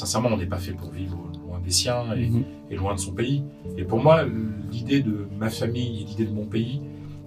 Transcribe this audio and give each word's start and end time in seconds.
sincèrement, 0.00 0.30
on 0.32 0.38
n'est 0.38 0.46
pas 0.46 0.56
fait 0.58 0.72
pour 0.72 0.90
vivre 0.90 1.18
loin 1.46 1.60
des 1.62 1.70
siens 1.70 2.04
et, 2.16 2.26
Mhm. 2.30 2.44
et 2.70 2.76
loin 2.76 2.94
de 2.94 3.00
son 3.00 3.12
pays. 3.12 3.42
Et 3.76 3.84
pour 3.84 4.02
moi, 4.02 4.24
l'idée 4.72 5.02
de 5.02 5.26
ma 5.38 5.50
famille 5.50 6.00
et 6.00 6.04
l'idée 6.04 6.24
de 6.24 6.32
mon 6.32 6.46
pays 6.46 6.80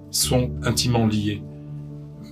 sont 0.10 0.50
intimement 0.64 1.06
liées. 1.06 1.44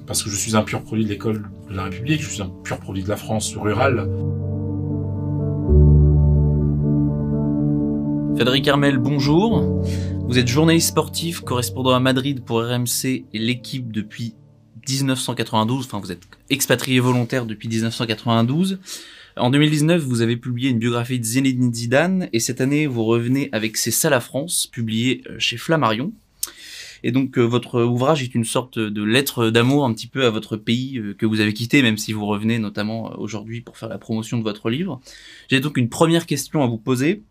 Parce 0.08 0.24
que 0.24 0.32
je 0.32 0.36
suis 0.36 0.56
un 0.56 0.64
pur 0.64 0.82
produit 0.82 1.04
de 1.06 1.10
l'école 1.10 1.44
de 1.70 1.76
la 1.76 1.84
République, 1.84 2.22
je 2.24 2.30
suis 2.30 2.42
un 2.42 2.52
pur 2.64 2.80
produit 2.80 3.04
de 3.04 3.10
la 3.10 3.18
France 3.18 3.56
rurale. 3.56 4.10
Frédéric 8.35 8.67
Armel, 8.67 8.97
bonjour. 8.97 9.62
Vous 10.28 10.39
êtes 10.39 10.47
journaliste 10.47 10.87
sportif, 10.87 11.42
correspondant 11.42 11.92
à 11.92 11.99
Madrid 11.99 12.44
pour 12.44 12.62
RMC 12.63 13.26
et 13.31 13.37
l'équipe 13.37 13.92
depuis 13.92 14.33
1992. 14.89 15.85
Enfin, 15.85 15.99
vous 15.99 16.12
êtes 16.12 16.23
expatrié 16.49 16.99
volontaire 16.99 17.45
depuis 17.45 17.67
1992. 17.70 18.80
En 19.38 19.50
2019, 19.50 20.02
vous 20.04 20.22
avez 20.22 20.36
publié 20.38 20.70
une 20.70 20.80
biographie 20.80 21.20
de 21.20 21.23
Zinedine 21.23 21.73
Zidane 21.73 22.30
et 22.34 22.40
cette 22.40 22.62
année, 22.62 22.86
vous 22.88 23.04
revenez 23.05 23.50
avec 23.54 23.78
C'est 23.78 23.92
ça 23.92 24.10
la 24.10 24.20
France, 24.20 24.68
publié 24.68 25.24
euh, 25.30 25.36
chez 25.40 25.58
Flammarion. 25.58 26.12
Et 27.04 27.12
donc, 27.12 27.38
euh, 27.38 27.41
votre 27.44 27.82
ouvrage 27.84 28.22
est 28.24 28.36
une 28.36 28.44
sorte 28.44 28.78
de 28.78 29.04
lettre 29.04 29.50
d'amour 29.50 29.86
un 29.86 29.94
petit 29.94 30.08
peu 30.08 30.26
à 30.26 30.30
votre 30.30 30.58
pays 30.58 30.98
euh, 31.00 31.14
que 31.14 31.26
vous 31.26 31.40
avez 31.40 31.54
quitté, 31.54 31.82
même 31.82 31.98
si 31.98 32.14
vous 32.14 32.26
revenez 32.26 32.60
notamment 32.60 33.18
aujourd'hui 33.20 33.62
pour 33.62 33.78
faire 33.78 33.90
la 33.90 33.98
promotion 33.98 34.38
de 34.38 34.44
votre 34.44 34.70
livre. 34.70 35.00
J'ai 35.50 35.60
donc 35.62 35.77
une 35.77 35.90
première 35.90 36.26
question 36.26 36.62
à 36.63 36.68
vous 36.68 36.77
poser. 36.77 37.24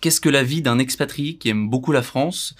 Qu'est-ce 0.00 0.20
que 0.20 0.28
la 0.30 0.42
vie 0.42 0.62
d'un 0.62 0.78
expatrié 0.78 1.34
qui 1.36 1.48
aime 1.50 1.68
beaucoup 1.68 1.92
la 1.92 2.02
France 2.02 2.54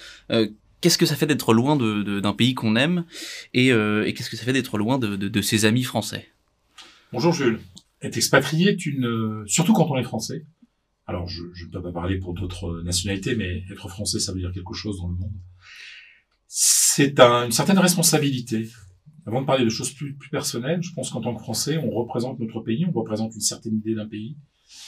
Qu'est-ce 0.81 0.97
que 0.97 1.07
ça 1.07 1.17
fait 1.17 1.27
d'être 1.27 1.53
loin 1.53 1.75
de- 1.77 2.03
de- 2.03 2.21
d'un 2.21 2.33
pays 2.33 2.55
qu'on 2.55 2.77
aime 2.77 3.05
Et, 3.53 3.67
et 3.69 4.15
qu'est-ce 4.15 4.31
que 4.31 4.37
ça 4.37 4.45
fait 4.45 4.53
d'être 4.55 4.79
loin 4.79 4.97
de- 4.99 5.17
de 5.17 5.43
ses 5.43 5.65
amis 5.67 5.83
français? 5.83 6.29
Bonjour 7.13 7.33
Jules. 7.35 7.59
Être 8.03 8.17
expatrié 8.17 8.71
est 8.71 8.87
une, 8.87 9.45
surtout 9.47 9.73
quand 9.73 9.91
on 9.91 9.97
est 9.99 10.03
français. 10.05 10.45
Alors, 11.07 11.27
je, 11.27 11.43
ne 11.43 11.71
peux 11.71 11.83
pas 11.83 11.93
parler 11.93 12.19
pour 12.19 12.35
d'autres 12.35 12.83
nationalités, 12.83 13.35
mais 13.35 13.65
être 13.71 13.89
français, 13.89 14.21
ça 14.21 14.33
veut 14.33 14.41
dire 14.41 14.53
quelque 14.53 14.75
chose 14.75 14.99
dans 14.99 15.09
le 15.09 15.17
monde. 15.17 15.33
C'est 16.47 17.19
un- 17.21 17.47
une 17.47 17.53
certaine 17.53 17.79
responsabilité. 17.79 18.69
Avant 19.27 19.41
de 19.43 19.47
parler 19.47 19.65
de 19.65 19.71
choses 19.71 19.93
plus, 19.93 20.15
plus 20.15 20.31
personnelles, 20.31 20.83
je 20.83 20.93
pense 20.93 21.11
qu'en 21.11 21.21
tant 21.21 21.35
que 21.35 21.41
Français, 21.41 21.77
on 21.79 21.91
représente 21.91 22.39
notre 22.39 22.61
pays, 22.61 22.87
on 22.87 22.93
représente 22.93 23.35
une 23.35 23.41
certaine 23.41 23.75
idée 23.77 23.95
d'un 23.95 24.07
pays, 24.09 24.37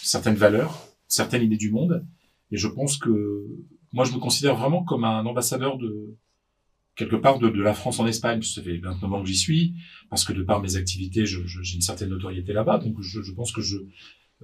certaines 0.02 0.34
valeurs, 0.34 0.86
certaines 1.08 1.42
idées 1.42 1.58
du 1.58 1.70
monde. 1.70 2.06
Et 2.50 2.56
je 2.56 2.68
pense 2.68 2.96
que 2.96 3.46
moi, 3.92 4.04
je 4.04 4.12
me 4.12 4.18
considère 4.18 4.56
vraiment 4.56 4.82
comme 4.84 5.04
un 5.04 5.26
ambassadeur 5.26 5.76
de 5.78 6.16
quelque 7.00 7.16
part 7.16 7.38
de, 7.38 7.48
de 7.48 7.62
la 7.62 7.74
France 7.74 7.98
en 7.98 8.06
Espagne. 8.06 8.42
Ça 8.42 8.62
fait 8.62 8.78
29 8.78 9.12
ans 9.12 9.22
que 9.22 9.28
j'y 9.28 9.36
suis, 9.36 9.74
parce 10.10 10.24
que 10.24 10.32
de 10.32 10.42
par 10.42 10.60
mes 10.62 10.76
activités, 10.76 11.26
je- 11.26 11.44
je- 11.46 11.62
j'ai 11.62 11.74
une 11.76 11.82
certaine 11.82 12.10
notoriété 12.10 12.52
là-bas. 12.52 12.78
Donc, 12.78 13.00
je, 13.00 13.22
je 13.22 13.32
pense 13.32 13.50
que 13.52 13.60
je, 13.60 13.78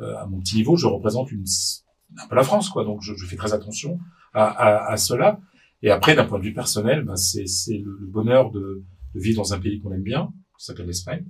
euh, 0.00 0.16
à 0.18 0.26
mon 0.26 0.40
petit 0.40 0.56
niveau, 0.56 0.76
je 0.76 0.86
représente 0.86 1.30
une, 1.32 1.44
un 2.22 2.26
peu 2.28 2.34
la 2.36 2.42
France, 2.44 2.68
quoi. 2.70 2.84
Donc, 2.84 3.02
je, 3.02 3.12
fais 3.26 3.36
très 3.36 3.52
attention 3.52 3.98
à, 4.34 4.44
à, 4.44 4.92
à 4.92 4.96
cela. 4.96 5.40
Et 5.82 5.90
après, 5.90 6.14
d'un 6.16 6.24
point 6.24 6.38
de 6.38 6.44
vue 6.44 6.54
personnel, 6.54 7.04
ben, 7.04 7.16
c'est 7.16 7.44
le, 7.86 7.96
le 8.00 8.06
bonheur 8.06 8.50
de, 8.50 8.82
de 9.14 9.20
vivre 9.20 9.36
dans 9.42 9.52
un 9.54 9.60
pays 9.60 9.80
qu'on 9.80 9.92
aime 9.92 10.02
bien, 10.02 10.32
qui 10.58 10.64
s'appelle 10.64 10.86
l'Espagne, 10.86 11.24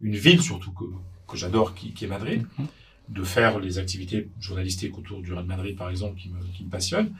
une 0.00 0.16
ville 0.16 0.40
surtout 0.40 0.72
que, 0.72 0.84
que 1.28 1.36
j'adore, 1.36 1.74
qui, 1.74 1.92
qui 1.92 2.04
est 2.04 2.08
Madrid, 2.08 2.46
Mhm. 2.58 2.66
de 3.08 3.22
faire 3.24 3.58
les 3.58 3.78
activités 3.78 4.30
journalistiques 4.38 4.96
autour 4.96 5.20
du 5.22 5.32
Real 5.32 5.44
Madrid, 5.46 5.76
par 5.76 5.90
exemple, 5.90 6.16
qui 6.20 6.28
me, 6.30 6.40
qui 6.56 6.64
me 6.64 6.70
passionnent. 6.70 7.12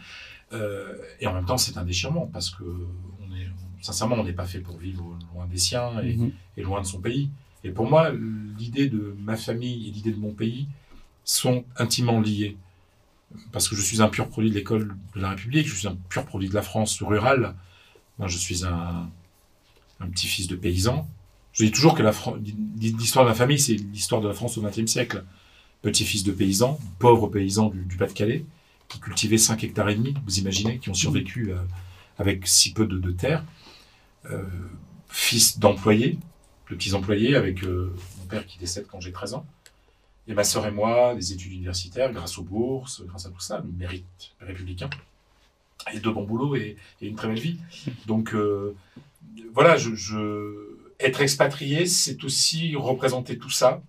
Euh, 0.53 0.95
et 1.21 1.27
en 1.29 1.35
même 1.35 1.45
temps, 1.45 1.59
c'est 1.59 1.77
un 1.79 1.85
déchirement 1.85 2.27
parce 2.27 2.51
que 2.51 2.65
est, 3.41 3.49
sincèrement, 3.83 4.17
on 4.17 4.25
n'est 4.25 4.33
pas 4.33 4.47
fait 4.47 4.61
pour 4.61 4.77
vivre 4.79 5.17
loin 5.35 5.47
des 5.47 5.59
siens 5.59 6.01
et, 6.03 6.17
Mhm. 6.17 6.33
et 6.57 6.63
loin 6.63 6.81
de 6.81 6.87
son 6.87 7.01
pays. 7.01 7.31
Et 7.65 7.71
pour 7.71 7.89
moi, 7.89 8.11
l'idée 8.59 8.89
de 8.89 9.15
ma 9.21 9.37
famille 9.37 9.89
et 9.89 9.91
l'idée 9.91 10.13
de 10.13 10.19
mon 10.21 10.33
pays 10.33 10.67
sont 11.25 11.65
intimement 11.77 12.21
liées. 12.21 12.57
Parce 13.53 13.69
que 13.69 13.77
je 13.77 13.83
suis 13.83 14.03
un 14.03 14.09
pur 14.09 14.29
produit 14.29 14.51
de 14.51 14.55
l'école 14.55 14.97
de 15.15 15.21
la 15.21 15.31
République, 15.31 15.69
je 15.69 15.75
suis 15.75 15.87
un 15.89 15.97
pur 16.09 16.25
produit 16.25 16.49
de 16.49 16.55
la 16.55 16.63
France 16.63 17.01
rurale. 17.03 17.55
Moi, 18.19 18.29
je 18.29 18.37
suis 18.39 18.65
un, 18.65 19.09
un 20.01 20.07
petit-fils 20.09 20.47
de 20.49 20.57
paysan. 20.57 21.07
Je 21.53 21.65
dis 21.65 21.71
toujours 21.71 21.95
que 21.95 22.03
l'histoire 22.81 23.25
de 23.25 23.31
ma 23.31 23.35
famille, 23.37 23.59
c'est 23.59 23.75
l'histoire 23.75 24.21
de 24.21 24.29
la 24.29 24.35
France 24.35 24.57
au 24.59 24.63
XXe 24.63 24.87
siècle. 24.91 25.25
Petit-fils 25.83 26.25
de 26.25 26.33
paysan, 26.33 26.79
pauvre 26.99 27.29
paysan 27.29 27.69
du, 27.71 27.85
du 27.85 27.97
Pas-de-Calais, 27.97 28.45
qui 28.89 28.99
cultivait 29.01 29.39
5 29.39 29.63
hectares 29.65 29.89
et 29.91 29.95
demi, 29.95 30.15
vous 30.27 30.39
imaginez, 30.39 30.79
qui 30.79 30.91
ont 30.91 30.95
survécu 30.95 31.53
euh, 31.53 31.57
avec 32.21 32.47
si 32.47 32.73
peu 32.73 32.87
de, 32.87 32.99
de 32.99 33.11
terre. 33.11 33.45
Euh, 34.27 34.45
fils 35.09 35.59
d'employés, 35.59 36.19
de 36.71 36.77
petits 36.77 36.95
employés, 36.95 37.35
avec 37.35 37.65
euh, 37.65 37.93
mon 38.19 38.27
père 38.27 38.47
qui 38.47 38.59
décède 38.59 38.87
quand 38.87 39.01
j'ai 39.01 39.11
13 39.11 39.35
ans. 39.35 39.47
Et 40.29 40.35
ma 40.35 40.45
sœur 40.45 40.67
et 40.67 40.71
moi, 40.71 41.15
des 41.15 41.33
études 41.33 41.53
universitaires, 41.53 42.13
grâce 42.13 42.39
aux 42.39 42.45
bourses, 42.45 43.03
grâce 43.07 43.27
à 43.27 43.31
tout 43.31 43.41
ça, 43.41 43.65
mérite 43.79 44.05
républicain. 44.41 44.91
Et 45.93 45.99
de 45.99 46.11
bons 46.11 46.25
boulots 46.25 46.55
et, 46.57 46.77
une 47.01 47.17
très 47.17 47.27
belle 47.29 47.41
vie. 47.41 47.59
Donc, 48.07 48.35
euh, 48.35 48.77
voilà, 49.55 49.77
être 51.01 51.21
expatrié, 51.23 51.87
c'est 51.87 52.23
aussi 52.23 52.77
représenter 52.77 53.39
tout 53.39 53.51
ça, 53.51 53.83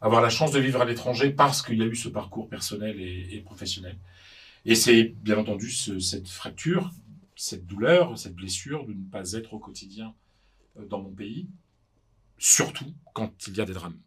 avoir 0.00 0.22
la 0.22 0.30
chance 0.30 0.50
de 0.50 0.58
vivre 0.58 0.80
à 0.80 0.86
l'étranger 0.86 1.28
parce 1.30 1.60
qu'il 1.60 1.76
y 1.76 1.82
a 1.82 1.86
eu 1.86 1.94
ce 1.94 2.08
parcours 2.08 2.48
personnel 2.48 2.98
et, 2.98 3.42
professionnel. 3.44 3.96
Et 4.64 4.74
c'est 4.74 5.14
bien 5.22 5.36
entendu 5.36 5.70
ce- 5.70 6.00
cette 6.00 6.28
fracture, 6.28 6.90
cette 7.40 7.66
douleur, 7.66 8.18
cette 8.18 8.34
blessure 8.34 8.86
de 8.86 8.92
ne 8.92 9.08
pas 9.08 9.32
être 9.32 9.54
au 9.54 9.58
quotidien 9.58 10.14
euh, 10.76 10.84
dans 10.84 11.00
mon 11.00 11.10
pays, 11.10 11.48
surtout 12.36 12.94
quand 13.14 13.46
il 13.46 13.56
y 13.56 13.62
a 13.62 13.64
des 13.64 13.72
drames. 13.72 13.98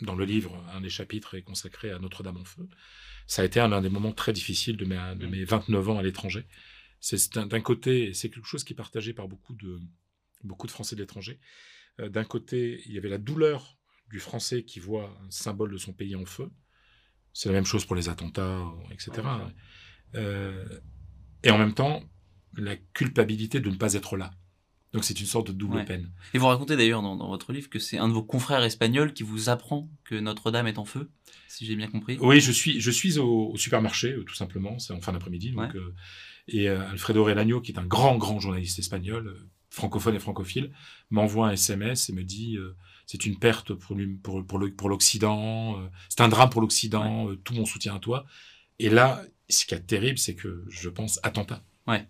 Dans 0.00 0.14
le 0.14 0.24
livre, 0.24 0.64
un 0.72 0.80
des 0.80 0.88
chapitres 0.88 1.34
est 1.34 1.42
consacré 1.42 1.90
à 1.90 1.98
Notre-Dame-en-Feu. 1.98 2.66
Ça 3.26 3.42
a 3.42 3.44
été 3.44 3.60
un, 3.60 3.70
un 3.70 3.82
des 3.82 3.90
moments 3.90 4.12
très 4.12 4.32
difficiles 4.32 4.78
de 4.78 4.86
mes, 4.86 5.14
de 5.14 5.26
mes 5.26 5.44
29 5.44 5.90
ans 5.90 5.98
à 5.98 6.02
l'étranger. 6.02 6.46
C'est 7.00 7.36
d'un 7.36 7.60
côté, 7.60 8.14
c'est 8.14 8.30
quelque 8.30 8.48
chose 8.48 8.64
qui 8.64 8.72
est 8.72 8.76
partagé 8.76 9.12
par 9.12 9.28
beaucoup 9.28 9.54
de, 9.54 9.78
beaucoup 10.42 10.66
de 10.66 10.72
Français 10.72 10.96
de 10.96 11.02
l'étranger. 11.02 11.38
Euh, 12.00 12.08
D'un 12.08 12.24
côté, 12.24 12.82
il 12.86 12.94
y 12.94 12.98
avait 12.98 13.10
la 13.10 13.18
douleur 13.18 13.76
du 14.08 14.20
Français 14.20 14.64
qui 14.64 14.80
voit 14.80 15.14
un 15.22 15.30
symbole 15.30 15.70
de 15.70 15.76
son 15.76 15.92
pays 15.92 16.16
en 16.16 16.24
feu. 16.24 16.50
C'est 17.34 17.50
la 17.50 17.54
même 17.54 17.66
chose 17.66 17.84
pour 17.84 17.94
les 17.94 18.08
attentats, 18.08 18.64
etc. 18.90 19.12
Euh, 20.14 20.80
et 21.42 21.50
en 21.50 21.58
même 21.58 21.74
temps, 21.74 22.02
la 22.56 22.76
culpabilité 22.76 23.60
de 23.60 23.70
ne 23.70 23.76
pas 23.76 23.94
être 23.94 24.16
là. 24.16 24.30
Donc 24.92 25.02
c'est 25.04 25.18
une 25.20 25.26
sorte 25.26 25.48
de 25.48 25.52
double 25.52 25.76
Ouais. 25.78 25.84
peine. 25.84 26.10
Et 26.34 26.38
vous 26.38 26.46
racontez 26.46 26.76
d'ailleurs 26.76 27.02
dans, 27.02 27.16
dans 27.16 27.28
votre 27.28 27.52
livre 27.52 27.68
que 27.68 27.80
c'est 27.80 27.98
un 27.98 28.06
de 28.08 28.12
vos 28.12 28.22
confrères 28.22 28.62
espagnols 28.62 29.12
qui 29.12 29.24
vous 29.24 29.48
apprend 29.48 29.88
que 30.04 30.14
Notre-Dame 30.14 30.68
est 30.68 30.78
en 30.78 30.84
feu, 30.84 31.10
si 31.48 31.66
j'ai 31.66 31.74
bien 31.74 31.88
compris. 31.88 32.16
Oui, 32.20 32.40
je 32.40 32.52
suis, 32.52 32.80
je 32.80 32.90
suis 32.92 33.18
au, 33.18 33.50
au 33.52 33.56
supermarché, 33.56 34.12
euh, 34.12 34.22
tout 34.22 34.36
simplement, 34.36 34.78
c'est 34.78 34.92
en 34.92 35.00
fin 35.00 35.12
d'après-midi. 35.12 35.52
Ouais. 35.56 35.66
euh, 35.74 35.92
et 36.46 36.68
euh, 36.68 36.88
Alfredo 36.90 37.24
Relagno, 37.24 37.60
qui 37.60 37.72
est 37.72 37.78
un 37.78 37.86
grand, 37.86 38.16
grand 38.18 38.38
journaliste 38.38 38.78
espagnol, 38.78 39.26
euh, 39.26 39.48
francophone 39.70 40.14
et 40.14 40.20
francophile, 40.20 40.70
m'envoie 41.10 41.48
un 41.48 41.52
SMS 41.52 42.08
et 42.08 42.12
me 42.12 42.22
dit 42.22 42.56
c'est 43.06 43.26
une 43.26 43.36
perte 43.36 43.74
pour, 43.74 43.96
lui- 43.96 44.14
pour, 44.14 44.46
pour, 44.46 44.58
le- 44.60 44.72
pour 44.72 44.88
l'Occident, 44.88 45.76
c'est 46.08 46.20
un 46.20 46.28
drame 46.28 46.50
pour 46.50 46.60
l'Occident, 46.60 47.34
tout 47.42 47.54
mon 47.54 47.64
soutien 47.66 47.96
à 47.96 47.98
toi. 47.98 48.24
Et 48.78 48.88
là, 48.90 49.24
ce 49.50 49.66
qui 49.66 49.74
est 49.74 49.80
terrible, 49.80 50.18
c'est 50.18 50.36
que 50.36 50.64
je 50.68 50.88
pense 50.88 51.18
attentat. 51.24 51.64
Ouais. 51.88 52.06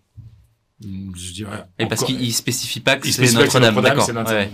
Je 0.80 1.32
dis, 1.32 1.44
ouais, 1.44 1.50
Et 1.78 1.86
parce 1.86 2.04
qu'il 2.04 2.20
il 2.20 2.32
spécifie 2.32 2.80
pas 2.80 2.96
que 2.96 3.08
c'est 3.10 3.32
Notre-Dame, 3.32 3.74
Notre- 3.76 4.34
ouais. 4.34 4.50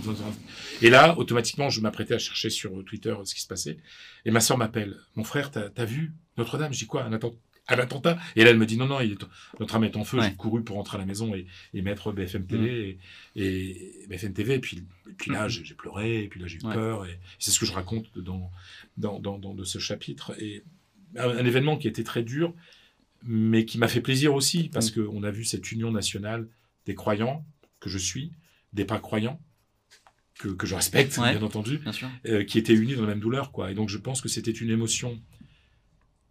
Et 0.83 0.89
là, 0.89 1.17
automatiquement, 1.17 1.69
je 1.69 1.81
m'apprêtais 1.81 2.13
à 2.13 2.19
chercher 2.19 2.49
sur 2.49 2.83
Twitter 2.85 3.13
ce 3.25 3.33
qui 3.35 3.41
se 3.41 3.47
passait. 3.47 3.77
Et 4.25 4.31
ma 4.31 4.39
sœur 4.39 4.57
m'appelle. 4.57 4.97
Mon 5.15 5.23
frère, 5.23 5.51
t'as 5.51 5.69
as 5.75 5.85
vu 5.85 6.13
Notre-Dame? 6.37 6.73
Je 6.73 6.79
dis 6.79 6.85
quoi? 6.87 7.03
Un, 7.03 7.13
attent- 7.13 7.35
un 7.67 7.79
attentat? 7.79 8.17
Et 8.35 8.43
là, 8.43 8.51
elle 8.51 8.57
me 8.57 8.65
dit 8.65 8.77
non, 8.77 8.85
non, 8.87 8.99
il 9.01 9.13
est... 9.13 9.25
Notre-Dame 9.59 9.83
est 9.85 9.95
en 9.97 10.03
feu. 10.03 10.19
Ouais. 10.19 10.29
J'ai 10.29 10.35
couru 10.35 10.63
pour 10.63 10.77
rentrer 10.77 10.97
à 10.97 10.99
la 10.99 11.05
maison 11.05 11.33
et, 11.35 11.45
et 11.73 11.81
mettre 11.81 12.11
BFM 12.11 12.45
TV. 12.45 12.99
Et, 13.35 13.43
et 14.03 14.07
BFM 14.07 14.33
TV. 14.33 14.53
Et 14.55 14.59
puis, 14.59 14.77
et 15.09 15.13
puis 15.13 15.31
là, 15.31 15.43
Mhm. 15.43 15.49
j'ai 15.49 15.65
j'ai 15.65 15.73
pleuré. 15.75 16.23
Et 16.23 16.27
puis 16.27 16.39
là, 16.39 16.47
j'ai 16.47 16.57
eu 16.57 16.65
Ouais. 16.65 16.73
peur. 16.73 17.05
Et 17.07 17.19
c'est 17.39 17.51
ce 17.51 17.59
que 17.59 17.65
je 17.65 17.73
raconte 17.73 18.05
dans, 18.17 18.49
dans, 18.97 19.19
dans, 19.19 19.37
dans 19.39 19.53
de 19.53 19.63
ce 19.63 19.79
chapitre. 19.79 20.33
Et 20.39 20.63
un, 21.17 21.29
un 21.29 21.45
événement 21.45 21.77
qui 21.77 21.87
était 21.87 22.03
très 22.03 22.23
dur, 22.23 22.53
mais 23.23 23.65
qui 23.65 23.77
m'a 23.77 23.87
fait 23.87 24.01
plaisir 24.01 24.33
aussi, 24.33 24.69
parce 24.69 24.95
Mhm. 24.95 25.05
qu'on 25.05 25.23
a 25.23 25.31
vu 25.31 25.45
cette 25.45 25.71
union 25.71 25.91
nationale 25.91 26.47
des 26.85 26.95
croyants, 26.95 27.45
que 27.79 27.89
je 27.89 27.97
suis, 27.97 28.31
des 28.73 28.85
pas 28.85 28.99
croyants, 28.99 29.39
que, 30.39 30.47
que 30.49 30.65
je 30.65 30.75
respecte, 30.75 31.17
Ouais. 31.17 31.31
bien 31.31 31.43
entendu, 31.43 31.77
Bien 31.77 31.91
euh, 32.25 32.43
qui 32.43 32.57
étaient 32.57 32.73
unis 32.73 32.95
dans 32.95 33.01
la 33.03 33.09
même 33.09 33.19
douleur. 33.19 33.51
Quoi. 33.51 33.71
Et 33.71 33.75
donc 33.75 33.89
je 33.89 33.97
pense 33.97 34.21
que 34.21 34.29
c'était 34.29 34.51
une 34.51 34.69
émotion 34.71 35.21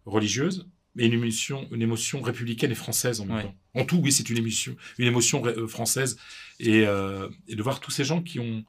religieuse, 0.05 0.67
mais 0.95 1.05
une 1.05 1.13
émotion, 1.13 1.67
une 1.71 1.81
émotion 1.81 2.21
républicaine 2.21 2.71
et 2.71 2.75
française 2.75 3.21
en 3.21 3.25
même 3.25 3.35
Ouais. 3.37 3.43
temps. 3.43 3.55
En 3.75 3.85
tout, 3.85 3.97
oui, 3.97 4.11
c'est 4.11 4.29
une 4.29 4.37
émotion, 4.37 4.75
une 4.97 5.07
émotion 5.07 5.45
euh, 5.45 5.67
française. 5.67 6.17
Et, 6.59 6.85
euh, 6.85 7.29
et 7.47 7.55
de 7.55 7.63
voir 7.63 7.79
tous 7.79 7.91
ces 7.91 8.03
gens 8.03 8.21
qui 8.21 8.39
ont, 8.39 8.65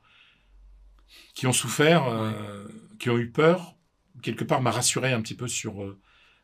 qui 1.35 1.47
ont 1.47 1.53
souffert, 1.53 2.07
euh, 2.07 2.67
qui 3.01 3.11
ont 3.11 3.19
eu 3.19 3.31
peur, 3.31 3.77
quelque 4.23 4.45
part 4.45 4.63
m'a 4.63 4.71
rassuré 4.71 5.13
un 5.13 5.21
petit 5.23 5.35
peu 5.35 5.49
sur 5.49 5.83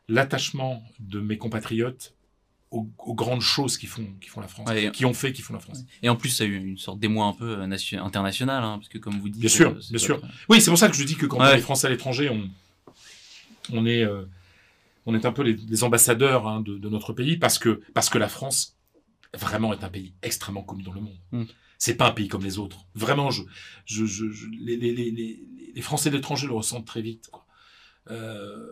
l'attachement 0.09 0.83
de 0.99 1.19
mes 1.19 1.37
compatriotes 1.37 2.13
aux, 2.71 2.87
aux 2.99 3.15
grandes 3.15 3.41
choses 3.41 3.77
qui 3.77 3.87
font, 3.87 4.05
qui 4.21 4.29
font 4.29 4.41
la 4.41 4.47
France, 4.47 4.69
Ouais, 4.69 4.91
qui 4.91 5.05
ont 5.05 5.13
fait, 5.13 5.33
qui 5.33 5.41
font 5.41 5.53
la 5.53 5.59
France. 5.59 5.85
Et 6.03 6.09
en 6.09 6.15
plus, 6.15 6.29
ça 6.29 6.43
a 6.43 6.47
eu 6.47 6.55
une 6.55 6.77
sorte 6.77 6.99
d'émoi 6.99 7.25
un 7.25 7.33
peu 7.33 7.59
euh, 7.59 7.67
nation- 7.67 8.03
international, 8.03 8.63
hein, 8.63 8.77
parce 8.77 8.89
que 8.89 8.97
comme 8.99 9.19
vous 9.19 9.29
dites. 9.29 9.39
Bien 9.41 9.49
sûr, 9.49 9.71
euh, 9.71 9.79
bien 9.89 9.97
sûr. 9.99 10.21
Oui, 10.49 10.61
c'est 10.61 10.69
pour 10.69 10.77
ça 10.77 10.87
que 10.89 10.95
je 10.95 11.03
dis 11.03 11.15
que 11.15 11.25
quand 11.25 11.39
Ouais. 11.39 11.51
on 11.53 11.55
est 11.55 11.61
français 11.61 11.87
à 11.87 11.89
l'étranger, 11.89 12.29
on, 12.29 12.47
on 13.71 13.85
est, 13.87 14.03
euh, 14.03 14.25
on 15.07 15.15
est 15.15 15.25
un 15.25 15.31
peu 15.31 15.41
les, 15.43 15.53
les 15.53 15.83
ambassadeurs 15.83 16.47
hein, 16.47 16.61
de, 16.61 16.77
de 16.77 16.89
notre 16.89 17.13
pays 17.13 17.37
parce 17.37 17.57
que, 17.57 17.81
parce 17.93 18.09
que 18.09 18.17
la 18.19 18.27
France 18.29 18.75
vraiment 19.33 19.73
est 19.73 19.83
un 19.83 19.89
pays 19.89 20.13
extrêmement 20.21 20.61
connu 20.63 20.83
dans 20.83 20.93
le 20.93 21.01
monde. 21.01 21.17
Mm. 21.31 21.43
C'est 21.79 21.95
pas 21.95 22.07
un 22.09 22.11
pays 22.11 22.27
comme 22.27 22.43
les 22.43 22.57
autres. 22.59 22.85
Vraiment, 22.93 23.31
je, 23.31 23.41
je, 23.85 24.05
je, 24.05 24.29
je- 24.29 24.47
les, 24.61 24.75
les, 24.75 24.93
les, 24.93 25.09
les, 25.11 25.39
les 25.73 25.81
Français 25.81 26.09
de 26.11 26.15
l'étranger 26.17 26.45
le 26.45 26.53
ressentent 26.53 26.85
très 26.85 27.01
vite. 27.01 27.29
Quoi. 27.31 27.45
Euh, 28.11 28.65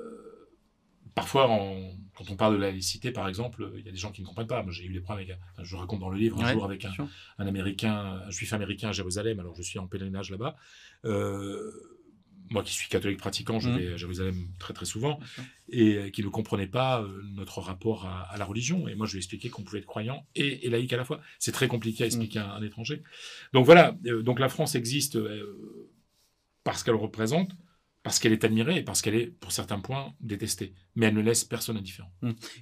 parfois, 1.17 1.47
quand 2.15 2.29
on 2.29 2.35
parle 2.35 2.53
de 2.55 2.61
la 2.61 2.69
laïcité, 2.71 3.11
par 3.11 3.27
exemple, 3.27 3.71
il 3.77 3.85
y 3.85 3.89
a 3.89 3.91
des 3.91 3.97
gens 3.97 4.11
qui 4.11 4.21
ne 4.21 4.27
comprennent 4.27 4.47
pas. 4.47 4.61
Moi, 4.63 4.71
j'ai 4.71 4.85
eu 4.85 4.93
des 4.93 5.01
problèmes 5.01 5.27
avec, 5.27 5.39
enfin, 5.53 5.63
je 5.63 5.75
raconte 5.75 5.99
dans 5.99 6.09
le 6.09 6.17
livre, 6.17 6.37
un 6.39 6.45
Ouais, 6.45 6.51
jour 6.53 6.63
avec 6.63 6.85
un, 6.85 6.93
américain, 7.39 8.21
un 8.27 8.29
juif 8.29 8.53
américain 8.53 8.89
à 8.89 8.91
Jérusalem, 8.91 9.39
alors 9.39 9.55
je 9.55 9.63
suis 9.63 9.79
en 9.79 9.87
pèlerinage 9.87 10.29
là-bas. 10.31 10.55
Euh, 11.05 11.71
moi 12.49 12.63
qui 12.63 12.71
suis 12.73 12.87
catholique 12.87 13.19
pratiquant, 13.19 13.59
je 13.59 13.69
Mhm. 13.69 13.77
vais 13.77 13.93
à 13.93 13.97
Jérusalem 13.97 14.47
très 14.57 14.73
très 14.73 14.85
souvent, 14.85 15.19
et 15.69 15.95
euh, 15.95 16.09
qui 16.11 16.23
ne 16.23 16.29
comprenait 16.29 16.67
pas 16.67 17.01
euh, 17.01 17.21
notre 17.33 17.59
rapport 17.59 18.05
à, 18.05 18.21
à 18.31 18.37
la 18.37 18.45
religion. 18.45 18.87
Et 18.87 18.95
moi 18.95 19.05
je 19.05 19.11
lui 19.13 19.17
ai 19.17 19.19
expliqué 19.19 19.49
qu'on 19.49 19.63
pouvait 19.63 19.79
être 19.79 19.85
croyant 19.85 20.25
et, 20.35 20.65
et 20.65 20.69
laïque 20.69 20.93
à 20.93 20.97
la 20.97 21.03
fois. 21.03 21.19
C'est 21.39 21.51
très 21.51 21.67
compliqué 21.67 22.03
à 22.03 22.07
expliquer 22.07 22.39
à 22.39 22.53
un 22.53 22.61
étranger. 22.63 23.03
Donc 23.53 23.65
voilà, 23.65 23.97
donc 24.23 24.39
la 24.39 24.47
France 24.47 24.75
existe 24.75 25.17
parce 26.63 26.83
qu'elle 26.83 26.95
représente, 26.95 27.51
parce 28.07 28.19
qu'elle 28.19 28.33
est 28.33 28.43
admirée 28.43 28.77
et 28.77 28.81
parce 28.83 29.01
qu'elle 29.01 29.15
est, 29.15 29.27
pour 29.27 29.51
certains 29.51 29.79
points, 29.79 30.13
détestée. 30.21 30.73
Mais 30.95 31.07
elle 31.07 31.13
ne 31.13 31.21
laisse 31.21 31.43
personne 31.43 31.77
indifférent. 31.77 32.11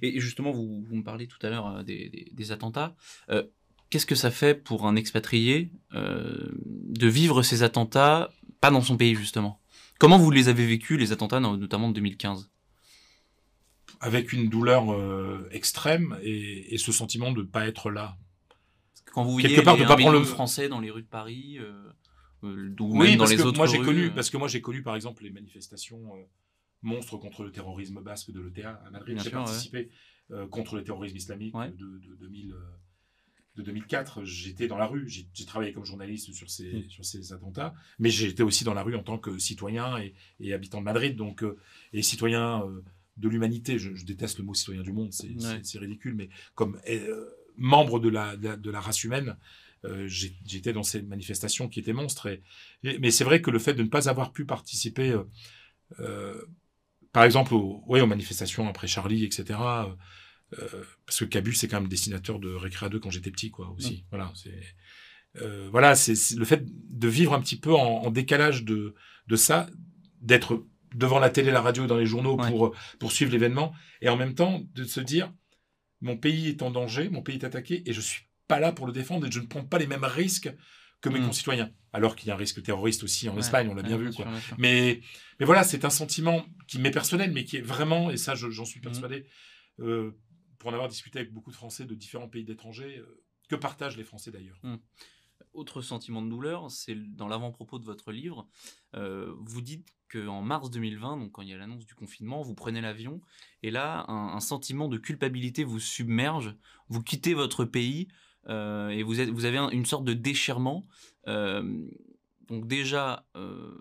Et 0.02 0.18
justement, 0.20 0.50
vous, 0.50 0.82
vous 0.82 0.96
me 0.96 1.02
parlez 1.02 1.26
tout 1.28 1.38
à 1.42 1.50
l'heure 1.50 1.66
euh, 1.68 1.82
des, 1.82 2.08
des- 2.08 2.28
des 2.32 2.52
attentats. 2.52 2.94
Euh, 3.30 3.42
Qu'est-ce 3.88 4.06
que 4.06 4.16
ça 4.16 4.32
fait 4.32 4.54
pour 4.56 4.86
un 4.88 4.96
expatrié 4.96 5.70
euh, 5.94 6.50
de 7.02 7.06
vivre 7.06 7.42
ces 7.44 7.62
attentats, 7.62 8.30
pas 8.60 8.72
dans 8.72 8.80
son 8.82 8.96
pays 8.96 9.14
justement? 9.14 9.60
Comment 10.00 10.18
vous 10.18 10.32
les 10.32 10.48
avez 10.48 10.66
vécus, 10.66 10.98
les 10.98 11.12
attentats, 11.12 11.38
no- 11.38 11.56
notamment 11.56 11.88
de 11.88 11.94
2015 11.94 12.50
Avec 14.00 14.32
une 14.32 14.48
douleur 14.48 14.92
euh, 14.92 15.48
extrême 15.52 16.18
et, 16.22 16.74
et 16.74 16.78
ce 16.78 16.90
sentiment 16.90 17.30
de 17.30 17.42
ne 17.42 17.46
pas 17.46 17.66
être 17.68 17.90
là. 17.90 18.16
Quand 19.12 19.22
vous 19.24 19.36
Quelque 19.38 19.52
voyez 19.52 19.62
part, 19.64 19.76
les, 19.76 19.82
de 19.84 19.88
pas 19.88 19.96
prendre 19.96 20.18
le- 20.18 20.24
Français 20.24 20.68
dans 20.68 20.80
les 20.80 20.90
rues 20.90 21.02
de 21.02 21.06
Paris, 21.06 21.58
oui, 22.42 23.08
même 23.08 23.12
dans 23.12 23.18
parce 23.18 23.30
les 23.30 23.36
que 23.36 23.42
autres 23.42 23.56
moi 23.58 23.66
j'ai 23.66 23.78
connu, 23.80 24.06
euh, 24.06 24.10
parce 24.10 24.30
que 24.30 24.36
moi 24.36 24.48
j'ai 24.48 24.60
connu 24.60 24.82
par 24.82 24.94
exemple 24.96 25.22
les 25.24 25.30
manifestations 25.30 26.16
euh, 26.16 26.22
monstres 26.82 27.16
contre 27.16 27.42
le 27.44 27.50
terrorisme 27.50 28.00
basque 28.02 28.30
de 28.30 28.40
l'ETA 28.40 28.82
à 28.86 28.90
Madrid. 28.90 29.18
J'ai 29.18 29.26
ouais. 29.26 29.32
participé 29.32 29.90
euh, 30.30 30.46
contre 30.48 30.76
le 30.76 30.84
terrorisme 30.84 31.16
islamique 31.16 31.54
Ouais. 31.54 31.70
de, 31.70 31.98
de, 31.98 32.14
2000, 32.20 32.52
euh, 32.52 32.56
de 33.56 33.62
2004. 33.62 34.24
J'étais 34.24 34.66
dans 34.68 34.76
la 34.76 34.86
rue, 34.86 35.08
j'ai 35.08 35.46
travaillé 35.46 35.72
comme 35.72 35.84
journaliste 35.84 36.32
sur 36.32 36.50
ces, 36.50 36.72
Mm. 36.72 36.90
sur 36.90 37.04
ces 37.04 37.32
attentats, 37.32 37.74
mais 37.98 38.10
j'étais 38.10 38.42
aussi 38.42 38.64
dans 38.64 38.74
la 38.74 38.82
rue 38.82 38.94
en 38.96 39.02
tant 39.02 39.18
que 39.18 39.38
citoyen 39.38 39.96
et, 39.98 40.14
et 40.40 40.52
habitant 40.52 40.80
de 40.80 40.84
Madrid, 40.84 41.16
donc 41.16 41.42
euh, 41.42 41.56
et 41.92 42.02
citoyen 42.02 42.62
euh, 42.64 42.82
de 43.16 43.28
l'humanité. 43.28 43.78
Je, 43.78 43.94
je 43.94 44.04
déteste 44.04 44.38
le 44.38 44.44
mot 44.44 44.52
citoyen 44.54 44.82
du 44.82 44.92
monde, 44.92 45.12
c'est 45.12 45.28
Ouais. 45.30 45.60
ridicule, 45.80 46.14
mais 46.14 46.28
comme 46.54 46.78
euh, 46.88 47.30
membre 47.56 47.98
de 48.00 48.10
la, 48.10 48.36
de 48.36 48.48
la, 48.48 48.56
de 48.56 48.70
la 48.70 48.80
race 48.80 49.02
humaine. 49.04 49.36
Euh, 49.84 50.06
J'étais 50.08 50.72
dans 50.72 50.82
ces 50.82 51.02
manifestations 51.02 51.68
qui 51.68 51.80
étaient 51.80 51.92
monstres. 51.92 52.26
Et, 52.26 52.42
et- 52.82 52.98
mais 52.98 53.10
c'est 53.10 53.24
vrai 53.24 53.40
que 53.42 53.50
le 53.50 53.58
fait 53.58 53.74
de 53.74 53.82
ne 53.82 53.88
pas 53.88 54.08
avoir 54.08 54.32
pu 54.32 54.44
participer, 54.46 55.10
euh, 55.10 55.24
euh, 56.00 56.42
par 57.12 57.24
exemple, 57.24 57.54
aux, 57.54 57.82
ouais, 57.86 58.00
aux 58.00 58.06
manifestations 58.06 58.68
après 58.68 58.86
Charlie, 58.88 59.24
etc., 59.24 59.58
parce 61.06 61.18
que 61.18 61.24
Cabu, 61.24 61.52
c'est 61.54 61.66
quand 61.68 61.80
même 61.80 61.88
dessinateur 61.88 62.38
de 62.38 62.48
Récréa 62.54 62.88
2 62.88 63.00
quand 63.00 63.10
j'étais 63.10 63.30
petit, 63.32 63.50
quoi, 63.50 63.70
aussi. 63.76 64.04
Voilà, 64.10 64.32
c'est. 64.36 64.54
euh, 65.42 65.68
voilà, 65.70 65.94
c'est 65.96 66.14
c'est 66.14 66.36
le 66.36 66.44
fait 66.44 66.64
de 66.64 67.08
vivre 67.08 67.34
un 67.34 67.40
petit 67.40 67.58
peu 67.58 67.74
en, 67.74 68.04
en 68.04 68.10
décalage 68.10 68.64
de, 68.64 68.94
de 69.26 69.36
ça, 69.36 69.66
d'être 70.20 70.64
devant 70.94 71.18
la 71.18 71.30
télé, 71.30 71.50
la 71.50 71.60
radio, 71.60 71.86
dans 71.86 71.96
les 71.98 72.06
journaux 72.06 72.36
Ouais. 72.40 72.48
pour, 72.50 72.74
pour 73.00 73.12
suivre 73.12 73.32
l'événement, 73.32 73.74
et 74.00 74.08
en 74.08 74.16
même 74.16 74.34
temps 74.34 74.62
de 74.74 74.84
se 74.84 75.00
dire 75.00 75.32
mon 76.00 76.16
pays 76.16 76.48
est 76.48 76.62
en 76.62 76.70
danger, 76.70 77.08
mon 77.08 77.22
pays 77.22 77.36
est 77.36 77.44
attaqué, 77.44 77.82
et 77.88 77.92
je 77.92 78.00
suis 78.00 78.25
pas 78.48 78.60
là 78.60 78.72
pour 78.72 78.86
le 78.86 78.92
défendre, 78.92 79.26
et 79.26 79.30
je 79.30 79.40
ne 79.40 79.46
prends 79.46 79.64
pas 79.64 79.78
les 79.78 79.86
mêmes 79.86 80.04
risques 80.04 80.52
que 81.00 81.08
mes 81.08 81.20
Mm. 81.20 81.26
concitoyens. 81.26 81.70
Alors 81.92 82.16
qu'il 82.16 82.28
y 82.28 82.30
a 82.30 82.34
un 82.34 82.38
risque 82.38 82.62
terroriste 82.62 83.02
aussi 83.04 83.28
en 83.28 83.34
ouais, 83.34 83.40
Espagne, 83.40 83.68
on 83.68 83.74
l'a 83.74 83.82
ouais, 83.82 83.88
bien 83.88 83.96
vu. 83.98 84.12
Quoi. 84.12 84.24
sûr. 84.40 84.56
Mais, 84.58 85.00
mais 85.38 85.46
voilà, 85.46 85.62
c'est 85.64 85.84
un 85.84 85.90
sentiment 85.90 86.44
qui 86.68 86.78
m'est 86.78 86.90
personnel, 86.90 87.32
mais 87.32 87.44
qui 87.44 87.56
est 87.58 87.60
vraiment, 87.62 88.10
et 88.10 88.16
ça 88.16 88.34
je- 88.34 88.50
j'en 88.50 88.64
suis 88.64 88.80
persuadé, 88.80 89.26
euh, 89.80 90.12
pour 90.58 90.70
en 90.70 90.72
avoir 90.72 90.88
discuté 90.88 91.18
avec 91.18 91.32
beaucoup 91.32 91.50
de 91.50 91.56
Français 91.56 91.84
de 91.84 91.94
différents 91.94 92.28
pays 92.28 92.44
d'étrangers, 92.44 92.98
euh, 92.98 93.22
que 93.48 93.56
partagent 93.56 93.96
les 93.96 94.04
Français 94.04 94.30
d'ailleurs. 94.30 94.58
Autre 95.52 95.80
sentiment 95.82 96.22
de 96.22 96.28
douleur, 96.28 96.70
c'est 96.70 96.94
dans 97.14 97.28
l'avant-propos 97.28 97.78
de 97.78 97.84
votre 97.84 98.10
livre. 98.12 98.48
euh, 98.94 99.32
vous 99.40 99.60
dites 99.60 99.86
qu'en 100.10 100.40
mars 100.40 100.70
2020, 100.70 101.18
donc 101.18 101.32
quand 101.32 101.42
il 101.42 101.48
y 101.48 101.52
a 101.52 101.58
l'annonce 101.58 101.84
du 101.84 101.94
confinement, 101.94 102.40
vous 102.42 102.54
prenez 102.54 102.80
l'avion 102.80 103.20
et 103.62 103.70
là, 103.70 104.04
un, 104.08 104.34
un 104.34 104.40
sentiment 104.40 104.88
de 104.88 104.96
culpabilité 104.96 105.62
vous 105.64 105.80
submerge. 105.80 106.54
Vous 106.88 107.02
quittez 107.02 107.34
votre 107.34 107.64
pays 107.66 108.08
euh, 108.48 108.88
et 108.90 109.02
vous, 109.02 109.20
êtes, 109.20 109.28
vous 109.30 109.44
avez 109.44 109.58
un- 109.58 109.70
une 109.70 109.86
sorte 109.86 110.04
de 110.04 110.12
déchirement. 110.14 110.86
Euh, 111.28 111.62
donc 112.48 112.66
déjà, 112.68 113.26
euh, 113.36 113.74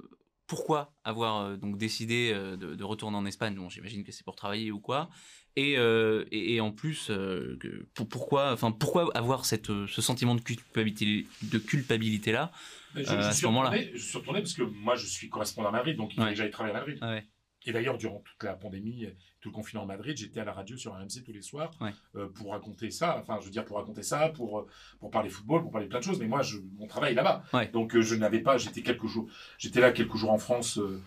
pourquoi 0.47 0.93
avoir 1.03 1.57
donc 1.57 1.77
décidé 1.77 2.33
de, 2.33 2.75
de 2.75 2.83
retourner 2.83 3.17
en 3.17 3.25
Espagne? 3.25 3.55
Bon, 3.55 3.69
j'imagine 3.69 4.03
que 4.03 4.11
c'est 4.11 4.23
pour 4.23 4.35
travailler 4.35 4.71
ou 4.71 4.79
quoi. 4.79 5.09
Et, 5.55 5.73
et, 5.73 6.55
et 6.55 6.61
en 6.61 6.71
plus, 6.71 7.07
que- 7.07 7.87
pour- 7.93 8.07
pourquoi, 8.07 8.51
enfin, 8.53 8.71
pourquoi 8.71 9.09
avoir 9.17 9.45
cette, 9.45 9.67
ce 9.87 10.01
sentiment 10.01 10.35
de 10.35 10.41
culpabilité, 10.41 11.25
de 11.43 11.57
culpabilité 11.57 12.31
là 12.31 12.51
Je, 12.95 13.03
je 13.03 13.11
à 13.13 13.31
suis 13.31 13.41
ce 13.41 13.45
moment-là? 13.47 13.69
retourné, 13.69 13.91
je 13.93 14.03
suis 14.03 14.17
retourné 14.17 14.41
parce 14.41 14.53
que 14.53 14.63
moi 14.63 14.95
je 14.95 15.05
suis 15.07 15.29
correspondant 15.29 15.69
à 15.69 15.71
Madrid, 15.71 15.95
donc 15.97 16.13
il 16.13 16.19
Ouais. 16.19 16.25
fallait 16.25 16.35
que 16.35 16.41
j'aille 16.41 16.51
travailler 16.51 16.75
à 16.75 16.79
Madrid. 16.79 16.97
Ah 17.01 17.09
ouais. 17.11 17.25
Et 17.65 17.71
d'ailleurs, 17.73 17.97
durant 17.97 18.19
toute 18.23 18.43
la 18.43 18.53
pandémie, 18.53 19.07
tout 19.41 19.49
le 19.49 19.53
confinement 19.55 19.83
à 19.83 19.87
Madrid, 19.87 20.15
j'étais 20.17 20.39
à 20.39 20.45
la 20.45 20.53
radio 20.53 20.77
sur 20.77 20.93
RMC 20.93 21.23
tous 21.25 21.31
les 21.33 21.41
soirs 21.41 21.71
Ouais. 21.81 21.91
euh, 22.15 22.27
pour 22.29 22.51
raconter 22.51 22.91
ça. 22.91 23.17
Enfin, 23.19 23.37
je 23.41 23.45
veux 23.45 23.51
dire, 23.51 23.65
pour 23.65 23.77
raconter 23.77 24.03
ça, 24.03 24.29
pour, 24.29 24.59
euh, 24.59 24.67
pour 24.99 25.09
parler 25.11 25.29
football, 25.29 25.61
pour 25.63 25.71
parler 25.71 25.87
de 25.87 25.89
plein 25.89 25.99
de 25.99 26.03
choses. 26.03 26.19
Mais 26.19 26.27
moi, 26.27 26.41
je, 26.41 26.57
mon 26.77 26.87
travail 26.87 27.13
est 27.13 27.15
là-bas. 27.15 27.43
Ouais. 27.53 27.67
Donc, 27.73 27.95
euh, 27.95 28.01
je 28.01 28.15
n'avais 28.15 28.39
pas, 28.39 28.57
j'étais 28.57 28.81
quelques 28.81 29.07
jours, 29.07 29.27
j'étais 29.57 29.81
là 29.81 29.91
quelques 29.91 30.15
jours 30.15 30.31
en 30.31 30.37
France 30.37 30.77
euh, 30.79 31.01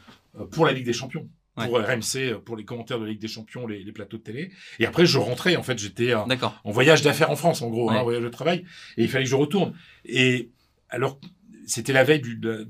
pour 0.50 0.66
la 0.66 0.72
Ligue 0.72 0.84
des 0.87 0.93
Champions. 0.93 1.28
Ouais. 1.56 1.66
Pour 1.66 1.78
RMC, 1.81 2.38
pour 2.44 2.56
les 2.56 2.64
commentaires 2.64 2.99
de 3.00 3.04
la 3.04 3.11
Ligue 3.11 3.20
des 3.20 3.26
Champions, 3.26 3.66
les, 3.66 3.82
les 3.82 3.90
plateaux 3.93 4.16
de 4.19 4.22
télé. 4.22 4.52
Et 4.78 4.87
après, 4.87 5.06
je 5.06 5.19
rentrais. 5.19 5.56
En 5.56 5.64
fait, 5.64 5.76
j'étais 5.78 6.14
en 6.14 6.26
voyage 6.70 7.02
d'affaires 7.02 7.31
en 7.32 7.37
France, 7.37 7.62
en 7.62 7.69
gros, 7.70 7.90
hein, 7.90 7.96
en 7.96 8.04
voyage 8.04 8.22
de 8.22 8.28
travail, 8.28 8.64
et 8.96 9.02
il 9.02 9.08
fallait 9.08 9.25
que 9.25 9.31
je 9.31 9.34
retourne. 9.34 9.75
Et 10.04 10.50
alors, 10.88 11.19
c'était 11.66 11.93
la 11.93 12.04
veille 12.04 12.20
du- 12.20 12.37
de 12.37 12.69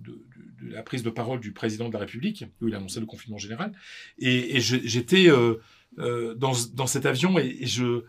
la 0.69 0.83
prise 0.83 1.03
de 1.03 1.11
parole 1.11 1.41
du 1.41 1.53
président 1.53 1.89
de 1.89 1.93
la 1.95 2.01
République, 2.01 2.45
où 2.61 2.69
il 2.69 2.75
annonçait 2.75 3.01
le 3.01 3.07
confinement 3.07 3.39
général, 3.39 3.73
et, 4.19 4.61
j'étais 4.61 5.29
euh, 5.31 5.57
euh, 5.99 6.35
dans, 6.35 6.53
dans 6.75 6.87
cet 6.87 7.07
avion, 7.07 7.39
et, 7.39 7.57
et 7.61 7.67
je 7.67 8.05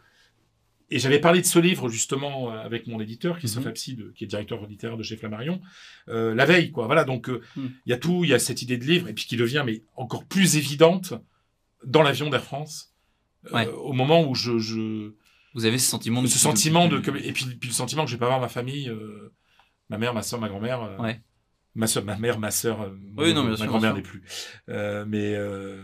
et 0.92 0.98
j'avais 0.98 1.20
parlé 1.20 1.40
de 1.40 1.46
ce 1.46 1.60
livre 1.60 1.88
justement 1.88 2.52
euh, 2.52 2.58
avec 2.62 2.88
mon 2.88 3.00
éditeur, 3.00 3.38
Christophe 3.38 3.66
Mhm. 3.66 3.70
Abside, 3.70 4.14
qui 4.16 4.24
est 4.24 4.28
directeur 4.28 4.66
littéraire 4.66 4.98
de 4.98 5.04
chez 5.04 5.18
Flammarion, 5.18 5.62
euh, 6.08 6.34
la 6.34 6.46
veille, 6.46 6.72
quoi. 6.72 6.88
Voilà, 6.88 7.04
donc 7.04 7.30
euh, 7.30 7.42
il 7.58 7.72
y 7.86 7.94
a 7.94 7.98
tout, 7.98 8.24
il 8.24 8.32
y 8.32 8.34
a 8.34 8.40
cette 8.40 8.64
idée 8.64 8.78
de 8.78 8.86
livre, 8.86 9.08
et 9.08 9.14
puis 9.14 9.26
qui 9.26 9.38
devient 9.38 9.62
mais 9.66 9.84
encore 9.96 10.26
plus 10.26 10.58
évidente 10.58 11.14
dans 11.86 12.02
l'avion 12.02 12.30
d'Air 12.30 12.44
France, 12.44 12.88
Ouais. 13.54 13.68
au 13.68 13.94
moment 13.94 14.28
où 14.28 14.36
je, 14.36 14.58
je 14.60 15.14
Vous 15.54 15.66
avez 15.66 15.78
ce 15.78 15.88
sentiment 15.90 16.22
de 16.22 16.28
ce 16.28 16.38
sentiment 16.40 16.88
de 16.90 16.98
et 17.20 17.32
puis, 17.34 17.46
puis 17.56 17.70
le 17.70 17.74
sentiment 17.74 18.04
que 18.04 18.10
je 18.12 18.16
vais 18.16 18.20
pas 18.20 18.26
voir 18.28 18.42
ma 18.42 18.50
famille 18.50 18.92
ma 19.90 19.98
mère 19.98 20.14
ma 20.14 20.22
soeur 20.24 20.42
ma 20.42 20.50
grand-mère 20.50 20.98
Ouais. 21.00 21.22
Ma 21.76 21.88
soeur 21.88 22.04
ma 22.04 22.18
mère 22.18 22.40
ma 22.40 22.52
soeur 22.52 22.82
euh, 22.82 23.34
non, 23.34 23.44
ma 23.44 23.56
sûr, 23.58 23.66
grand-mère 23.68 23.94
n'est 23.94 24.02
plus 24.02 24.22
Euh, 24.70 25.06
mais 25.08 25.36
euh, 25.36 25.82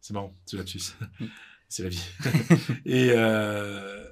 c'est 0.00 0.12
marrant 0.14 0.34
c'est 0.46 0.56
là-dessus 0.56 0.80
Mm. 1.20 1.24
c'est 1.68 1.82
la 1.84 1.88
vie 1.88 2.04
et 2.84 3.10
euh, 3.12 4.04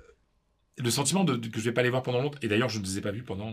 le 0.78 0.90
sentiment 0.90 1.24
de, 1.24 1.36
de- 1.36 1.48
que 1.48 1.58
je 1.58 1.64
vais 1.64 1.72
pas 1.72 1.82
les 1.82 1.90
voir 1.90 2.02
pendant 2.02 2.22
longtemps 2.22 2.38
et 2.42 2.48
d'ailleurs 2.48 2.68
je 2.68 2.78
ne 2.78 2.84
les 2.84 2.98
ai 2.98 3.00
pas 3.00 3.10
vus 3.10 3.24
pendant 3.24 3.52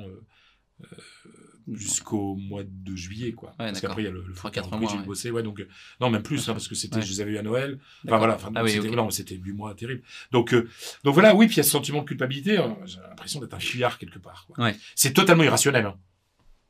jusqu'au 1.72 2.36
mois 2.36 2.62
de 2.64 2.96
juillet 2.96 3.32
quoi 3.32 3.56
parce 3.58 3.72
d'accord. 3.74 3.90
qu'après 3.90 4.04
il 4.04 4.06
y 4.06 4.08
a 4.08 4.12
le, 4.12 4.20
le 4.22 4.34
Trois, 4.36 4.50
foot 4.52 4.54
quatre 4.54 4.72
en 4.72 4.78
mois, 4.80 4.92
j'ai 4.92 5.00
ouais. 5.00 5.04
bossé 5.06 5.32
ouais 5.32 5.42
donc 5.42 5.66
non 6.00 6.12
même 6.12 6.22
plus 6.22 6.48
hein, 6.48 6.54
parce 6.54 6.68
que 6.68 6.76
c'était 6.76 6.98
Ouais. 6.98 7.02
je 7.02 7.10
les 7.10 7.22
avais 7.22 7.32
eu 7.32 7.38
à 7.40 7.42
Noël 7.42 7.80
Enfin 7.80 8.04
D'accord. 8.04 8.20
voilà, 8.20 8.36
enfin, 8.36 8.52
Ah 8.54 8.64
oui, 8.64 8.70
c'était 8.72 8.90
ok. 8.90 8.96
non, 8.96 9.10
c'était 9.10 9.36
huit 9.36 9.52
mois 9.54 9.74
terrible. 9.74 10.04
Donc, 10.32 10.54
euh, 10.54 10.70
donc 11.04 11.16
voilà, 11.16 11.34
oui, 11.34 11.48
puis 11.48 11.56
il 11.56 11.58
y 11.58 11.62
a 11.62 11.64
ce 11.64 11.72
sentiment 11.72 12.02
de 12.02 12.06
culpabilité. 12.08 12.60
euh, 12.60 12.68
J'ai 12.86 13.00
l'impression 13.00 13.40
d'être 13.42 13.56
un 13.56 13.60
fuyard 13.60 13.98
quelque 13.98 14.20
part. 14.20 14.46
quoi. 14.46 14.64
Ouais. 14.64 14.76
C'est 14.96 15.12
totalement 15.14 15.44
irrationnel. 15.44 15.86
Hein. 15.88 15.98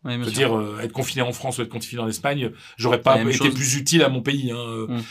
Bien 0.06 0.20
Je 0.20 0.26
veux 0.26 0.32
dire, 0.32 0.54
euh, 0.58 0.80
être 0.80 0.94
confiné 0.94 1.22
en 1.24 1.32
France 1.34 1.58
ou 1.58 1.62
être 1.64 1.70
confiné 1.70 2.02
en 2.02 2.08
Espagne, 2.08 2.52
j'aurais 2.78 3.02
pas 3.02 3.20
été 3.22 3.34
chose. 3.34 3.54
plus 3.54 3.76
utile 3.76 4.04
à 4.04 4.10
mon 4.10 4.22
pays. 4.22 4.52
Hein. 4.52 4.86
Mm. 4.88 5.02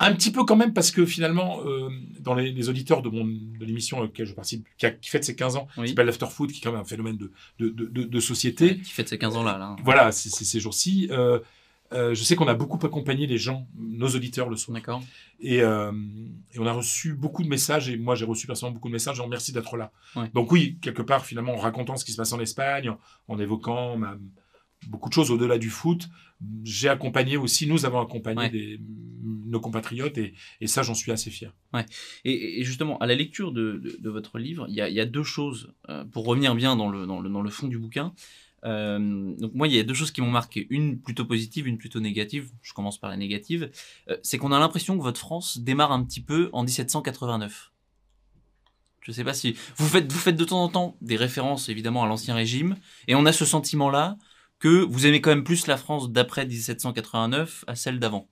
Un 0.00 0.12
petit 0.14 0.32
peu 0.32 0.44
quand 0.44 0.56
même, 0.56 0.72
parce 0.72 0.90
que 0.90 1.06
finalement, 1.06 1.60
euh, 1.66 1.88
dans 2.20 2.34
les, 2.34 2.50
les 2.52 2.68
auditeurs 2.68 3.00
de, 3.02 3.08
mon, 3.08 3.24
de 3.24 3.64
l'émission 3.64 3.98
à 4.00 4.02
laquelle 4.04 4.26
je 4.26 4.32
participe, 4.34 4.66
qui, 4.76 4.86
a, 4.86 4.90
qui 4.90 5.08
fête 5.10 5.24
ses 5.24 5.36
15 5.36 5.56
ans, 5.56 5.68
Oui. 5.76 5.84
qui 5.84 5.88
s'appelle 5.90 6.06
l'Afterfood, 6.06 6.50
qui 6.50 6.58
est 6.58 6.62
quand 6.62 6.72
même 6.72 6.80
un 6.80 6.84
phénomène 6.84 7.16
de, 7.16 7.32
de, 7.58 7.68
de, 7.68 7.86
de, 7.86 8.02
de 8.04 8.20
société. 8.20 8.78
Qui 8.78 8.90
fête 8.90 9.08
ses 9.08 9.18
15 9.18 9.36
ans 9.36 9.42
là. 9.44 9.56
là. 9.58 9.76
Voilà, 9.84 10.10
c'est 10.12 10.30
c'est 10.30 10.44
ces 10.44 10.60
jours-ci. 10.60 11.08
Euh, 11.10 12.12
je 12.12 12.24
sais 12.24 12.34
qu'on 12.34 12.48
a 12.48 12.54
beaucoup 12.54 12.84
accompagné 12.84 13.26
les 13.28 13.38
gens, 13.38 13.68
nos 13.78 14.08
auditeurs 14.08 14.48
le 14.50 14.56
soir. 14.56 14.74
D'accord. 14.74 15.00
Et, 15.38 15.58
et 15.58 15.62
on 16.58 16.66
a 16.66 16.72
reçu 16.72 17.14
beaucoup 17.14 17.44
de 17.44 17.48
messages, 17.48 17.88
et 17.88 17.96
moi 17.96 18.16
j'ai 18.16 18.24
reçu 18.24 18.46
personnellement 18.48 18.74
beaucoup 18.74 18.88
de 18.88 18.94
messages, 18.94 19.20
en 19.20 19.28
merci 19.28 19.52
d'être 19.52 19.76
là. 19.76 19.92
Ouais. 20.16 20.28
Donc 20.34 20.50
oui, 20.50 20.76
quelque 20.82 21.02
part, 21.02 21.24
finalement, 21.24 21.52
en 21.54 21.58
racontant 21.58 21.96
ce 21.96 22.04
qui 22.04 22.10
se 22.10 22.16
passe 22.16 22.32
en 22.32 22.40
Espagne, 22.40 22.88
en, 22.90 22.98
en 23.28 23.38
évoquant 23.38 23.96
ma, 23.96 24.16
beaucoup 24.88 25.08
de 25.08 25.14
choses 25.14 25.30
au-delà 25.30 25.58
du 25.58 25.70
foot. 25.70 26.08
J'ai 26.64 26.88
accompagné 26.88 27.36
aussi, 27.36 27.66
nous 27.66 27.84
avons 27.84 28.00
accompagné 28.00 28.38
Ouais. 28.40 28.50
des, 28.50 28.80
nos 29.46 29.60
compatriotes 29.60 30.18
et, 30.18 30.34
et 30.60 30.66
ça, 30.66 30.82
j'en 30.82 30.94
suis 30.94 31.12
assez 31.12 31.30
fier. 31.30 31.52
Et, 32.24 32.60
et 32.60 32.64
justement, 32.64 32.98
à 32.98 33.06
la 33.06 33.14
lecture 33.14 33.52
de, 33.52 33.80
de- 33.82 33.96
de 33.98 34.10
votre 34.10 34.38
livre, 34.38 34.66
il 34.68 34.74
y 34.74 34.80
a, 34.80 34.88
il 34.88 34.94
y 34.94 35.00
a 35.00 35.06
deux 35.06 35.22
choses, 35.22 35.72
euh, 35.88 36.04
pour 36.04 36.24
revenir 36.26 36.54
bien 36.54 36.76
dans 36.76 36.88
le, 36.88 37.06
dans 37.06 37.20
le, 37.20 37.30
dans 37.30 37.40
le 37.42 37.50
fond 37.50 37.68
du 37.68 37.78
bouquin. 37.78 38.12
Euh, 38.64 39.34
donc 39.38 39.52
moi, 39.54 39.68
il 39.68 39.74
y 39.74 39.78
a 39.78 39.82
deux 39.84 39.94
choses 39.94 40.10
qui 40.10 40.20
m'ont 40.22 40.30
marqué. 40.30 40.66
Une 40.70 40.98
plutôt 41.00 41.24
positive, 41.26 41.66
une 41.66 41.78
plutôt 41.78 42.00
négative. 42.00 42.50
Je 42.62 42.72
commence 42.72 42.98
par 42.98 43.10
la 43.10 43.16
négative. 43.16 43.70
Euh, 44.08 44.16
c'est 44.22 44.38
qu'on 44.38 44.52
a 44.52 44.58
l'impression 44.58 44.96
que 44.98 45.02
votre 45.02 45.20
France 45.20 45.58
démarre 45.58 45.92
un 45.92 46.02
petit 46.04 46.22
peu 46.22 46.48
en 46.52 46.62
1789. 46.64 47.70
Je 49.02 49.12
sais 49.12 49.24
pas 49.24 49.34
si 49.34 49.54
vous 49.76 49.86
faites 49.86 50.10
vous 50.10 50.18
faites 50.18 50.36
de 50.36 50.44
temps 50.44 50.62
en 50.64 50.68
temps 50.70 50.96
des 51.02 51.16
références 51.16 51.68
évidemment 51.68 52.04
à 52.04 52.06
l'ancien 52.06 52.34
régime 52.34 52.76
et 53.06 53.14
on 53.14 53.26
a 53.26 53.32
ce 53.32 53.44
sentiment 53.44 53.90
là 53.90 54.16
que 54.64 54.82
vous 54.84 55.04
aimez 55.06 55.20
quand 55.20 55.28
même 55.28 55.44
plus 55.44 55.66
la 55.66 55.76
France 55.76 56.10
d'après 56.10 56.46
1789 56.46 57.64
à 57.66 57.74
celle 57.74 57.98
d'avant. 57.98 58.30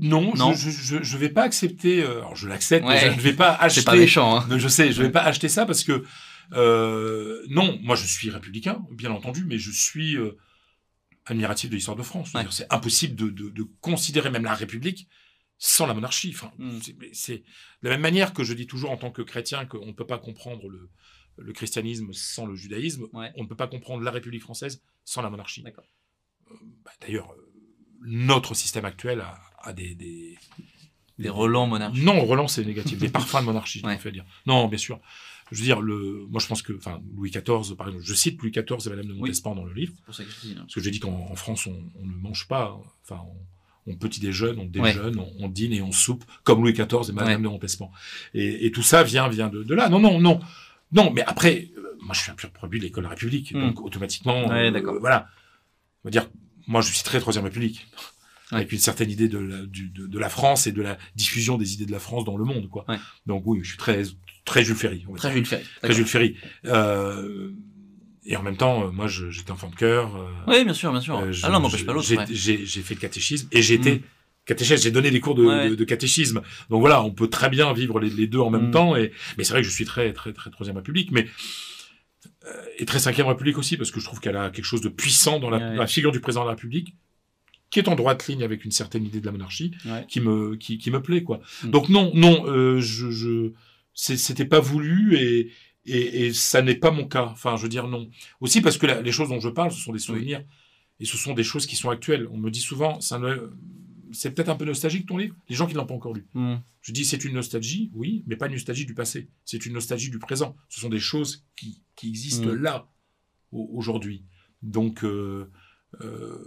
Non, 0.00 0.32
Non. 0.36 0.54
je, 0.54 0.70
je, 0.70 1.02
je, 1.02 1.16
vais 1.18 1.28
pas 1.30 1.42
accepter. 1.42 2.00
euh, 2.02 2.18
Alors, 2.18 2.36
je 2.36 2.46
l'accepte, 2.48 2.86
mais 2.86 2.98
je 3.00 3.06
ne 3.16 3.20
vais 3.20 3.32
pas 3.32 3.52
acheter. 3.52 3.80
C'est 3.82 3.84
pas 3.86 3.96
méchant 3.96 4.36
hein. 4.38 4.58
Je 4.58 4.68
sais, 4.68 4.92
je 4.92 5.02
vais 5.02 5.10
pas 5.10 5.22
acheter 5.22 5.48
ça 5.48 5.66
parce 5.66 5.82
que 5.82 6.04
euh, 6.52 7.42
non, 7.48 7.76
moi 7.82 7.96
je 7.96 8.06
suis 8.06 8.30
républicain, 8.30 8.82
bien 8.92 9.10
entendu, 9.10 9.44
mais 9.44 9.58
je 9.58 9.70
suis 9.72 10.16
euh, 10.16 10.38
admiratif 11.26 11.70
de 11.70 11.74
l'histoire 11.74 11.96
de 11.96 12.02
France. 12.04 12.32
Ouais. 12.34 12.44
C'est 12.50 12.72
impossible 12.72 13.16
de, 13.16 13.28
de, 13.30 13.48
de 13.50 13.62
considérer 13.80 14.30
même 14.30 14.44
la 14.44 14.54
République 14.54 15.08
sans 15.58 15.86
la 15.86 15.94
monarchie. 15.94 16.32
Enfin, 16.34 16.52
Mm. 16.58 16.78
mais 17.00 17.10
c'est 17.12 17.38
de 17.82 17.88
la 17.88 17.90
même 17.90 18.00
manière 18.02 18.32
que 18.32 18.44
je 18.44 18.54
dis 18.54 18.66
toujours 18.68 18.90
en 18.92 18.96
tant 18.96 19.10
que 19.10 19.22
chrétien 19.22 19.64
qu'on 19.66 19.86
ne 19.86 19.92
peut 19.92 20.06
pas 20.06 20.18
comprendre 20.18 20.68
le, 20.68 20.88
le 21.38 21.52
christianisme 21.52 22.12
sans 22.12 22.46
le 22.46 22.54
judaïsme. 22.54 23.06
Ouais. 23.12 23.32
On 23.36 23.42
ne 23.42 23.48
peut 23.48 23.56
pas 23.56 23.66
comprendre 23.66 24.02
la 24.02 24.10
République 24.10 24.42
française 24.42 24.82
sans 25.04 25.22
la 25.22 25.30
monarchie. 25.30 25.64
Euh, 25.66 26.54
bah, 26.84 26.90
D'ailleurs, 27.00 27.30
euh, 27.32 27.50
notre 28.04 28.54
système 28.54 28.84
actuel 28.84 29.20
a, 29.20 29.38
a 29.62 29.72
des, 29.72 29.94
des, 29.94 30.36
Des 31.18 31.28
relents 31.28 31.66
monarchiques. 31.66 32.02
non, 32.04 32.24
relance 32.24 32.54
c'est 32.54 32.64
négatif. 32.64 32.98
Des 32.98 33.08
parfums 33.18 33.40
de 33.40 33.44
monarchie, 33.46 33.80
je 33.80 33.86
Ouais. 33.86 33.94
préfère 33.94 34.12
dire. 34.12 34.24
Non, 34.46 34.68
bien 34.68 34.78
sûr. 34.78 35.00
Je 35.50 35.58
veux 35.58 35.64
dire, 35.64 35.80
le, 35.82 36.24
moi 36.30 36.40
je 36.40 36.46
pense 36.46 36.62
que, 36.62 36.72
enfin, 36.74 37.00
Louis 37.14 37.30
XIV, 37.30 37.76
par 37.76 37.88
exemple, 37.88 38.04
je 38.04 38.14
cite 38.14 38.40
Louis 38.40 38.50
XIV 38.52 38.86
et 38.86 38.90
Madame 38.90 39.06
de 39.06 39.12
Oui. 39.12 39.18
Montespan 39.20 39.54
dans 39.54 39.64
le 39.64 39.74
livre, 39.74 39.92
pour 40.06 40.14
ça 40.14 40.24
que 40.24 40.30
je 40.30 40.40
dis. 40.48 40.52
hein. 40.52 40.60
parce 40.62 40.74
que 40.74 40.80
j'ai 40.80 40.90
dit 40.90 40.98
qu'en 40.98 41.10
en 41.30 41.34
France, 41.36 41.66
on, 41.66 41.78
on 42.00 42.06
ne 42.06 42.12
mange 42.14 42.48
pas, 42.48 42.70
hein. 42.74 42.88
enfin, 43.04 43.22
on, 43.86 43.92
on 43.92 43.96
petit 43.96 44.18
déjeune, 44.20 44.58
on 44.58 44.62
Ouais. 44.80 44.92
déjeune, 44.94 45.18
on, 45.18 45.30
on 45.40 45.48
dîne 45.48 45.74
et 45.74 45.82
on 45.82 45.92
soupe, 45.92 46.24
comme 46.44 46.62
Louis 46.62 46.72
XIV 46.72 47.10
et 47.10 47.12
Madame 47.12 47.28
Ouais. 47.42 47.48
de 47.48 47.48
Montespan. 47.48 47.90
Et, 48.32 48.64
et 48.66 48.72
tout 48.72 48.82
ça 48.82 49.02
vient, 49.02 49.28
vient 49.28 49.48
de, 49.50 49.62
de 49.62 49.74
là. 49.74 49.90
Non, 49.90 50.00
non, 50.00 50.18
non. 50.20 50.40
Non, 50.92 51.10
mais 51.12 51.22
après, 51.22 51.68
euh, 51.76 51.96
moi 52.00 52.14
je 52.14 52.20
suis 52.20 52.30
un 52.30 52.34
pur 52.34 52.50
produit 52.50 52.78
de 52.80 52.84
l'école 52.84 53.06
République, 53.06 53.52
Hmm. 53.54 53.60
donc 53.60 53.80
automatiquement, 53.80 54.48
Ouais, 54.48 54.68
euh, 54.68 54.70
d'accord. 54.70 54.96
voilà. 55.00 55.26
On 56.04 56.08
va 56.08 56.10
dire, 56.10 56.28
moi 56.66 56.80
je 56.80 56.92
suis 56.92 57.02
très 57.02 57.20
Troisième 57.20 57.44
République. 57.44 57.86
Ouais. 58.50 58.58
Avec 58.58 58.72
une 58.72 58.78
certaine 58.78 59.10
idée 59.10 59.28
de 59.28 59.38
la, 59.38 59.62
du- 59.64 59.88
de, 59.88 60.06
de 60.06 60.18
la 60.18 60.28
France 60.28 60.66
et 60.66 60.72
de 60.72 60.82
la 60.82 60.98
diffusion 61.16 61.56
des 61.56 61.72
idées 61.72 61.86
de 61.86 61.92
la 61.92 61.98
France 61.98 62.24
dans 62.24 62.36
le 62.36 62.44
monde, 62.44 62.68
quoi. 62.68 62.84
Ouais. 62.86 62.98
Donc 63.24 63.44
oui, 63.46 63.60
je 63.62 63.68
suis 63.70 63.78
très, 63.78 64.02
très 64.44 64.62
Jules 64.62 64.76
Ferry. 64.76 65.06
on 65.08 65.12
va 65.12 65.18
Très. 65.18 65.32
Jules 65.32 65.46
Ferry. 65.46 65.64
Très. 65.82 65.92
Jules 65.94 66.06
Ferry. 66.06 66.36
Euh, 66.66 67.50
et 68.26 68.36
en 68.36 68.42
même 68.42 68.58
temps, 68.58 68.84
euh, 68.84 68.90
moi, 68.90 69.08
je- 69.08 69.30
j'étais 69.30 69.52
enfant 69.52 69.70
de 69.70 69.74
cœur. 69.74 70.14
euh, 70.16 70.30
Oui, 70.48 70.64
bien 70.64 70.74
sûr, 70.74 70.92
bien 70.92 71.00
sûr. 71.00 71.18
euh, 71.18 71.32
je- 71.32 71.46
ah 71.46 71.50
non, 71.50 71.60
n'empêche 71.60 71.80
je- 71.80 71.86
pas 71.86 71.92
l'autre. 71.94 72.06
j'ai- 72.06 72.18
ouais. 72.18 72.26
J'ai 72.30 72.66
j'ai 72.66 72.82
fait 72.82 72.94
le 72.94 73.00
catéchisme 73.00 73.48
et 73.52 73.62
j'ai 73.62 73.74
été 73.74 73.96
Mm. 73.96 74.02
Catéchèse. 74.44 74.82
J'ai 74.82 74.90
donné 74.90 75.10
des 75.10 75.20
cours 75.20 75.34
de, 75.34 75.44
Ouais. 75.44 75.70
de, 75.70 75.74
de 75.74 75.84
catéchisme. 75.84 76.42
Donc 76.70 76.80
voilà, 76.80 77.02
on 77.02 77.10
peut 77.10 77.28
très 77.28 77.48
bien 77.48 77.72
vivre 77.72 78.00
les, 78.00 78.10
les 78.10 78.26
deux 78.26 78.40
en 78.40 78.50
même 78.50 78.68
Mm. 78.68 78.72
temps. 78.72 78.96
Et 78.96 79.12
mais 79.38 79.44
c'est 79.44 79.52
vrai 79.52 79.62
que 79.62 79.68
je 79.68 79.72
suis 79.72 79.84
très 79.84 80.12
très 80.12 80.32
très 80.32 80.50
troisième 80.50 80.76
République, 80.76 81.10
mais 81.12 81.26
euh, 82.46 82.62
et 82.78 82.84
très 82.86 82.98
cinquième 82.98 83.26
République 83.26 83.58
aussi 83.58 83.76
parce 83.76 83.90
que 83.90 84.00
je 84.00 84.04
trouve 84.04 84.20
qu'elle 84.20 84.36
a 84.36 84.50
quelque 84.50 84.64
chose 84.64 84.80
de 84.80 84.88
puissant 84.88 85.38
dans 85.40 85.50
la, 85.50 85.58
Ouais. 85.58 85.76
la 85.76 85.86
figure 85.86 86.12
du 86.12 86.20
président 86.20 86.42
de 86.42 86.48
la 86.48 86.54
République 86.54 86.94
qui 87.70 87.78
est 87.78 87.88
en 87.88 87.94
droite 87.94 88.26
ligne 88.28 88.42
avec 88.42 88.64
une 88.66 88.70
certaine 88.70 89.04
idée 89.06 89.20
de 89.20 89.26
la 89.26 89.32
monarchie 89.32 89.72
Ouais. 89.86 90.04
qui 90.08 90.20
me 90.20 90.56
qui, 90.56 90.78
qui 90.78 90.90
me 90.90 91.00
plaît 91.00 91.22
quoi. 91.22 91.40
Mm. 91.64 91.70
Donc 91.70 91.88
non 91.88 92.10
non 92.14 92.44
euh, 92.46 92.80
je, 92.80 93.50
c'était 93.94 94.44
pas 94.44 94.60
voulu 94.60 95.16
et 95.16 95.50
et, 95.84 96.26
et 96.26 96.32
ça 96.32 96.62
n'est 96.62 96.76
pas 96.76 96.92
mon 96.92 97.06
cas. 97.08 97.24
Enfin, 97.32 97.56
je 97.56 97.62
veux 97.62 97.68
dire 97.68 97.88
non. 97.88 98.08
Aussi 98.40 98.60
parce 98.60 98.78
que 98.78 98.86
la- 98.86 99.02
les 99.02 99.10
choses 99.10 99.28
dont 99.30 99.40
je 99.40 99.48
parle, 99.48 99.72
ce 99.72 99.80
sont 99.80 99.92
des 99.92 99.98
souvenirs 99.98 100.44
et 101.00 101.04
ce 101.04 101.16
sont 101.16 101.34
des 101.34 101.42
choses 101.42 101.66
qui 101.66 101.74
sont 101.74 101.90
actuelles. 101.90 102.28
On 102.30 102.36
me 102.36 102.50
dit 102.50 102.60
souvent, 102.60 103.00
c'est 103.00 103.16
un- 103.16 103.50
c'est 104.12 104.32
peut-être 104.32 104.48
un 104.48 104.56
peu 104.56 104.64
nostalgique 104.64 105.06
ton 105.06 105.16
livre. 105.16 105.34
Les 105.48 105.54
gens 105.56 105.66
qui 105.66 105.74
ne 105.74 105.78
l'ont 105.78 105.86
pas 105.86 105.94
encore 105.94 106.14
lu. 106.14 106.26
Hmm. 106.34 106.56
Je 106.80 106.92
dis 106.92 107.04
c'est 107.04 107.24
une 107.24 107.34
nostalgie, 107.34 107.90
oui, 107.94 108.24
mais 108.26 108.36
pas 108.36 108.46
une 108.46 108.52
nostalgie 108.54 108.86
du 108.86 108.94
passé. 108.94 109.28
C'est 109.44 109.64
une 109.66 109.72
nostalgie 109.74 110.10
du 110.10 110.18
présent. 110.18 110.56
Ce 110.68 110.80
sont 110.80 110.88
des 110.88 110.98
choses 111.00 111.44
qui, 111.56 111.82
qui 111.96 112.08
existent 112.08 112.48
Mm. 112.48 112.54
là 112.62 112.88
au- 113.52 113.68
aujourd'hui. 113.74 114.24
Donc 114.62 115.04
euh, 115.04 115.50
euh, 116.00 116.38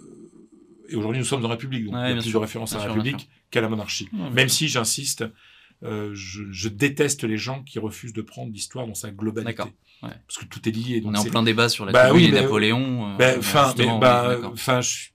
et 0.89 0.95
aujourd'hui 0.95 1.19
nous 1.19 1.25
sommes 1.25 1.41
dans 1.41 1.47
la 1.47 1.55
République, 1.55 1.85
donc 1.85 1.93
Ouais, 1.95 2.07
il 2.07 2.09
y 2.09 2.11
a 2.11 2.21
plus 2.21 2.29
sûr. 2.29 2.39
de 2.39 2.45
référence 2.45 2.73
à 2.73 2.77
la 2.77 2.83
sûr, 2.83 2.93
République 2.93 3.29
qu'à 3.51 3.61
la 3.61 3.69
monarchie. 3.69 4.07
Ouais, 4.13 4.29
Même 4.31 4.49
sûr. 4.49 4.57
si 4.57 4.67
j'insiste, 4.67 5.25
euh, 5.83 6.11
je, 6.13 6.43
je 6.51 6.69
déteste 6.69 7.23
les 7.23 7.37
gens 7.37 7.63
qui 7.63 7.79
refusent 7.79 8.13
de 8.13 8.21
prendre 8.21 8.51
l'histoire 8.51 8.87
dans 8.87 8.93
sa 8.93 9.11
globalité. 9.11 9.63
Ouais. 10.03 10.09
Parce 10.27 10.37
que 10.39 10.45
tout 10.45 10.67
est 10.67 10.71
lié. 10.71 11.01
On 11.05 11.13
est 11.13 11.17
en 11.17 11.23
plein 11.23 11.43
débat 11.43 11.69
sur 11.69 11.85
la 11.85 11.91
Bah 11.91 12.05
théorie 12.05 12.25
oui, 12.27 12.31
Napoléon. 12.31 13.15
mais, 13.17 13.35
je- 14.81 15.09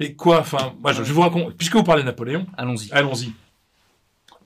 mais 0.00 0.14
quoi, 0.14 0.40
enfin, 0.40 0.74
moi, 0.80 0.92
je, 0.92 1.04
je 1.04 1.12
vous 1.12 1.20
raconte, 1.20 1.54
puisque 1.56 1.74
vous 1.76 1.84
parlez 1.84 2.02
de 2.02 2.06
Napoléon, 2.06 2.46
Allons-y. 2.56 2.90
allons-y. 2.90 3.32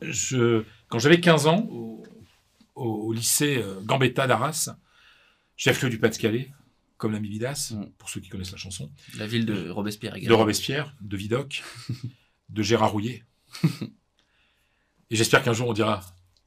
Je, 0.02 0.64
quand 0.88 0.98
j'avais 0.98 1.20
15 1.20 1.46
ans, 1.46 1.66
au, 2.74 3.12
lycée 3.12 3.58
euh, 3.58 3.80
Gambetta 3.82 4.26
d'Arras, 4.26 4.70
chef-lieu 5.56 5.88
du 5.88 5.98
Pas-de-Calais, 5.98 6.50
comme 6.96 7.12
l'ami 7.12 7.28
Vidas, 7.28 7.72
Mm. 7.74 7.84
pour 7.98 8.08
ceux 8.10 8.20
qui 8.20 8.28
connaissent 8.28 8.52
la 8.52 8.58
chanson, 8.58 8.90
La 9.16 9.26
ville 9.26 9.46
de 9.46 9.70
Robespierre 9.70 10.14
de 10.14 10.18
également. 10.18 10.38
Robespierre, 10.38 10.94
de 11.00 11.16
Vidocq, 11.16 11.62
de 12.48 12.62
Gérard 12.62 12.90
Rouillet. 12.92 13.22
Et 15.10 15.16
j'espère 15.16 15.42
qu'un 15.44 15.52
jour 15.52 15.68
on 15.68 15.72
dira 15.72 16.00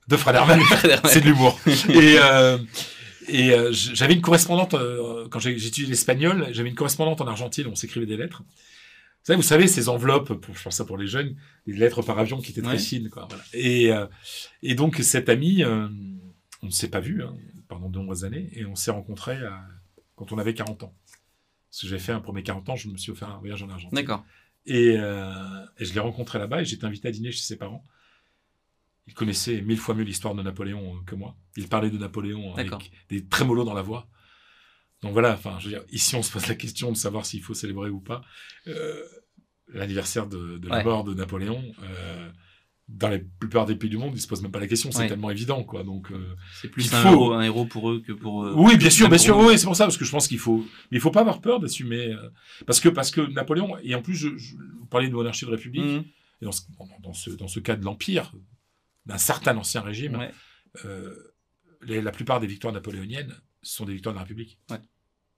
de 0.08 0.18
Fraderman. 0.18 0.60
c'est 1.06 1.22
de 1.22 1.26
l'humour. 1.26 1.58
et 1.66 2.18
euh, 2.20 2.58
et 3.30 3.52
euh, 3.52 3.72
j'avais 3.72 4.14
une 4.14 4.22
correspondante, 4.22 4.74
euh, 4.74 5.28
quand 5.30 5.40
étudié 5.46 5.86
l'espagnol, 5.86 6.48
j'avais 6.52 6.70
une 6.70 6.76
correspondante 6.76 7.20
en 7.22 7.28
Argentine, 7.28 7.68
on 7.68 7.76
s'écrivait 7.76 8.06
des 8.06 8.18
lettres. 8.18 8.44
Vous 9.28 9.34
savez, 9.34 9.36
vous 9.38 9.42
savez, 9.48 9.68
ces 9.68 9.90
enveloppes, 9.90 10.34
pour, 10.40 10.56
je 10.56 10.64
pense 10.64 10.76
ça 10.78 10.86
pour 10.86 10.98
les 10.98 11.08
jeunes, 11.08 11.36
les 11.66 11.74
lettres 11.76 12.02
par 12.02 12.18
avion 12.18 12.40
qui 12.40 12.52
étaient 12.52 12.62
très 12.62 12.72
Ouais. 12.74 12.78
fines. 12.80 13.10
Quoi, 13.10 13.28
voilà. 13.30 13.44
et, 13.54 13.92
euh, 13.92 14.08
et 14.64 14.74
donc, 14.74 14.96
cette 14.98 15.28
amie, 15.28 15.64
euh, 15.64 15.90
on 16.64 16.68
ne 16.68 16.72
s'est 16.72 16.90
pas 16.90 17.02
vu 17.02 17.22
hein, 17.24 17.36
pendant 17.68 17.90
de 17.90 17.98
nombreuses 17.98 18.24
années, 18.24 18.50
et 18.54 18.66
on 18.66 18.76
s'est 18.76 18.92
rencontrés 18.92 19.38
à- 19.46 19.66
quand 20.16 20.32
on 20.32 20.38
avait 20.38 20.54
40 20.54 20.84
ans. 20.84 20.96
Parce 21.70 21.82
que 21.82 21.88
j'ai 21.88 22.00
fait 22.00 22.14
un 22.14 22.22
premier 22.22 22.42
40 22.42 22.70
ans, 22.70 22.76
je 22.78 22.88
me 22.88 22.96
suis 22.98 23.12
offert 23.12 23.30
un 23.30 23.40
voyage 23.40 23.62
en 23.62 23.70
Argentine. 23.70 23.96
D'accord. 23.96 24.24
Et, 24.66 24.96
euh, 24.98 25.34
et 25.78 25.84
je 25.86 25.94
l'ai 25.94 26.00
rencontré 26.00 26.40
là-bas 26.40 26.62
et 26.62 26.66
j'étais 26.66 26.86
invité 26.86 27.10
à 27.10 27.12
dîner 27.12 27.32
chez 27.32 27.42
ses 27.44 27.58
parents. 27.58 27.86
Il 29.08 29.14
connaissait 29.14 29.62
mille 29.62 29.78
fois 29.78 29.94
mieux 29.94 30.04
l'histoire 30.04 30.36
de 30.36 30.42
Napoléon 30.42 30.96
euh, 30.96 31.00
que 31.06 31.16
moi. 31.16 31.36
Il 31.58 31.68
parlait 31.68 31.90
de 31.90 31.98
Napoléon 31.98 32.56
avec 32.56 32.72
des 33.10 33.26
trémolos 33.26 33.64
dans 33.66 33.74
la 33.74 33.82
voix. 33.82 34.08
Donc 35.04 35.14
voilà, 35.14 35.34
enfin, 35.34 35.58
je 35.60 35.66
veux 35.66 35.72
dire, 35.72 35.84
ici 35.92 36.16
on 36.16 36.24
se 36.24 36.32
pose 36.32 36.48
la 36.48 36.56
question 36.56 36.92
de 36.92 36.98
savoir 36.98 37.26
s'il 37.26 37.42
faut 37.44 37.54
célébrer 37.54 37.90
ou 37.90 38.00
pas 38.00 38.22
euh, 38.66 39.04
l'anniversaire 39.74 40.28
de, 40.28 40.58
de 40.58 40.68
la 40.70 40.84
mort 40.84 41.04
de 41.04 41.14
Napoléon. 41.14 41.64
Euh, 41.84 42.30
dans 42.90 43.10
la 43.10 43.20
plupart 43.20 43.66
des 43.66 43.76
pays 43.76 43.90
du 43.90 43.98
monde, 43.98 44.14
ils 44.16 44.22
se 44.22 44.28
posent 44.28 44.42
même 44.42 44.52
pas 44.52 44.62
la 44.62 44.68
question, 44.68 44.92
c'est 44.94 45.00
Ouais. 45.00 45.08
tellement 45.10 45.30
évident, 45.30 45.62
quoi. 45.66 45.84
Donc, 45.84 46.10
euh, 46.10 46.36
C'est 46.62 46.70
plus 46.70 46.94
un, 46.94 47.02
faut- 47.02 47.10
héros, 47.10 47.34
un 47.34 47.42
héros 47.42 47.66
pour 47.66 47.92
eux 47.92 48.00
que 48.02 48.14
pour. 48.14 48.46
euh, 48.46 48.54
oui, 48.56 48.78
bien 48.78 48.90
sûr, 48.90 49.10
bien 49.10 49.18
sûr, 49.18 49.38
oui, 49.38 49.58
c'est 49.60 49.66
pour 49.66 49.76
ça, 49.76 49.84
parce 49.84 49.98
que 49.98 50.06
je 50.06 50.12
pense 50.12 50.26
qu'il 50.30 50.40
faut, 50.40 50.60
mais 50.90 50.98
il 50.98 51.02
faut 51.02 51.12
pas 51.12 51.20
avoir 51.20 51.42
peur 51.42 51.60
d'assumer, 51.60 52.14
euh, 52.14 52.30
parce 52.66 52.80
que, 52.80 52.88
parce 52.88 53.12
que 53.12 53.20
Napoléon, 53.20 53.78
et 53.84 53.94
en 53.94 54.02
plus, 54.02 54.16
je, 54.16 54.38
je- 54.38 54.56
vous 54.80 54.86
parlez 54.86 55.10
de 55.10 55.14
monarchie 55.14 55.44
de 55.46 55.50
république, 55.52 55.84
Mhm. 55.84 56.06
et 56.42 56.46
dans 56.46 56.54
ce, 56.54 56.62
dans- 57.04 57.12
ce, 57.14 57.30
dans 57.32 57.50
ce 57.50 57.60
cas 57.60 57.76
de 57.76 57.84
l'Empire, 57.84 58.32
d'un 59.06 59.18
certain 59.18 59.58
ancien 59.58 59.82
régime, 59.82 60.16
Ouais. 60.16 60.32
euh, 60.86 61.14
les- 61.82 62.02
la 62.02 62.12
plupart 62.14 62.40
des 62.40 62.48
victoires 62.48 62.74
napoléoniennes 62.74 63.36
sont 63.62 63.84
des 63.84 63.96
victoires 63.96 64.14
de 64.16 64.20
la 64.20 64.24
République. 64.24 64.60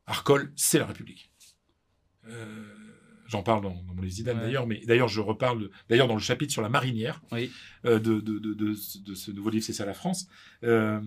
Arcole, 0.06 0.54
c'est 0.56 0.78
la 0.78 0.86
République. 0.86 1.32
Euh, 2.28 2.64
J'en 3.30 3.44
parle 3.44 3.62
dans, 3.62 3.82
dans 3.96 4.04
Zidane 4.08 4.38
Ouais. 4.38 4.44
d'ailleurs, 4.46 4.66
mais 4.68 4.82
d'ailleurs 4.88 5.08
je 5.08 5.22
reparle, 5.22 5.70
d'ailleurs 5.88 6.08
dans 6.08 6.16
le 6.16 6.20
chapitre 6.20 6.52
sur 6.52 6.62
la 6.64 6.70
marinière 6.70 7.22
Oui. 7.32 7.52
euh, 7.86 8.00
de, 8.00 8.20
de, 8.20 8.40
de, 8.40 8.74
ce 8.74 9.30
nouveau 9.32 9.52
livre 9.52 9.64
C'est 9.64 9.72
ça 9.74 9.86
la 9.86 9.94
France, 9.94 10.28
euh, 10.64 11.00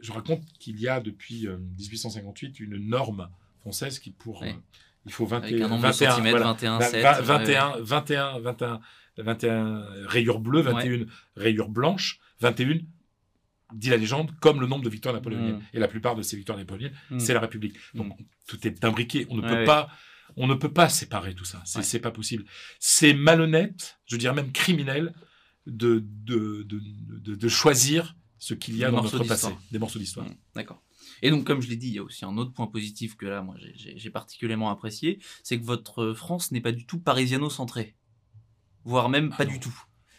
je 0.00 0.12
raconte 0.12 0.42
qu'il 0.58 0.80
y 0.80 0.88
a 0.88 1.00
depuis 1.00 1.46
euh, 1.46 1.58
1858 1.78 2.60
une 2.60 2.76
norme 2.78 3.28
française 3.60 3.98
qui 3.98 4.10
pour... 4.10 4.42
Oui. 4.42 4.48
euh, 4.48 4.52
il 5.06 5.12
faut 5.12 5.24
21, 5.26 5.48
Avec 5.48 5.60
un 5.62 5.68
nombre 5.68 5.82
de 5.82 5.86
21, 5.92 6.10
centimètres, 6.10 6.36
voilà, 6.36 6.52
21, 6.52 6.78
Va- 6.78 6.84
7. 6.84 7.02
va- 7.02 7.18
ouais. 7.20 7.22
21, 7.22 7.76
21, 7.80 8.38
21, 8.40 8.80
21 9.18 9.84
rayures 10.06 10.40
bleues, 10.40 10.60
21 10.60 11.06
rayures 11.36 11.68
blanches, 11.70 12.20
21, 12.40 12.80
dit 13.74 13.88
la 13.88 13.96
légende, 13.96 14.32
comme 14.40 14.60
le 14.60 14.66
nombre 14.66 14.84
de 14.84 14.90
victoires 14.90 15.14
napoléoniennes. 15.14 15.56
Mm. 15.56 15.62
Et 15.74 15.78
la 15.78 15.88
plupart 15.88 16.16
de 16.16 16.22
ces 16.22 16.36
victoires 16.36 16.58
napoléoniennes, 16.58 16.98
Mm. 17.10 17.18
c'est 17.18 17.32
la 17.32 17.40
République. 17.40 17.76
Donc 17.94 18.12
tout 18.46 18.66
est 18.66 18.84
imbriqué. 18.84 19.26
On 19.30 19.36
ne 19.36 19.42
Ouais, 19.42 19.48
peut 19.48 19.54
ouais. 19.60 19.64
pas, 19.64 19.88
on 20.36 20.46
ne 20.46 20.54
peut 20.54 20.72
pas 20.72 20.88
séparer 20.88 21.34
tout 21.34 21.44
ça. 21.44 21.62
C'est 21.64 21.94
Ouais. 21.94 22.00
pas 22.00 22.10
possible. 22.10 22.44
C'est 22.78 23.14
malhonnête, 23.14 23.98
je 24.06 24.16
dirais 24.16 24.34
même 24.34 24.52
criminel, 24.52 25.14
de 25.66 26.04
de, 26.24 26.62
de, 26.62 26.80
de, 27.18 27.34
de 27.34 27.48
choisir 27.48 28.16
ce 28.38 28.54
qu'il 28.54 28.76
y 28.76 28.84
a 28.84 28.90
Des 28.90 28.96
dans 28.96 29.02
notre 29.02 29.24
passé, 29.24 29.48
des 29.70 29.78
morceaux 29.78 29.98
d'histoire. 29.98 30.26
Mm, 30.26 30.34
D'accord. 30.54 30.82
Et 31.22 31.30
donc, 31.30 31.44
comme 31.44 31.60
je 31.60 31.68
l'ai 31.68 31.76
dit, 31.76 31.88
il 31.88 31.94
y 31.94 31.98
a 31.98 32.02
aussi 32.02 32.24
un 32.24 32.36
autre 32.38 32.52
point 32.52 32.66
positif 32.66 33.14
que 33.16 33.26
là, 33.26 33.42
moi, 33.42 33.54
j'ai- 33.74 34.10
particulièrement 34.10 34.70
apprécié, 34.70 35.18
c'est 35.42 35.58
que 35.60 35.64
votre 35.64 36.14
France 36.14 36.50
n'est 36.50 36.62
pas 36.62 36.72
du 36.72 36.86
tout 36.86 36.98
parisiano-centrée. 36.98 37.94
Voire 38.84 39.10
même 39.10 39.28
Ah 39.34 39.36
pas 39.38 39.44
non. 39.44 39.52
du 39.52 39.60
tout. 39.60 39.74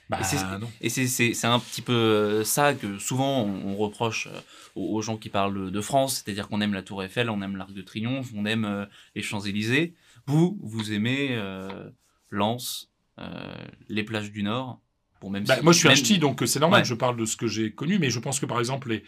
Bah 0.10 0.20
Et 0.20 0.90
c'est- 0.90 1.46
un 1.48 1.60
petit 1.60 1.82
peu 1.82 1.94
euh, 1.94 2.44
ça 2.44 2.74
que 2.74 3.00
souvent 3.00 3.44
on, 3.44 3.70
on 3.70 3.76
reproche 3.78 4.28
euh, 4.28 4.40
aux, 4.76 4.98
aux 4.98 5.02
gens 5.02 5.16
qui 5.18 5.30
parlent 5.30 5.72
de 5.72 5.82
France, 5.82 6.22
c'est-à-dire 6.24 6.50
qu'on 6.50 6.60
aime 6.62 6.74
la 6.74 6.84
Tour 6.84 7.02
Eiffel, 7.02 7.30
on 7.30 7.42
aime 7.42 7.56
l'Arc 7.56 7.72
de 7.74 7.82
Triomphe, 7.82 8.30
on 8.36 8.46
aime 8.46 8.66
euh, 8.66 8.86
les 9.16 9.22
Champs-Élysées. 9.24 9.96
Vous, 10.28 10.60
vous 10.62 10.92
aimez 10.94 11.30
euh, 11.32 11.90
Lens, 12.30 12.92
euh, 13.20 13.54
les 13.90 14.04
plages 14.04 14.32
du 14.32 14.44
Nord, 14.44 14.82
pour 15.20 15.32
même 15.32 15.44
Bah, 15.46 15.58
si- 15.58 15.64
moi, 15.64 15.74
je 15.74 15.78
suis 15.80 15.88
un 15.88 15.92
même- 15.92 15.98
ch'ti, 15.98 16.18
donc 16.20 16.42
euh, 16.42 16.46
c'est 16.46 16.60
normal 16.60 16.80
Ouais. 16.80 16.82
que 16.84 16.88
je 16.90 16.94
parle 16.96 17.18
de 17.18 17.26
ce 17.26 17.36
que 17.38 17.48
j'ai 17.48 17.72
connu, 17.74 18.00
mais 18.00 18.10
je 18.10 18.20
pense 18.20 18.40
que 18.40 18.46
par 18.46 18.60
exemple, 18.60 18.90
les, 18.90 19.04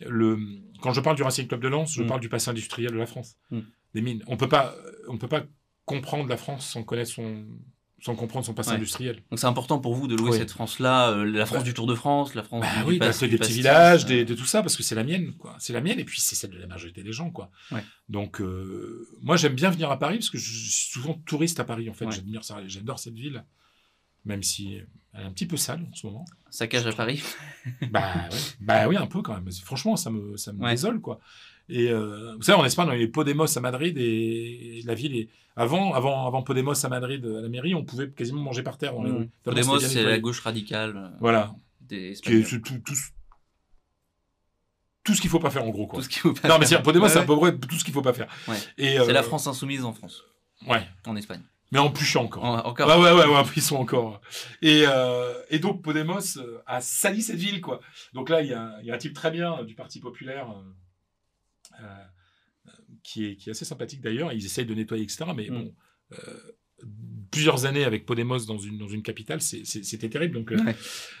le, 0.00 0.38
quand 0.80 0.92
je 0.92 1.00
parle 1.00 1.16
du 1.16 1.22
Racing 1.22 1.46
Club 1.46 1.60
de 1.60 1.68
Lens, 1.68 1.92
je 1.92 2.02
Mm. 2.02 2.06
parle 2.06 2.20
du 2.20 2.28
passé 2.28 2.50
industriel 2.50 2.90
de 2.92 2.96
la 2.96 3.06
France, 3.06 3.36
Mm. 3.50 3.60
des 3.94 4.00
mines. 4.02 4.24
On 4.26 4.36
peut 4.36 4.48
pas, 4.48 4.74
on 5.08 5.18
peut 5.18 5.28
pas 5.28 5.44
comprendre 5.84 6.28
la 6.28 6.36
France 6.36 6.66
sans 6.66 6.82
connaître 6.82 7.10
son, 7.10 7.44
sans 8.04 8.14
comprendre 8.16 8.44
son 8.44 8.52
passé 8.52 8.70
Ouais. 8.70 8.76
industriel. 8.76 9.22
Donc 9.30 9.38
c'est 9.38 9.46
important 9.46 9.78
pour 9.78 9.94
vous 9.94 10.06
de 10.06 10.14
louer 10.14 10.32
Oui. 10.32 10.36
cette 10.38 10.50
France-là, 10.50 11.10
euh, 11.12 11.24
la 11.24 11.46
France 11.46 11.60
Bah, 11.60 11.64
du 11.64 11.72
Tour 11.72 11.86
de 11.86 11.94
France, 11.94 12.34
la 12.34 12.42
France 12.42 12.60
Bah 12.60 12.82
du, 12.82 12.88
oui, 12.88 12.98
du 12.98 13.28
des 13.28 13.38
petits 13.38 13.52
villages, 13.54 14.04
euh, 14.04 14.08
des, 14.08 14.24
de 14.26 14.34
tout 14.34 14.44
ça, 14.44 14.60
parce 14.60 14.76
que 14.76 14.82
c'est 14.82 14.94
la 14.94 15.04
mienne, 15.04 15.32
quoi. 15.38 15.56
C'est 15.58 15.72
la 15.72 15.80
mienne, 15.80 15.98
et 15.98 16.04
puis 16.04 16.20
c'est 16.20 16.34
celle 16.34 16.50
de 16.50 16.58
la 16.58 16.66
majorité 16.66 17.02
des 17.02 17.12
gens, 17.12 17.30
quoi. 17.30 17.50
Ouais. 17.72 17.82
Donc, 18.10 18.42
euh, 18.42 19.08
moi, 19.22 19.36
j'aime 19.36 19.54
bien 19.54 19.70
venir 19.70 19.90
à 19.90 19.98
Paris, 19.98 20.18
parce 20.18 20.28
que 20.28 20.36
je, 20.36 20.50
suis 20.50 20.92
souvent 20.92 21.14
touriste 21.24 21.60
à 21.60 21.64
Paris, 21.64 21.88
en 21.88 21.94
fait. 21.94 22.04
Ouais. 22.04 22.12
J'admire 22.12 22.44
ça, 22.44 22.58
j'adore 22.66 22.98
cette 22.98 23.14
ville, 23.14 23.42
même 24.26 24.42
si 24.42 24.74
elle 25.14 25.22
est 25.22 25.24
un 25.24 25.30
petit 25.32 25.46
peu 25.46 25.56
sale 25.56 25.86
en 25.90 25.94
ce 25.94 26.06
moment. 26.06 26.26
saccage 26.50 26.86
à 26.86 26.92
Paris. 26.92 27.22
bah, 27.90 28.28
ouais. 28.30 28.38
bah 28.60 28.86
oui, 28.86 28.96
un 28.98 29.06
peu 29.06 29.22
quand 29.22 29.32
même. 29.32 29.50
Franchement, 29.64 29.96
ça 29.96 30.10
me, 30.10 30.36
ça 30.36 30.52
me 30.52 30.62
Ouais. 30.62 30.72
désole, 30.72 31.00
quoi. 31.00 31.20
Et 31.68 31.88
euh, 31.90 32.34
vous 32.36 32.42
savez, 32.42 32.60
en 32.60 32.64
Espagne, 32.64 32.88
on 32.88 32.92
a 32.92 32.96
eu 32.96 33.00
les 33.00 33.08
Podemos 33.08 33.46
à 33.56 33.60
Madrid, 33.60 33.96
et 33.98 34.82
la 34.84 34.94
ville 34.94 35.16
est... 35.16 35.28
Avant, 35.56 35.94
avant, 35.94 36.26
avant 36.26 36.42
Podemos 36.42 36.74
à 36.84 36.88
Madrid, 36.88 37.24
à 37.24 37.40
la 37.42 37.48
mairie, 37.48 37.74
on 37.74 37.84
pouvait 37.84 38.10
quasiment 38.10 38.42
manger 38.42 38.62
par 38.62 38.76
terre 38.76 38.92
dans 38.92 39.02
les 39.04 39.10
Mm. 39.12 39.16
rues. 39.16 39.30
Podemos, 39.44 39.78
c'est 39.78 40.02
la 40.02 40.18
gauche 40.18 40.40
radicale 40.40 40.96
euh, 40.96 41.08
Voilà. 41.20 41.54
des 41.80 42.14
Qui 42.22 42.32
est 42.38 42.42
tout, 42.42 42.58
tout, 42.60 42.94
ce- 42.94 43.10
tout 45.04 45.14
ce 45.14 45.20
qu'il 45.20 45.30
faut 45.30 45.38
pas 45.38 45.50
faire, 45.50 45.64
en 45.64 45.70
gros, 45.70 45.86
quoi. 45.86 45.98
Tout 45.98 46.04
ce 46.04 46.08
qu'il 46.08 46.20
faut 46.22 46.32
pas 46.32 46.48
Non, 46.48 46.58
mais 46.58 46.66
c'est 46.66 46.82
Podemos, 46.82 47.04
Ouais, 47.04 47.10
c'est 47.10 47.18
à 47.18 47.22
peu 47.24 47.36
près 47.38 47.56
tout 47.56 47.74
ce 47.76 47.84
qu'il 47.84 47.92
faut 47.94 48.02
pas 48.02 48.12
faire. 48.14 48.28
Ouais. 48.48 48.56
Et, 48.78 48.96
C'est 48.96 49.00
euh, 49.00 49.12
la 49.12 49.22
France 49.22 49.46
insoumise 49.46 49.84
en 49.84 49.92
France, 49.92 50.22
Ouais. 50.66 50.82
en 51.06 51.14
Espagne. 51.16 51.42
Mais 51.72 51.78
en 51.78 51.90
plus 51.90 52.04
chiant 52.04 52.24
encore. 52.24 52.44
En- 52.44 52.58
encore. 52.64 52.88
Ouais, 52.88 52.96
ouais, 52.96 53.12
ouais, 53.12 53.26
ouais, 53.34 53.42
ils 53.56 53.62
sont 53.62 53.76
encore. 53.76 54.20
Et, 54.62 54.84
euh, 54.86 55.34
et 55.50 55.58
donc, 55.58 55.82
Podemos 55.82 56.36
euh, 56.38 56.58
a 56.66 56.80
sali 56.80 57.20
cette 57.22 57.36
ville, 57.38 57.60
quoi. 57.60 57.80
Donc 58.12 58.28
là, 58.28 58.42
il 58.42 58.48
y 58.48 58.54
a, 58.54 58.76
il 58.80 58.86
y 58.86 58.90
a 58.90 58.94
un 58.94 58.98
type 58.98 59.14
très 59.14 59.30
bien 59.30 59.58
euh, 59.60 59.64
du 59.64 59.74
Parti 59.74 60.00
Populaire, 60.00 60.50
euh, 60.50 60.54
euh, 60.54 60.62
qui, 63.02 63.26
est, 63.26 63.36
qui 63.36 63.48
est 63.48 63.52
assez 63.52 63.64
sympathique 63.64 64.00
d'ailleurs. 64.00 64.32
Ils 64.32 64.44
essayent 64.44 64.66
de 64.66 64.74
nettoyer, 64.74 65.02
etc. 65.04 65.24
Mais 65.36 65.48
Mm. 65.50 65.54
bon, 65.54 65.74
euh, 66.12 66.16
plusieurs 67.30 67.66
années 67.66 67.84
avec 67.84 68.04
Podemos 68.06 68.38
dans 68.46 68.58
une, 68.58 68.78
dans 68.78 68.88
une 68.88 69.02
capitale, 69.02 69.40
c'était 69.40 70.08
terrible. 70.08 70.34
Donc, 70.34 70.52
euh, 70.52 70.62
Ouais. 70.64 70.76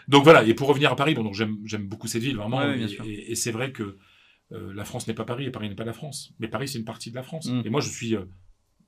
donc 0.08 0.24
voilà. 0.24 0.44
Et 0.44 0.54
pour 0.54 0.68
revenir 0.68 0.92
à 0.92 0.96
Paris, 0.96 1.14
bon, 1.14 1.32
j'aime 1.32 1.86
beaucoup 1.86 2.06
cette 2.08 2.22
ville, 2.22 2.36
vraiment. 2.36 2.58
Ouais, 2.58 2.80
et 2.80 2.88
sûr. 2.88 3.04
et- 3.04 3.30
et 3.32 3.34
c'est 3.34 3.52
vrai 3.52 3.72
que 3.72 3.96
euh, 4.52 4.72
la 4.74 4.84
France 4.84 5.06
n'est 5.08 5.14
pas 5.14 5.24
Paris 5.24 5.46
et 5.46 5.50
Paris 5.50 5.68
n'est 5.68 5.74
pas 5.74 5.84
la 5.84 5.92
France. 5.94 6.32
Mais 6.38 6.48
Paris, 6.48 6.68
c'est 6.68 6.78
une 6.78 6.84
partie 6.84 7.10
de 7.10 7.16
la 7.16 7.22
France. 7.22 7.46
Mm. 7.46 7.62
Et 7.64 7.70
moi, 7.70 7.80
je 7.80 7.88
suis. 7.88 8.14
euh, 8.14 8.24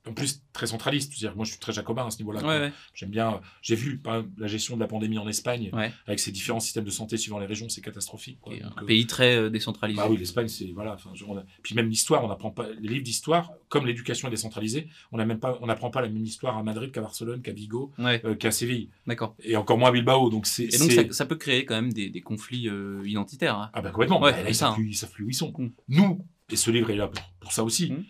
en 0.09 0.13
plus, 0.15 0.43
très 0.53 0.67
centraliste. 0.67 1.13
Que 1.21 1.35
moi, 1.35 1.45
je 1.45 1.51
suis 1.51 1.61
très 1.61 1.73
jacobin 1.73 2.07
à 2.07 2.11
ce 2.11 2.19
niveau-là. 2.19 2.41
quoi. 2.41 2.49
Ouais, 2.51 2.59
ouais. 2.61 2.73
J'aime 2.95 3.11
bien. 3.11 3.41
J'ai 3.63 3.75
vu 3.77 4.01
la 4.39 4.47
gestion 4.47 4.77
de 4.77 4.81
la 4.81 4.87
pandémie 4.87 5.19
en 5.19 5.29
Espagne, 5.29 5.71
Ouais. 5.73 5.93
avec 6.07 6.19
ses 6.21 6.31
différents 6.33 6.61
systèmes 6.61 6.85
de 6.85 6.91
santé 6.91 7.17
suivant 7.17 7.39
les 7.39 7.47
régions, 7.47 7.69
c'est 7.69 7.81
catastrophique. 7.81 8.39
quoi. 8.41 8.55
Et 8.55 8.61
Donc, 8.61 8.73
un 8.77 8.83
euh, 8.83 8.87
pays 8.87 9.07
très 9.07 9.37
euh, 9.37 9.51
décentralisé. 9.51 9.97
bah 10.01 10.07
oui, 10.09 10.17
l'Espagne, 10.17 10.49
c'est 10.49 10.73
voilà. 10.73 10.93
A- 10.93 11.45
Puis 11.63 11.75
même 11.75 11.89
l'histoire, 11.89 12.25
on 12.25 12.31
apprend 12.31 12.51
pas 12.51 12.67
les 12.81 12.89
livres 12.89 13.05
d'histoire, 13.05 13.53
comme 13.69 13.87
l'éducation 13.87 14.29
est 14.29 14.31
décentralisée, 14.31 14.89
on 15.13 15.17
n'a 15.19 15.25
même 15.27 15.39
pas, 15.41 15.59
on 15.61 15.67
n'apprend 15.67 15.91
pas 15.91 16.01
la 16.03 16.09
même 16.09 16.25
histoire 16.25 16.57
à 16.57 16.63
Madrid 16.63 16.93
qu'à 16.93 17.01
Barcelone, 17.01 17.43
qu'à 17.43 17.53
Vigo, 17.53 17.93
euh, 17.99 18.35
qu'à 18.35 18.51
Séville, 18.51 18.91
d'accord. 19.07 19.35
et 19.43 19.57
encore 19.57 19.79
moins 19.79 19.89
à 19.89 19.93
Bilbao. 19.93 20.31
Donc 20.31 20.47
c'est. 20.47 20.65
Et 20.75 20.79
donc 20.79 20.93
ça, 20.93 21.03
ça 21.11 21.27
peut 21.27 21.37
créer 21.37 21.65
quand 21.65 21.75
même 21.75 21.93
des, 21.93 22.11
des 22.11 22.21
conflits 22.21 22.69
euh, 22.69 23.03
identitaires. 23.07 23.57
hein. 23.59 23.71
Ah 23.73 23.83
bah 23.83 23.91
complètement. 23.91 24.21
Bah, 24.21 24.31
là, 24.31 24.49
ils, 24.49 24.55
ça, 24.55 24.67
savent 24.67 24.71
hein. 24.73 24.75
plus, 24.77 24.89
ils 24.91 24.95
savent 24.95 25.11
plus 25.11 25.25
où 25.25 25.29
ils 25.31 25.35
sont. 25.35 25.53
Mm. 25.57 25.69
Nous, 25.89 26.25
et 26.51 26.57
ce 26.57 26.71
livre 26.71 26.91
est 26.91 26.97
là 26.97 27.09
pour, 27.09 27.23
pour 27.41 27.53
ça 27.53 27.65
aussi. 27.65 27.91
Mm. 27.93 28.05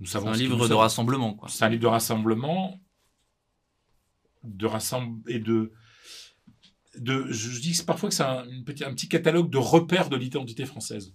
Nous 0.00 0.06
C'est 0.06 0.12
savons. 0.14 0.28
un 0.28 0.36
livre 0.36 0.56
nous 0.58 0.68
de 0.68 0.74
rassemblement, 0.74 1.34
quoi. 1.34 1.48
C'est 1.48 1.64
un 1.64 1.68
livre 1.68 1.82
de 1.82 1.86
rassemblement, 1.86 2.80
de 4.42 4.66
rassemble 4.66 5.22
et 5.30 5.38
de, 5.38 5.72
de. 6.98 7.26
Je, 7.30 7.60
dis 7.60 7.80
parfois 7.86 8.08
que 8.08 8.14
c'est 8.14 8.22
un, 8.24 8.44
petit, 8.64 8.84
un 8.84 8.92
petit 8.92 9.08
catalogue 9.08 9.50
de 9.50 9.58
repères 9.58 10.08
de 10.10 10.16
l'identité 10.16 10.66
française. 10.66 11.14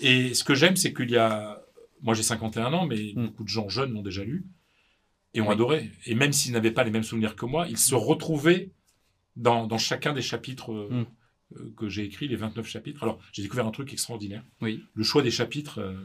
Et 0.00 0.34
ce 0.34 0.44
que 0.44 0.54
j'aime, 0.54 0.76
c'est 0.76 0.92
qu'il 0.92 1.10
y 1.10 1.16
a, 1.16 1.62
moi 2.02 2.14
j'ai 2.14 2.22
51 2.22 2.72
ans, 2.72 2.86
mais 2.86 3.12
Mm. 3.14 3.26
beaucoup 3.26 3.44
de 3.44 3.48
gens 3.48 3.68
jeunes 3.68 3.92
l'ont 3.92 4.02
déjà 4.02 4.24
lu 4.24 4.46
et 5.32 5.40
ont 5.40 5.46
Oui. 5.48 5.52
adoré. 5.54 5.90
Et 6.06 6.14
même 6.14 6.32
s'ils 6.32 6.52
n'avaient 6.52 6.72
pas 6.72 6.84
les 6.84 6.90
mêmes 6.90 7.04
souvenirs 7.04 7.36
que 7.36 7.46
moi, 7.46 7.66
ils 7.68 7.78
se 7.78 7.94
retrouvaient 7.94 8.72
dans, 9.36 9.66
dans 9.66 9.78
chacun 9.78 10.12
des 10.12 10.22
chapitres. 10.22 10.72
euh, 10.72 10.88
Mm. 10.90 11.06
euh, 11.58 11.72
que 11.76 11.88
j'ai 11.88 12.02
écrit, 12.04 12.26
les 12.26 12.34
29 12.36 12.66
chapitres. 12.66 13.02
Alors, 13.04 13.20
j'ai 13.32 13.42
découvert 13.42 13.66
un 13.68 13.70
truc 13.70 13.92
extraordinaire. 13.92 14.42
Oui. 14.60 14.82
Le 14.94 15.04
choix 15.04 15.22
des 15.22 15.30
chapitres, 15.30 15.78
euh, 15.80 15.96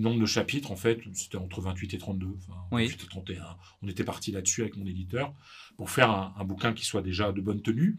nombre 0.00 0.20
de 0.20 0.26
chapitres, 0.26 0.70
en 0.70 0.76
fait, 0.76 1.00
c'était 1.14 1.36
entre 1.38 1.60
28 1.60 1.94
et 1.94 1.98
32, 1.98 2.26
enfin, 2.38 2.58
Oui. 2.72 2.84
28 2.86 3.04
et 3.04 3.08
31. 3.08 3.44
On 3.82 3.88
était 3.88 4.04
parti 4.04 4.32
là-dessus 4.32 4.62
avec 4.62 4.76
mon 4.76 4.86
éditeur 4.86 5.32
pour 5.76 5.90
faire 5.90 6.10
un, 6.10 6.34
un 6.38 6.44
bouquin 6.44 6.72
qui 6.72 6.84
soit 6.84 7.02
déjà 7.02 7.32
de 7.32 7.40
bonne 7.40 7.60
tenue, 7.62 7.98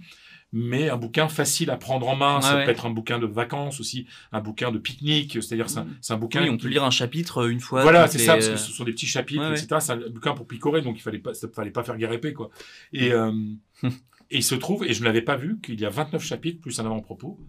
mais 0.52 0.90
un 0.90 0.98
bouquin 0.98 1.28
facile 1.28 1.70
à 1.70 1.78
prendre 1.78 2.08
en 2.08 2.16
main. 2.16 2.42
Ça 2.42 2.56
ouais. 2.58 2.66
peut 2.66 2.72
être 2.72 2.86
un 2.86 2.90
bouquin 2.90 3.20
de 3.20 3.26
vacances 3.28 3.80
aussi, 3.80 4.08
un 4.32 4.42
bouquin 4.42 4.72
de 4.72 4.78
pique-nique, 4.80 5.34
c'est-à-dire 5.34 5.70
c'est 5.70 5.80
un, 5.80 5.84
Mm. 5.86 6.00
un 6.10 6.18
bouquin. 6.18 6.42
Oui, 6.44 6.50
on 6.50 6.58
qui- 6.58 6.64
peut 6.64 6.70
lire 6.70 6.84
un 6.84 6.90
chapitre 6.92 7.44
euh, 7.44 7.50
une 7.50 7.60
fois. 7.60 7.82
voilà, 7.84 8.08
c'est 8.08 8.18
les, 8.20 8.26
ça, 8.26 8.34
parce 8.34 8.48
euh, 8.48 8.52
que 8.54 8.58
ce 8.58 8.72
sont 8.72 8.84
des 8.84 8.94
petits 8.94 9.06
chapitres, 9.08 9.42
ouais, 9.42 9.50
ouais. 9.50 9.60
etc. 9.64 9.78
C'est 9.80 9.92
un 9.94 10.10
bouquin 10.10 10.34
pour 10.34 10.48
picorer, 10.48 10.82
donc 10.82 10.98
il 10.98 11.02
fallait 11.02 11.20
pas, 11.20 11.34
ça 11.34 11.48
fallait 11.50 11.72
pas 11.72 11.84
faire 11.84 11.98
guerre 11.98 12.14
épée, 12.14 12.34
quoi. 12.34 12.50
Et, 12.94 13.12
euh, 13.12 13.32
et 13.84 14.38
il 14.38 14.44
se 14.44 14.56
trouve, 14.56 14.86
et 14.86 14.94
je 14.94 15.02
ne 15.02 15.06
l'avais 15.06 15.22
pas 15.22 15.36
vu, 15.36 15.60
qu'il 15.62 15.80
y 15.80 15.86
a 15.86 15.90
29 15.90 16.24
chapitres, 16.24 16.62
plus 16.62 16.80
un 16.80 16.86
avant-propos, 16.86 17.40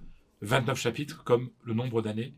29 0.43 0.79
chapitres 0.79 1.25
comme 1.25 1.51
le 1.65 1.75
nombre 1.75 2.03
d'années 2.03 2.35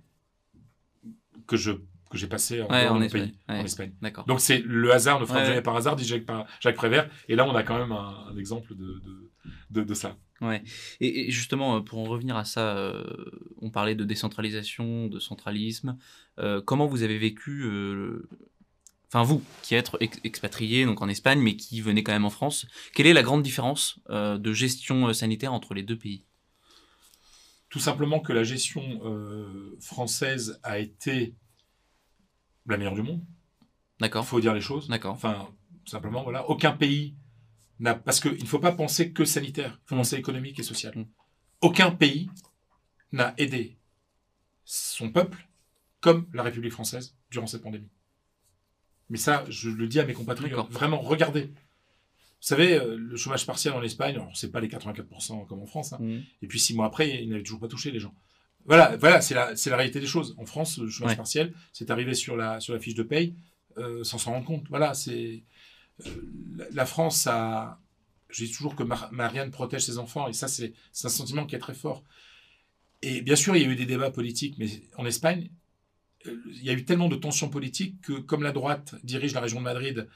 que 1.46 1.57
je, 1.57 1.73
que 2.11 2.18
j'ai 2.18 2.27
passé 2.27 2.61
en, 2.61 2.66
Ouais, 2.68 2.83
Espagne, 2.85 3.09
pays, 3.09 3.35
ouais. 3.49 3.61
en 3.61 3.64
Espagne. 3.64 3.92
D'accord. 4.03 4.25
Donc 4.27 4.40
c'est, 4.40 4.59
le 4.59 4.92
hasard 4.92 5.20
ne 5.20 5.25
frappe 5.25 5.38
Ouais, 5.38 5.44
jamais 5.44 5.57
ouais. 5.59 5.62
par 5.62 5.77
hasard, 5.77 5.96
dit 5.96 6.05
Jacques, 6.05 6.27
Prévert. 6.75 7.09
Et 7.29 7.37
là, 7.37 7.46
on 7.49 7.55
a 7.55 7.62
quand 7.62 7.79
même 7.79 7.92
un, 7.92 8.27
un 8.31 8.37
exemple 8.37 8.75
de, 8.75 9.01
de, 9.05 9.31
de, 9.70 9.83
de 9.85 9.94
ça. 9.94 10.16
Et, 11.01 11.29
et 11.29 11.31
justement, 11.31 11.77
euh, 11.77 11.81
pour 11.81 11.99
en 11.99 12.05
revenir 12.05 12.37
à 12.37 12.44
ça, 12.44 12.77
euh, 12.77 13.05
on 13.61 13.70
parlait 13.70 13.94
de 13.94 14.05
décentralisation, 14.05 15.07
de 15.07 15.18
centralisme. 15.18 15.99
Euh, 16.38 16.61
comment 16.62 16.87
vous 16.87 17.03
avez 17.03 17.18
vécu, 17.18 17.62
euh, 17.64 18.27
enfin 19.09 19.23
vous, 19.23 19.42
qui 19.62 19.75
êtes 19.75 19.90
ex- 20.01 20.18
expatrié 20.25 20.87
donc 20.87 21.03
en 21.03 21.09
Espagne, 21.09 21.40
mais 21.40 21.57
qui 21.57 21.81
venez 21.83 22.03
quand 22.03 22.12
même 22.12 22.25
en 22.25 22.31
France, 22.31 22.66
quelle 22.94 23.07
est 23.07 23.12
la 23.12 23.23
grande 23.23 23.42
différence 23.42 24.01
euh, 24.09 24.38
de 24.38 24.53
gestion 24.53 25.12
sanitaire 25.12 25.53
entre 25.53 25.75
les 25.75 25.83
deux 25.83 25.99
pays? 25.99 26.25
Tout 27.68 27.79
simplement 27.79 28.18
que 28.20 28.33
la 28.33 28.42
gestion 28.42 28.83
euh, 29.05 29.77
française 29.81 30.59
a 30.64 30.79
été 30.81 31.35
la 32.66 32.77
meilleure 32.77 32.94
du 32.94 33.03
monde. 33.03 33.23
Il 33.62 34.03
D'accord. 34.03 34.27
faut 34.27 34.40
dire 34.40 34.55
les 34.55 34.61
choses. 34.61 34.88
D'accord. 34.88 35.12
Enfin, 35.14 35.49
simplement, 35.87 36.23
voilà. 36.23 36.49
Aucun 36.49 36.73
pays 36.73 37.14
n'a. 37.79 37.94
Parce 37.94 38.20
qu'il 38.20 38.33
ne 38.40 38.46
faut 38.46 38.59
pas 38.59 38.73
penser 38.73 39.12
que 39.12 39.25
sanitaire, 39.25 39.79
il 39.85 39.88
faut 39.88 39.94
Mm. 39.94 39.99
penser 39.99 40.16
économique 40.16 40.59
et 40.59 40.62
social. 40.62 40.96
Mm. 40.96 41.05
Aucun 41.62 41.90
pays 41.90 42.31
n'a 43.12 43.35
aidé 43.38 43.77
son 44.64 45.11
peuple 45.11 45.49
comme 46.01 46.27
la 46.33 46.42
République 46.42 46.73
française 46.73 47.16
durant 47.31 47.46
cette 47.46 47.62
pandémie. 47.62 47.90
Mais 49.11 49.18
ça, 49.18 49.44
je 49.49 49.68
le 49.68 49.87
dis 49.88 49.99
à 50.01 50.07
mes 50.07 50.14
compatriotes. 50.14 50.70
Vraiment, 50.70 51.01
regardez. 51.01 51.42
Vous 52.42 52.46
savez, 52.46 52.75
euh, 52.75 52.96
le 52.96 53.16
chômage 53.16 53.44
partiel 53.44 53.75
en 53.75 53.83
Espagne, 53.83 54.14
alors 54.14 54.35
c'est 54.35 54.51
pas 54.51 54.61
les 54.61 54.68
84% 54.68 55.44
comme 55.46 55.61
en 55.61 55.66
France, 55.66 55.92
hein. 55.92 55.99
Mhm. 56.01 56.23
et 56.40 56.46
puis 56.46 56.59
six 56.59 56.75
mois 56.75 56.87
après, 56.87 57.23
ils 57.23 57.29
n'avaient 57.29 57.42
toujours 57.42 57.61
pas 57.61 57.68
touché 57.68 57.90
les 57.90 57.99
gens. 57.99 58.14
Voilà, 58.71 58.97
voilà, 58.99 59.21
c'est 59.21 59.35
la, 59.35 59.77
réalité 59.77 59.99
des 60.01 60.07
choses. 60.07 60.35
En 60.39 60.47
France, 60.47 60.79
le 60.79 60.89
chômage 60.89 61.13
Ouais. 61.13 61.17
partiel, 61.17 61.53
c'est 61.73 61.91
arrivé 61.91 62.15
sur 62.15 62.37
la, 62.37 62.61
sur 62.61 62.73
la 62.73 62.79
fiche 62.81 62.95
de 62.95 63.03
paye 63.03 63.35
euh, 63.79 64.05
sans 64.05 64.19
s'en 64.19 64.31
rendre 64.35 64.47
compte. 64.47 64.67
Voilà, 64.69 64.95
c'est 64.95 65.43
euh, 66.07 66.11
la, 66.57 66.67
la 66.71 66.87
France 66.87 67.27
a. 67.27 67.81
Je 68.29 68.45
dis 68.45 68.53
toujours 68.53 68.77
que 68.77 68.85
Mar- 68.85 69.09
Marianne 69.13 69.51
protège 69.51 69.83
ses 69.83 69.99
enfants, 69.99 70.29
et 70.29 70.33
ça, 70.33 70.47
c'est 70.47 70.73
un 71.03 71.09
sentiment 71.09 71.47
qui 71.47 71.57
est 71.57 71.59
très 71.59 71.75
fort. 71.75 72.05
Et 73.03 73.23
bien 73.23 73.35
sûr, 73.35 73.57
il 73.57 73.63
y 73.63 73.67
a 73.67 73.69
eu 73.69 73.75
des 73.75 73.87
débats 73.87 74.13
politiques, 74.13 74.57
mais 74.59 74.69
en 74.97 75.05
Espagne, 75.05 75.51
euh, 76.27 76.37
il 76.47 76.63
y 76.65 76.71
a 76.71 76.73
eu 76.73 76.85
tellement 76.85 77.09
de 77.09 77.17
tensions 77.17 77.49
politiques 77.49 78.01
que, 78.03 78.13
comme 78.13 78.45
la 78.45 78.53
droite 78.53 78.95
dirige 79.03 79.33
la 79.35 79.41
région 79.41 79.59
de 79.59 79.65
Madrid 79.65 80.09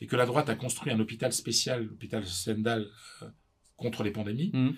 et 0.00 0.06
que 0.08 0.16
la 0.16 0.26
droite 0.26 0.48
a 0.48 0.56
construit 0.56 0.90
un 0.92 0.98
hôpital 0.98 1.32
spécial, 1.32 1.84
l'hôpital 1.84 2.26
Stendhal, 2.26 2.88
euh, 3.22 3.28
contre 3.76 4.02
les 4.02 4.10
pandémies, 4.10 4.50
Mhm. 4.52 4.74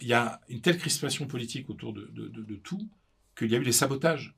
Il 0.00 0.08
y 0.08 0.12
a 0.14 0.40
une 0.48 0.60
telle 0.60 0.78
crispation 0.78 1.26
politique 1.26 1.68
autour 1.70 1.92
de, 1.92 2.06
de- 2.12 2.28
de- 2.28 2.42
de 2.42 2.54
tout 2.56 2.88
qu'il 3.36 3.50
y 3.50 3.54
a 3.54 3.58
eu 3.58 3.64
des 3.64 3.72
sabotages 3.72 4.34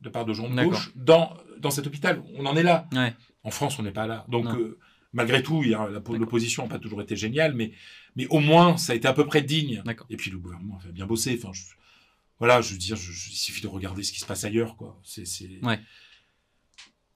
de 0.00 0.08
part 0.08 0.24
de 0.24 0.32
gens 0.32 0.48
de 0.48 0.62
gauche 0.62 0.92
dans, 0.94 1.36
dans 1.58 1.70
cet 1.70 1.86
hôpital. 1.86 2.22
On 2.36 2.46
en 2.46 2.56
est 2.56 2.62
là. 2.62 2.86
Ouais. 2.92 3.14
En 3.42 3.50
France, 3.50 3.78
on 3.78 3.82
n'est 3.82 3.90
pas 3.92 4.06
là. 4.06 4.24
Donc, 4.28 4.46
euh, 4.46 4.78
Malgré 5.14 5.42
tout, 5.42 5.62
il 5.64 5.70
y 5.70 5.74
a- 5.74 5.88
la- 5.88 6.02
l'opposition 6.18 6.64
n'a 6.64 6.68
pas 6.68 6.78
toujours 6.78 7.00
été 7.00 7.16
géniale, 7.16 7.54
mais, 7.54 7.72
mais 8.14 8.26
au 8.26 8.40
moins, 8.40 8.76
ça 8.76 8.92
a 8.92 8.94
été 8.94 9.08
à 9.08 9.14
peu 9.14 9.24
près 9.26 9.40
digne. 9.40 9.80
D'accord. 9.86 10.06
Et 10.10 10.18
puis 10.18 10.30
le 10.30 10.36
gouvernement 10.38 10.78
a 10.86 10.92
bien. 10.92 11.06
Enfin, 11.10 11.50
je- 11.54 11.62
voilà, 12.38 12.60
je 12.60 12.72
veux 12.72 12.78
dire, 12.78 12.94
je- 12.94 13.10
je- 13.10 13.30
il 13.30 13.34
suffit 13.36 13.62
de 13.62 13.68
regarder 13.68 14.02
ce 14.02 14.12
qui 14.12 14.20
se 14.20 14.26
passe 14.26 14.44
ailleurs, 14.44 14.76
quoi. 14.76 15.00
C'est, 15.04 15.24
c'est, 15.24 15.58
Ouais. 15.64 15.80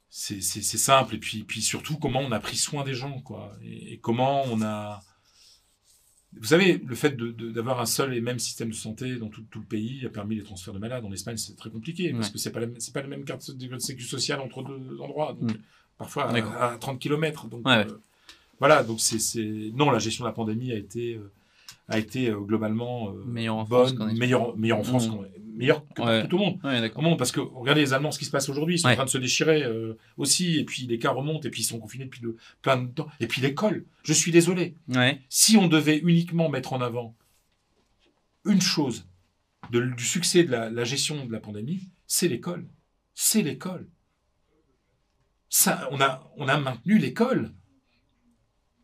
c'est, 0.08 0.40
c'est, 0.40 0.62
c'est 0.62 0.78
simple. 0.78 1.14
Et 1.16 1.18
puis, 1.18 1.44
puis 1.44 1.60
surtout, 1.60 1.98
comment 1.98 2.20
on 2.20 2.32
a 2.32 2.40
pris 2.40 2.56
soin 2.56 2.82
des 2.82 2.94
gens, 2.94 3.20
quoi. 3.20 3.52
Et, 3.62 3.92
et 3.92 3.98
comment 3.98 4.42
on 4.46 4.62
a. 4.62 5.00
Vous 6.40 6.46
savez, 6.46 6.80
le 6.84 6.94
fait 6.94 7.14
d'avoir 7.16 7.80
un 7.80 7.86
seul 7.86 8.14
et 8.14 8.20
même 8.20 8.38
système 8.38 8.70
de 8.70 8.74
santé 8.74 9.16
dans 9.16 9.28
tout, 9.28 9.42
tout 9.50 9.58
le 9.60 9.64
pays 9.66 10.04
a 10.06 10.08
permis 10.08 10.34
les 10.36 10.42
transferts 10.42 10.72
de 10.74 10.78
malades. 10.78 11.04
En 11.04 11.12
Espagne, 11.12 11.36
c'est 11.36 11.56
très 11.56 11.70
compliqué 11.70 12.12
parce 12.12 12.30
que 12.30 12.38
c'est 12.38 12.50
pas 12.50 12.60
la, 12.60 12.66
même- 12.66 12.80
c'est 12.80 12.94
pas 12.94 13.02
la 13.02 13.08
même 13.08 13.24
carte 13.24 13.50
de 13.50 13.78
sécu 13.78 14.02
sociale 14.02 14.40
entre 14.40 14.62
deux 14.62 14.98
endroits. 15.00 15.36
Donc, 15.38 15.52
Mm. 15.52 15.56
parfois 15.98 16.24
à, 16.30 16.72
à 16.72 16.78
30 16.78 16.98
km. 16.98 17.46
Donc, 17.48 17.66
Ouais, 17.66 17.86
euh, 17.86 17.98
voilà. 18.58 18.82
Donc, 18.82 18.98
c'est, 19.00 19.40
non, 19.74 19.90
la 19.90 19.98
gestion 19.98 20.24
de 20.24 20.28
la 20.28 20.32
pandémie 20.34 20.72
a 20.72 20.76
été, 20.76 21.14
euh, 21.16 21.30
a 21.88 21.98
été 21.98 22.28
euh, 22.30 22.38
globalement 22.40 23.10
euh, 23.10 23.24
Meilleure 23.26 23.56
en 23.56 23.66
France 23.66 23.92
bonne, 23.92 24.02
Espagne. 24.08 24.18
meilleure, 24.18 24.56
meilleure 24.56 24.78
en 24.78 24.84
France, 24.84 25.08
Mm. 25.08 25.10
qu'en- 25.10 25.24
meilleure 25.54 25.86
que 25.94 26.02
Ouais. 26.02 26.28
tout 26.28 26.38
le 26.38 26.44
monde. 26.44 26.58
Ouais, 26.64 26.78
Au 26.78 26.80
d'accord. 26.80 27.02
monde, 27.02 27.18
parce 27.18 27.30
que 27.32 27.40
regardez 27.40 27.82
les 27.82 27.92
Allemands, 27.92 28.10
ce 28.10 28.18
qui 28.18 28.24
se 28.24 28.30
passe 28.30 28.48
aujourd'hui, 28.48 28.76
ils 28.76 28.78
sont 28.78 28.86
Ouais. 28.88 28.94
en 28.94 28.96
train 28.96 29.04
de 29.04 29.10
se 29.10 29.18
déchirer 29.18 29.62
euh, 29.64 29.98
aussi, 30.16 30.58
et 30.58 30.64
puis 30.64 30.86
les 30.86 30.98
cas 30.98 31.10
remontent, 31.10 31.46
et 31.46 31.50
puis 31.50 31.60
ils 31.62 31.66
sont 31.66 31.78
confinés 31.78 32.04
depuis 32.06 32.20
de, 32.22 32.36
plein 32.62 32.78
de 32.78 32.88
temps. 32.88 33.08
Et 33.20 33.26
puis 33.26 33.42
l'école, 33.42 33.84
je 34.02 34.12
suis 34.14 34.32
désolé. 34.32 34.76
Si 35.28 35.56
on 35.56 35.68
devait 35.68 35.98
uniquement 35.98 36.48
mettre 36.48 36.72
en 36.72 36.80
avant 36.80 37.14
une 38.44 38.60
chose 38.62 39.06
de- 39.70 39.80
du 39.94 40.04
succès 40.04 40.42
de 40.44 40.50
la, 40.50 40.70
la 40.70 40.84
gestion 40.84 41.24
de 41.26 41.30
la 41.32 41.38
pandémie, 41.40 41.88
c'est 42.06 42.28
l'école. 42.28 42.66
C'est 43.14 43.42
l'école. 43.42 43.88
Ça, 45.48 45.86
on 45.92 46.00
a, 46.00 46.32
on 46.38 46.48
a 46.48 46.58
maintenu 46.58 46.98
l'école. 46.98 47.52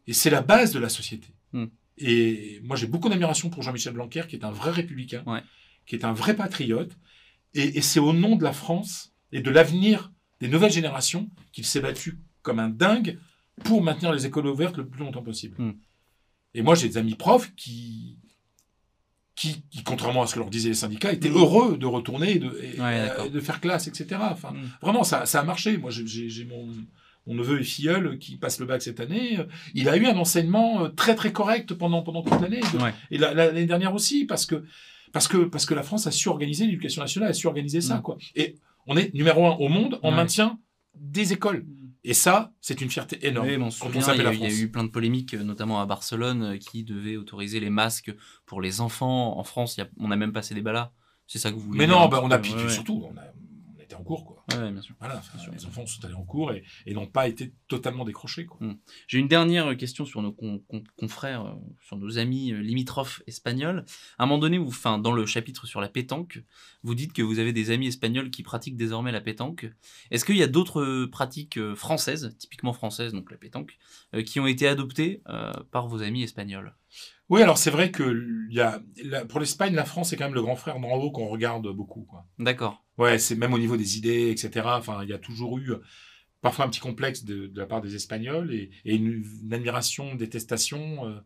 Et 0.06 0.12
c'est 0.12 0.30
la 0.30 0.42
base 0.42 0.72
de 0.72 0.78
la 0.78 0.88
société. 0.90 1.28
Hmm. 1.52 1.66
Et 2.00 2.60
moi, 2.64 2.76
j'ai 2.76 2.86
beaucoup 2.86 3.08
d'admiration 3.08 3.50
pour 3.50 3.62
Jean-Michel 3.62 3.92
Blanquer, 3.94 4.22
qui 4.28 4.36
est 4.36 4.44
un 4.44 4.50
vrai 4.50 4.70
républicain, 4.70 5.22
Ouais. 5.26 5.42
qui 5.86 5.94
est 5.96 6.04
un 6.04 6.12
vrai 6.12 6.34
patriote. 6.36 6.92
Et, 7.54 7.78
et 7.78 7.80
c'est 7.82 8.00
au 8.00 8.12
nom 8.12 8.36
de 8.36 8.44
la 8.44 8.52
France 8.52 9.12
et 9.32 9.40
de 9.40 9.50
l'avenir 9.50 10.12
des 10.40 10.48
nouvelles 10.48 10.70
générations 10.72 11.28
qu'il 11.52 11.64
s'est 11.64 11.80
battu 11.80 12.18
comme 12.42 12.58
un 12.60 12.68
dingue 12.68 13.18
pour 13.64 13.82
maintenir 13.82 14.12
les 14.12 14.26
écoles 14.26 14.46
ouvertes 14.46 14.76
le 14.76 14.86
plus 14.86 15.00
longtemps 15.00 15.22
possible. 15.22 15.56
Hmm. 15.60 15.72
Et 16.54 16.62
moi, 16.62 16.74
j'ai 16.74 16.88
des 16.88 16.96
amis 16.98 17.14
profs 17.16 17.52
qui, 17.56 18.18
qui, 19.34 19.62
qui, 19.70 19.82
contrairement 19.82 20.22
à 20.22 20.26
ce 20.26 20.34
que 20.34 20.38
leur 20.40 20.50
disaient 20.50 20.68
les 20.70 20.74
syndicats, 20.74 21.12
étaient 21.12 21.30
Hmm. 21.30 21.36
heureux 21.38 21.78
de 21.78 21.86
retourner 21.86 22.32
et 22.32 22.38
de, 22.38 22.46
et, 22.62 22.80
Ouais, 22.80 23.00
euh, 23.00 23.06
d'accord. 23.08 23.30
de 23.30 23.40
faire 23.40 23.60
classe, 23.60 23.86
etc. 23.88 24.20
Enfin, 24.30 24.52
Mm. 24.52 24.70
Vraiment, 24.82 25.04
ça, 25.04 25.26
ça 25.26 25.40
a 25.40 25.44
marché. 25.44 25.76
Moi, 25.78 25.90
j'ai 25.90 26.44
mon, 26.44 26.68
mon 27.28 27.34
neveu 27.34 27.60
et 27.60 27.64
filleul 27.64 28.18
qui 28.18 28.36
passe 28.36 28.58
le 28.58 28.66
bac 28.66 28.82
cette 28.82 28.98
année. 29.00 29.38
Il 29.74 29.88
a 29.88 29.96
eu 29.96 30.06
un 30.06 30.16
enseignement 30.16 30.84
euh, 30.84 30.88
très 30.88 31.14
très 31.14 31.30
correct 31.32 31.74
pendant 31.74 32.02
pendant 32.02 32.22
toute 32.22 32.40
l'année. 32.40 32.60
Ouais. 32.80 32.92
Et 33.10 33.18
la- 33.18 33.32
la- 33.34 33.46
l'année 33.46 33.66
dernière 33.66 33.94
aussi, 33.94 34.24
parce 34.24 34.46
que 34.46 34.64
parce 35.12 35.28
que 35.28 35.36
parce 35.44 35.66
que 35.66 35.74
la 35.74 35.82
France 35.82 36.06
a 36.06 36.10
su 36.10 36.28
organiser 36.28 36.64
l'éducation 36.66 37.02
nationale, 37.02 37.30
a 37.30 37.34
su 37.34 37.46
organiser 37.46 37.80
ça, 37.80 37.98
quoi. 37.98 38.16
Et 38.34 38.56
on 38.86 38.96
est 38.96 39.14
numéro 39.14 39.46
un 39.46 39.52
au 39.56 39.68
monde 39.68 40.00
en 40.02 40.10
Ouais. 40.10 40.16
maintien 40.16 40.58
des 40.96 41.32
écoles. 41.32 41.64
Et 42.04 42.14
ça, 42.14 42.52
c'est 42.60 42.80
une 42.80 42.88
fierté 42.88 43.18
énorme. 43.26 43.48
Oui, 43.48 43.58
mais 43.58 43.64
on 43.64 43.70
se 43.70 43.80
quand 43.80 43.88
on 43.88 44.00
souvient, 44.00 44.14
il 44.14 44.18
y, 44.18 44.20
a- 44.20 44.24
la 44.24 44.32
il 44.32 44.40
y 44.40 44.44
a 44.44 44.48
France. 44.48 44.60
eu 44.60 44.70
plein 44.70 44.84
de 44.84 44.88
polémiques, 44.88 45.34
euh, 45.34 45.42
notamment 45.42 45.80
à 45.80 45.86
Barcelone, 45.86 46.42
euh, 46.42 46.56
qui 46.56 46.82
devaient 46.84 47.16
autoriser 47.16 47.60
les 47.60 47.68
masques 47.70 48.14
pour 48.46 48.62
les 48.62 48.80
enfants. 48.80 49.38
En 49.38 49.44
France, 49.44 49.76
il 49.76 49.80
y 49.80 49.82
a- 49.82 49.88
on 49.98 50.10
a 50.10 50.16
même 50.16 50.32
passé 50.32 50.54
des 50.54 50.62
ballas. 50.62 50.92
C'est 51.26 51.38
ça 51.38 51.50
que 51.50 51.56
vous 51.56 51.60
voulez 51.60 51.78
Mais 51.80 51.86
non, 51.86 52.08
bah, 52.08 52.20
on 52.22 52.30
a 52.30 52.38
ouais, 52.40 52.68
surtout, 52.70 53.04
on, 53.12 53.16
a, 53.18 53.24
cours, 54.08 54.24
quoi. 54.24 54.44
Ouais, 54.52 54.64
ouais, 54.64 54.72
bien 54.72 54.80
sûr. 54.82 54.94
Voilà, 54.98 55.18
enfin, 55.18 55.36
Bien 55.36 55.44
sûr. 55.44 55.52
les 55.52 55.66
enfants 55.66 55.86
sont 55.86 56.04
allés 56.04 56.14
en 56.14 56.24
cours 56.24 56.52
et, 56.52 56.64
et 56.86 56.94
n'ont 56.94 57.06
pas 57.06 57.28
été 57.28 57.52
totalement 57.68 58.04
décrochés, 58.04 58.46
quoi. 58.46 58.58
J'ai 59.06 59.18
une 59.18 59.28
dernière 59.28 59.76
question 59.76 60.04
sur 60.06 60.22
nos 60.22 60.32
con- 60.32 60.62
con- 60.66 60.82
confrères, 60.96 61.44
euh, 61.46 61.52
sur 61.82 61.96
nos 61.98 62.18
amis 62.18 62.52
euh, 62.52 62.58
limitrophes 62.60 63.22
espagnols. 63.26 63.84
À 64.18 64.24
un 64.24 64.26
moment 64.26 64.38
donné, 64.38 64.58
vous, 64.58 64.68
enfin, 64.68 64.98
dans 64.98 65.12
le 65.12 65.26
chapitre 65.26 65.66
sur 65.66 65.80
la 65.80 65.88
pétanque, 65.88 66.42
vous 66.82 66.94
dites 66.94 67.12
que 67.12 67.22
vous 67.22 67.38
avez 67.38 67.52
des 67.52 67.70
amis 67.70 67.86
espagnols 67.88 68.30
qui 68.30 68.42
pratiquent 68.42 68.76
désormais 68.76 69.12
la 69.12 69.20
pétanque. 69.20 69.66
Est-ce 70.10 70.24
qu'il 70.24 70.36
y 70.36 70.42
a 70.42 70.46
d'autres 70.48 70.80
euh, 70.80 71.10
pratiques 71.10 71.58
euh, 71.58 71.74
françaises, 71.76 72.34
typiquement 72.38 72.72
françaises, 72.72 73.12
donc 73.12 73.30
la 73.30 73.36
pétanque, 73.36 73.76
euh, 74.14 74.22
qui 74.22 74.40
ont 74.40 74.46
été 74.46 74.66
adoptées 74.66 75.22
euh, 75.28 75.52
par 75.70 75.86
vos 75.88 76.02
amis 76.02 76.22
espagnols? 76.22 76.74
Oui, 77.28 77.42
alors 77.42 77.58
c'est 77.58 77.70
vrai 77.70 77.90
que 77.90 78.26
il 78.48 78.54
y 78.56 78.60
a, 78.60 78.80
la- 79.04 79.26
pour 79.26 79.38
l'Espagne, 79.40 79.74
la 79.74 79.84
France 79.84 80.12
est 80.12 80.16
quand 80.16 80.24
même 80.24 80.34
le 80.34 80.40
grand 80.40 80.56
frère 80.56 80.80
d'en 80.80 80.92
haut 80.94 81.10
qu'on 81.10 81.28
regarde 81.28 81.68
beaucoup, 81.68 82.04
quoi. 82.08 82.24
D'accord. 82.38 82.82
Ouais, 82.98 83.18
c'est 83.18 83.36
même 83.36 83.54
au 83.54 83.58
niveau 83.58 83.76
des 83.76 83.96
idées, 83.96 84.30
etc. 84.30 84.66
Enfin, 84.66 85.00
il 85.04 85.08
y 85.08 85.12
a 85.12 85.18
toujours 85.18 85.56
eu 85.58 85.70
euh, 85.72 85.78
parfois 86.40 86.64
un 86.64 86.68
petit 86.68 86.80
complexe 86.80 87.24
de, 87.24 87.46
de 87.46 87.58
la 87.60 87.66
part 87.66 87.80
des 87.80 87.94
Espagnols 87.94 88.52
et, 88.52 88.70
et 88.84 88.96
une, 88.96 89.24
une 89.44 89.54
admiration, 89.54 90.10
une 90.12 90.18
détestation. 90.18 91.06
euh, 91.06 91.20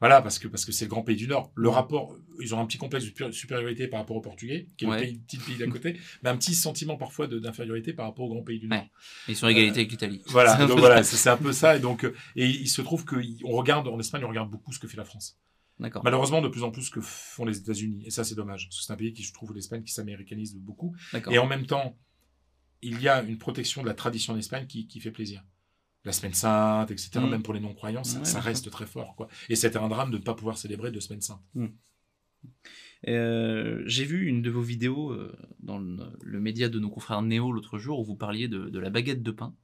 voilà, 0.00 0.22
parce 0.22 0.38
que 0.38 0.48
parce 0.48 0.64
que 0.64 0.72
c'est 0.72 0.86
le 0.86 0.88
grand 0.88 1.02
pays 1.02 1.16
du 1.16 1.26
Nord. 1.28 1.52
Le 1.56 1.68
rapport, 1.68 2.16
ils 2.40 2.54
ont 2.54 2.58
un 2.60 2.64
petit 2.64 2.78
complexe 2.78 3.04
de 3.04 3.10
supé- 3.10 3.32
supériorité 3.32 3.86
par 3.86 4.00
rapport 4.00 4.16
au 4.16 4.22
Portugais, 4.22 4.68
qui 4.78 4.86
est 4.86 4.88
Ouais. 4.88 4.96
le 4.98 5.02
pays, 5.02 5.18
petit 5.18 5.36
pays 5.36 5.56
d'à 5.58 5.66
côté, 5.66 6.00
mais 6.22 6.30
un 6.30 6.36
petit 6.38 6.54
sentiment 6.54 6.96
parfois 6.96 7.26
d'infériorité 7.26 7.92
par 7.92 8.06
rapport 8.06 8.24
au 8.24 8.28
grand 8.32 8.42
pays 8.42 8.58
du 8.58 8.66
Nord. 8.66 8.78
Ouais. 8.80 8.88
Ils 9.28 9.36
sont 9.36 9.46
à 9.46 9.50
égalité 9.50 9.80
avec 9.80 9.90
l'Italie. 9.90 10.22
Voilà, 10.28 10.56
C'est 10.56 10.62
un 10.62 10.66
donc 10.68 10.76
peu 10.76 10.80
voilà, 10.80 11.02
ça. 11.02 11.16
c'est 11.18 11.28
un 11.28 11.36
peu 11.36 11.52
ça. 11.52 11.76
Et 11.76 11.80
donc, 11.80 12.04
euh, 12.06 12.14
et 12.34 12.46
il 12.46 12.68
se 12.68 12.80
trouve 12.80 13.04
que 13.04 13.16
y- 13.20 13.40
on 13.44 13.50
regarde 13.52 13.88
en 13.88 14.00
Espagne, 14.00 14.24
on 14.24 14.28
regarde 14.28 14.48
beaucoup 14.50 14.72
ce 14.72 14.78
que 14.78 14.88
fait 14.88 14.96
la 14.96 15.04
France. 15.04 15.38
Malheureusement, 16.04 16.40
de 16.42 16.48
plus 16.48 16.62
en 16.62 16.70
plus 16.70 16.82
ce 16.82 16.90
que 16.90 17.00
font 17.00 17.44
les 17.44 17.58
États-Unis. 17.58 18.02
Et 18.06 18.10
ça, 18.10 18.22
c'est 18.24 18.34
dommage. 18.34 18.68
C'est 18.70 18.92
un 18.92 18.96
pays 18.96 19.12
qui, 19.12 19.22
je 19.22 19.32
trouve, 19.32 19.54
l'Espagne, 19.54 19.82
qui 19.82 19.92
s'américanise 19.92 20.54
beaucoup. 20.56 20.94
Et 21.34 21.38
en 21.38 21.46
même 21.46 21.66
temps, 21.66 21.96
il 22.82 23.00
y 23.00 23.08
a 23.08 23.22
une 23.22 23.38
protection 23.38 23.82
de 23.82 23.86
la 23.88 23.94
tradition 23.94 24.32
en 24.34 24.36
Espagne 24.36 24.66
qui, 24.66 24.86
qui 24.86 25.00
fait 25.00 25.10
plaisir. 25.10 25.42
La 26.04 26.12
semaine 26.12 26.32
sainte, 26.34 26.90
etc., 26.90 27.10
Mm. 27.20 27.28
même 27.28 27.42
pour 27.42 27.52
les 27.54 27.60
non-croyants, 27.60 28.04
ça, 28.04 28.18
Ouais, 28.20 28.24
ça 28.24 28.38
bien 28.38 28.40
reste 28.48 28.70
très 28.70 28.86
fort. 28.86 29.14
Quoi. 29.16 29.28
Et 29.50 29.56
c'était 29.56 29.76
un 29.78 29.88
drame 29.88 30.10
de 30.10 30.16
ne 30.18 30.22
pas 30.22 30.34
pouvoir 30.34 30.56
célébrer 30.56 30.90
deux 30.90 31.00
semaines 31.00 31.20
saintes. 31.20 31.42
Euh, 33.08 33.82
J'ai 33.86 34.04
vu 34.04 34.26
une 34.26 34.42
de 34.42 34.50
vos 34.50 34.60
vidéos 34.62 35.10
euh, 35.12 35.34
dans 35.60 35.78
le, 35.78 35.96
le 36.22 36.40
média 36.40 36.68
de 36.68 36.78
nos 36.78 36.90
confrères 36.90 37.22
Néo 37.22 37.52
l'autre 37.52 37.78
jour 37.78 37.98
où 38.00 38.04
vous 38.04 38.16
parliez 38.16 38.48
de, 38.48 38.68
de 38.68 38.78
la 38.78 38.90
baguette 38.90 39.22
de 39.22 39.30
pain. 39.30 39.54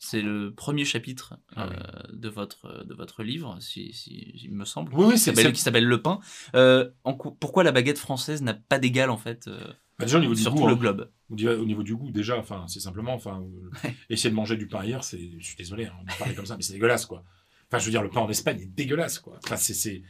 C'est 0.00 0.22
le 0.22 0.54
premier 0.54 0.84
chapitre 0.84 1.34
Ah 1.56 1.68
euh, 1.68 2.02
de, 2.12 2.28
votre, 2.28 2.84
de 2.86 2.94
votre 2.94 3.22
livre, 3.24 3.56
si, 3.60 3.92
si 3.92 4.32
il 4.44 4.52
me 4.54 4.64
semble, 4.64 4.94
Oui, 4.94 5.06
oui, 5.08 5.18
c'est 5.18 5.32
qui 5.52 5.60
s'appelle 5.60 5.86
Le 5.86 6.00
Pain. 6.00 6.20
Euh, 6.54 6.88
en 7.04 7.14
pourquoi 7.14 7.64
la 7.64 7.72
baguette 7.72 7.98
française 7.98 8.40
n'a 8.42 8.54
pas 8.54 8.78
d'égal 8.78 9.10
en 9.10 9.16
fait 9.16 9.48
euh, 9.48 9.58
bah, 9.98 10.04
déjà 10.04 10.18
au 10.18 10.20
niveau 10.20 10.34
du 10.34 10.44
goût. 10.44 10.66
le 10.68 10.74
hein. 10.74 10.76
globe? 10.76 11.10
Au 11.30 11.34
niveau- 11.34 11.52
au 11.60 11.64
niveau 11.64 11.82
du 11.82 11.96
goût, 11.96 12.12
déjà, 12.12 12.38
enfin, 12.38 12.64
c'est 12.68 12.78
simplement, 12.78 13.12
enfin, 13.12 13.42
euh, 13.84 13.88
essayer 14.08 14.30
de 14.30 14.36
manger 14.36 14.56
du 14.56 14.68
pain 14.68 14.84
hier, 14.84 15.02
c'est, 15.02 15.32
je 15.38 15.44
suis 15.44 15.56
désolé, 15.56 15.86
hein, 15.86 15.92
on 16.00 16.18
parlait 16.18 16.34
comme 16.34 16.46
ça, 16.46 16.56
mais 16.56 16.62
c'est 16.62 16.74
dégueulasse, 16.74 17.04
quoi. 17.04 17.24
Enfin, 17.68 17.78
je 17.80 17.84
veux 17.86 17.90
dire, 17.90 18.02
le 18.02 18.08
pain 18.08 18.20
en 18.20 18.28
Espagne 18.30 18.60
est 18.60 18.66
dégueulasse, 18.74 19.18
quoi. 19.18 19.38
Enfin, 19.44 19.56
c'est, 19.56 20.02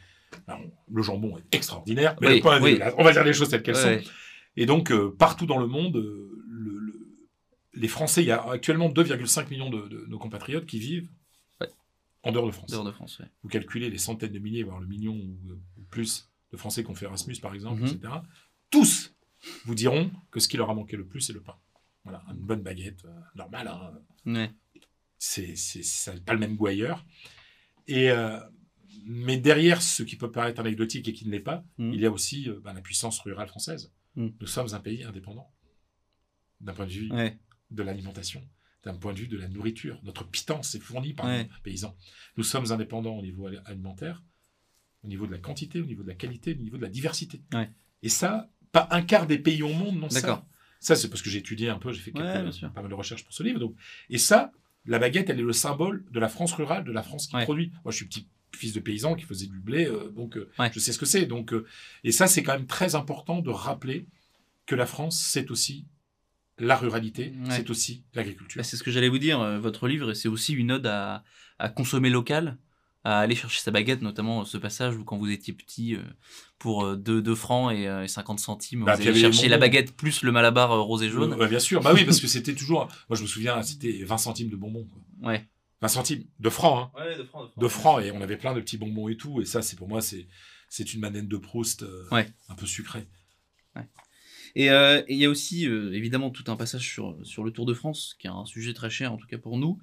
le 0.91 1.01
jambon 1.01 1.37
est 1.39 1.55
extraordinaire, 1.55 2.15
mais 2.21 2.27
Oui, 2.27 2.35
le 2.35 2.41
pain 2.41 2.57
est 2.59 2.61
oui. 2.61 2.71
dégueulasse. 2.73 2.93
On 2.99 3.03
va 3.03 3.11
dire 3.11 3.23
les 3.23 3.33
choses 3.33 3.49
telles 3.49 3.63
qu'elles 3.63 3.75
Ouais, 3.75 4.03
sont. 4.03 4.09
Et 4.55 4.65
donc, 4.65 4.91
euh, 4.91 5.15
partout 5.17 5.45
dans 5.47 5.57
le 5.57 5.67
monde, 5.67 5.97
euh, 5.97 6.38
les 7.73 7.87
Français, 7.87 8.23
il 8.23 8.27
y 8.27 8.31
a 8.31 8.41
actuellement 8.49 8.89
2,5 8.89 9.49
millions 9.49 9.69
de, 9.69 9.87
de 9.87 10.05
nos 10.07 10.17
compatriotes 10.19 10.65
qui 10.65 10.79
vivent 10.79 11.09
Ouais. 11.61 11.67
en 12.23 12.31
dehors 12.31 12.45
de 12.47 12.51
France. 12.51 12.71
dehors 12.71 12.83
de 12.85 12.91
France. 12.91 13.19
ouais. 13.19 13.27
Vous 13.43 13.49
calculez 13.49 13.89
les 13.89 13.97
centaines 13.97 14.31
de 14.33 14.39
milliers, 14.39 14.63
voire 14.63 14.79
le 14.79 14.87
million 14.87 15.13
ou, 15.13 15.37
ou 15.77 15.83
plus 15.89 16.29
de 16.51 16.57
Français 16.57 16.83
qui 16.83 16.89
ont 16.89 16.95
fait 16.95 17.05
Erasmus, 17.05 17.35
par 17.41 17.53
exemple, 17.53 17.81
Mhm. 17.81 17.87
etc. 17.87 18.13
Tous 18.71 19.13
vous 19.65 19.75
diront 19.75 20.11
que 20.31 20.39
ce 20.39 20.47
qui 20.47 20.57
leur 20.57 20.69
a 20.69 20.73
manqué 20.73 20.97
le 20.97 21.05
plus, 21.05 21.21
c'est 21.21 21.33
le 21.33 21.41
pain. 21.41 21.55
Voilà, 22.03 22.23
une 22.29 22.37
bonne 22.45 22.61
baguette, 22.61 23.05
euh, 23.05 23.19
normale, 23.35 23.67
hein. 23.67 23.93
Ouais. 24.25 24.51
c'est, 25.17 25.53
pas 26.25 26.33
le 26.33 26.39
même 26.39 26.55
goût 26.55 26.67
ailleurs. 26.67 27.05
Et, 27.87 28.09
euh, 28.09 28.39
mais 29.05 29.37
derrière 29.37 29.81
ce 29.81 30.03
qui 30.03 30.15
peut 30.15 30.31
paraître 30.31 30.59
anecdotique 30.59 31.07
et 31.07 31.13
qui 31.13 31.25
ne 31.25 31.31
l'est 31.31 31.39
pas, 31.39 31.63
Mhm. 31.77 31.93
il 31.93 31.99
y 32.01 32.05
a 32.05 32.11
aussi 32.11 32.49
euh, 32.49 32.59
ben, 32.63 32.73
la 32.73 32.81
puissance 32.81 33.19
rurale 33.19 33.47
française. 33.47 33.93
Mhm. 34.15 34.33
Nous 34.41 34.47
sommes 34.47 34.73
un 34.73 34.79
pays 34.79 35.03
indépendant, 35.03 35.51
d'un 36.61 36.73
point 36.73 36.85
de 36.87 36.91
vue 36.91 37.11
Ouais. 37.11 37.37
De 37.71 37.83
l'alimentation, 37.83 38.41
d'un 38.83 38.95
point 38.95 39.13
de 39.13 39.19
vue 39.19 39.27
de 39.27 39.37
la 39.37 39.47
nourriture. 39.47 39.99
Notre 40.03 40.23
pitance 40.25 40.75
est 40.75 40.79
fournie 40.79 41.13
par 41.13 41.25
Ouais. 41.27 41.43
nos 41.43 41.49
paysans. 41.63 41.95
Nous 42.37 42.43
sommes 42.43 42.71
indépendants 42.71 43.15
au 43.17 43.21
niveau 43.21 43.47
al- 43.47 43.61
alimentaire, 43.65 44.23
au 45.03 45.07
niveau 45.07 45.27
de 45.27 45.31
la 45.31 45.37
quantité, 45.37 45.79
au 45.81 45.85
niveau 45.85 46.03
de 46.03 46.07
la 46.09 46.15
qualité, 46.15 46.53
au 46.59 46.61
niveau 46.63 46.77
de 46.77 46.81
la 46.81 46.89
diversité. 46.89 47.41
Ouais. 47.53 47.69
Et 48.01 48.09
ça, 48.09 48.49
pas 48.71 48.87
un 48.91 49.01
quart 49.01 49.27
des 49.27 49.37
pays 49.39 49.63
au 49.63 49.73
monde 49.73 49.97
n'ont 49.99 50.09
ça. 50.09 50.21
D'accord. 50.21 50.45
Ça, 50.79 50.95
c'est 50.95 51.09
parce 51.09 51.21
que 51.21 51.29
j'ai 51.29 51.39
étudié 51.39 51.69
un 51.69 51.77
peu, 51.77 51.91
j'ai 51.91 51.99
fait 51.99 52.11
quelques- 52.11 52.61
pas 52.73 52.81
mal 52.81 52.89
de 52.89 52.95
recherches 52.95 53.23
pour 53.25 53.33
ce 53.33 53.43
livre. 53.43 53.59
Donc. 53.59 53.75
Et 54.09 54.17
ça, 54.17 54.51
la 54.85 54.97
baguette, 54.99 55.29
elle 55.29 55.39
est 55.39 55.43
le 55.43 55.53
symbole 55.53 56.05
de 56.11 56.19
la 56.19 56.29
France 56.29 56.53
rurale, 56.53 56.85
de 56.85 56.91
la 56.91 57.03
France 57.03 57.27
qui 57.27 57.35
produit. 57.43 57.71
Moi, 57.83 57.91
je 57.91 57.97
suis 57.97 58.05
petit 58.05 58.27
fils 58.55 58.73
de 58.73 58.79
paysan 58.79 59.15
qui 59.15 59.25
faisait 59.25 59.45
du 59.47 59.59
blé, 59.59 59.85
euh, 59.85 60.09
donc 60.09 60.35
euh, 60.37 60.49
Ouais. 60.57 60.71
je 60.73 60.79
sais 60.79 60.91
ce 60.91 60.97
que 60.99 61.05
c'est. 61.05 61.25
Donc, 61.25 61.53
euh, 61.53 61.65
et 62.03 62.11
ça, 62.11 62.27
c'est 62.27 62.43
quand 62.43 62.53
même 62.53 62.65
très 62.65 62.95
important 62.95 63.41
de 63.41 63.49
rappeler 63.51 64.07
que 64.65 64.73
la 64.75 64.85
France, 64.85 65.19
c'est 65.19 65.51
aussi 65.51 65.85
la 66.59 66.75
ruralité, 66.75 67.33
Ouais. 67.45 67.51
c'est 67.55 67.69
aussi 67.69 68.03
l'agriculture. 68.13 68.59
Bah, 68.59 68.63
c'est 68.63 68.77
ce 68.77 68.83
que 68.83 68.91
j'allais 68.91 69.09
vous 69.09 69.19
dire. 69.19 69.39
euh, 69.41 69.59
Votre 69.59 69.87
livre, 69.87 70.13
c'est 70.13 70.27
aussi 70.27 70.53
une 70.53 70.71
ode 70.71 70.87
à, 70.87 71.23
à 71.59 71.69
consommer 71.69 72.09
local, 72.09 72.57
à 73.03 73.19
aller 73.19 73.35
chercher 73.35 73.61
sa 73.61 73.71
baguette, 73.71 74.01
notamment 74.01 74.41
euh, 74.41 74.45
ce 74.45 74.57
passage 74.57 74.95
où 74.97 75.03
quand 75.05 75.17
vous 75.17 75.29
étiez 75.31 75.53
petit, 75.53 75.95
euh, 75.95 76.01
pour 76.57 76.85
euh, 76.85 76.95
2, 76.97 77.33
francs 77.35 77.71
et, 77.73 77.87
euh, 77.87 78.03
et 78.03 78.07
50 78.09 78.39
centimes, 78.39 78.83
Bah, 78.85 78.95
vous 78.95 79.07
allez 79.07 79.19
chercher 79.19 79.47
la 79.47 79.55
bonbons. 79.57 79.67
baguette 79.67 79.95
plus 79.95 80.21
le 80.23 80.31
malabar 80.31 80.69
rose 80.83 81.01
et 81.03 81.09
jaune. 81.09 81.33
Euh, 81.33 81.37
ouais, 81.37 81.47
bien 81.47 81.59
sûr. 81.59 81.81
Bah 81.81 81.91
oui, 81.93 82.03
parce 82.05 82.19
que 82.19 82.27
c'était 82.35 82.53
toujours. 82.55 82.87
Moi, 83.09 83.15
je 83.17 83.21
me 83.21 83.27
souviens, 83.27 83.61
c'était 83.61 84.03
20 84.03 84.17
centimes 84.17 84.49
de 84.49 84.55
bonbons. 84.57 84.85
quoi. 84.85 85.29
Ouais. 85.29 85.47
20 85.81 85.87
centimes 85.87 86.25
de 86.39 86.49
francs, 86.49 86.91
hein. 86.93 86.99
Ouais, 87.01 87.17
de 87.17 87.23
francs. 87.23 87.49
de 87.57 87.67
francs, 87.69 88.03
et 88.03 88.11
on 88.11 88.19
avait 88.21 88.35
plein 88.35 88.53
de 88.53 88.59
petits 88.59 88.77
bonbons 88.77 89.07
et 89.07 89.15
tout, 89.15 89.39
et 89.41 89.45
ça, 89.45 89.61
c'est 89.61 89.77
pour 89.77 89.87
moi, 89.87 90.01
c'est 90.01 90.27
c'est 90.67 90.93
une 90.93 90.99
manette 90.99 91.27
de 91.29 91.37
Proust 91.37 91.83
euh, 91.83 92.05
Ouais. 92.11 92.27
un 92.49 92.53
peu 92.55 92.65
sucrée. 92.65 93.07
Et 94.55 94.67
il 95.09 95.17
y 95.17 95.25
a 95.25 95.29
aussi 95.29 95.67
euh, 95.67 95.93
évidemment 95.93 96.29
tout 96.29 96.43
un 96.47 96.55
passage 96.55 96.87
sur, 96.87 97.17
sur 97.23 97.43
le 97.43 97.51
Tour 97.51 97.65
de 97.65 97.73
France, 97.73 98.15
qui 98.19 98.27
est 98.27 98.31
un 98.31 98.45
sujet 98.45 98.73
très 98.73 98.89
cher 98.89 99.13
en 99.13 99.17
tout 99.17 99.27
cas 99.27 99.37
pour 99.37 99.57
nous. 99.57 99.79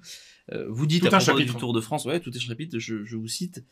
Euh, 0.51 0.65
vous 0.69 0.85
dites 0.85 1.01
Tout 1.01 1.07
à 1.07 1.09
un 1.09 1.11
propos 1.19 1.25
chapitre, 1.25 1.51
du 1.51 1.57
hein. 1.57 1.59
Tour 1.59 1.73
de 1.73 1.81
France, 1.81 2.05
ouais, 2.05 2.19
tout 2.19 2.35
est 2.35 2.39
chapitre, 2.39 2.79
je, 2.79 3.03
je 3.03 3.17
vous 3.17 3.27
cite. 3.27 3.63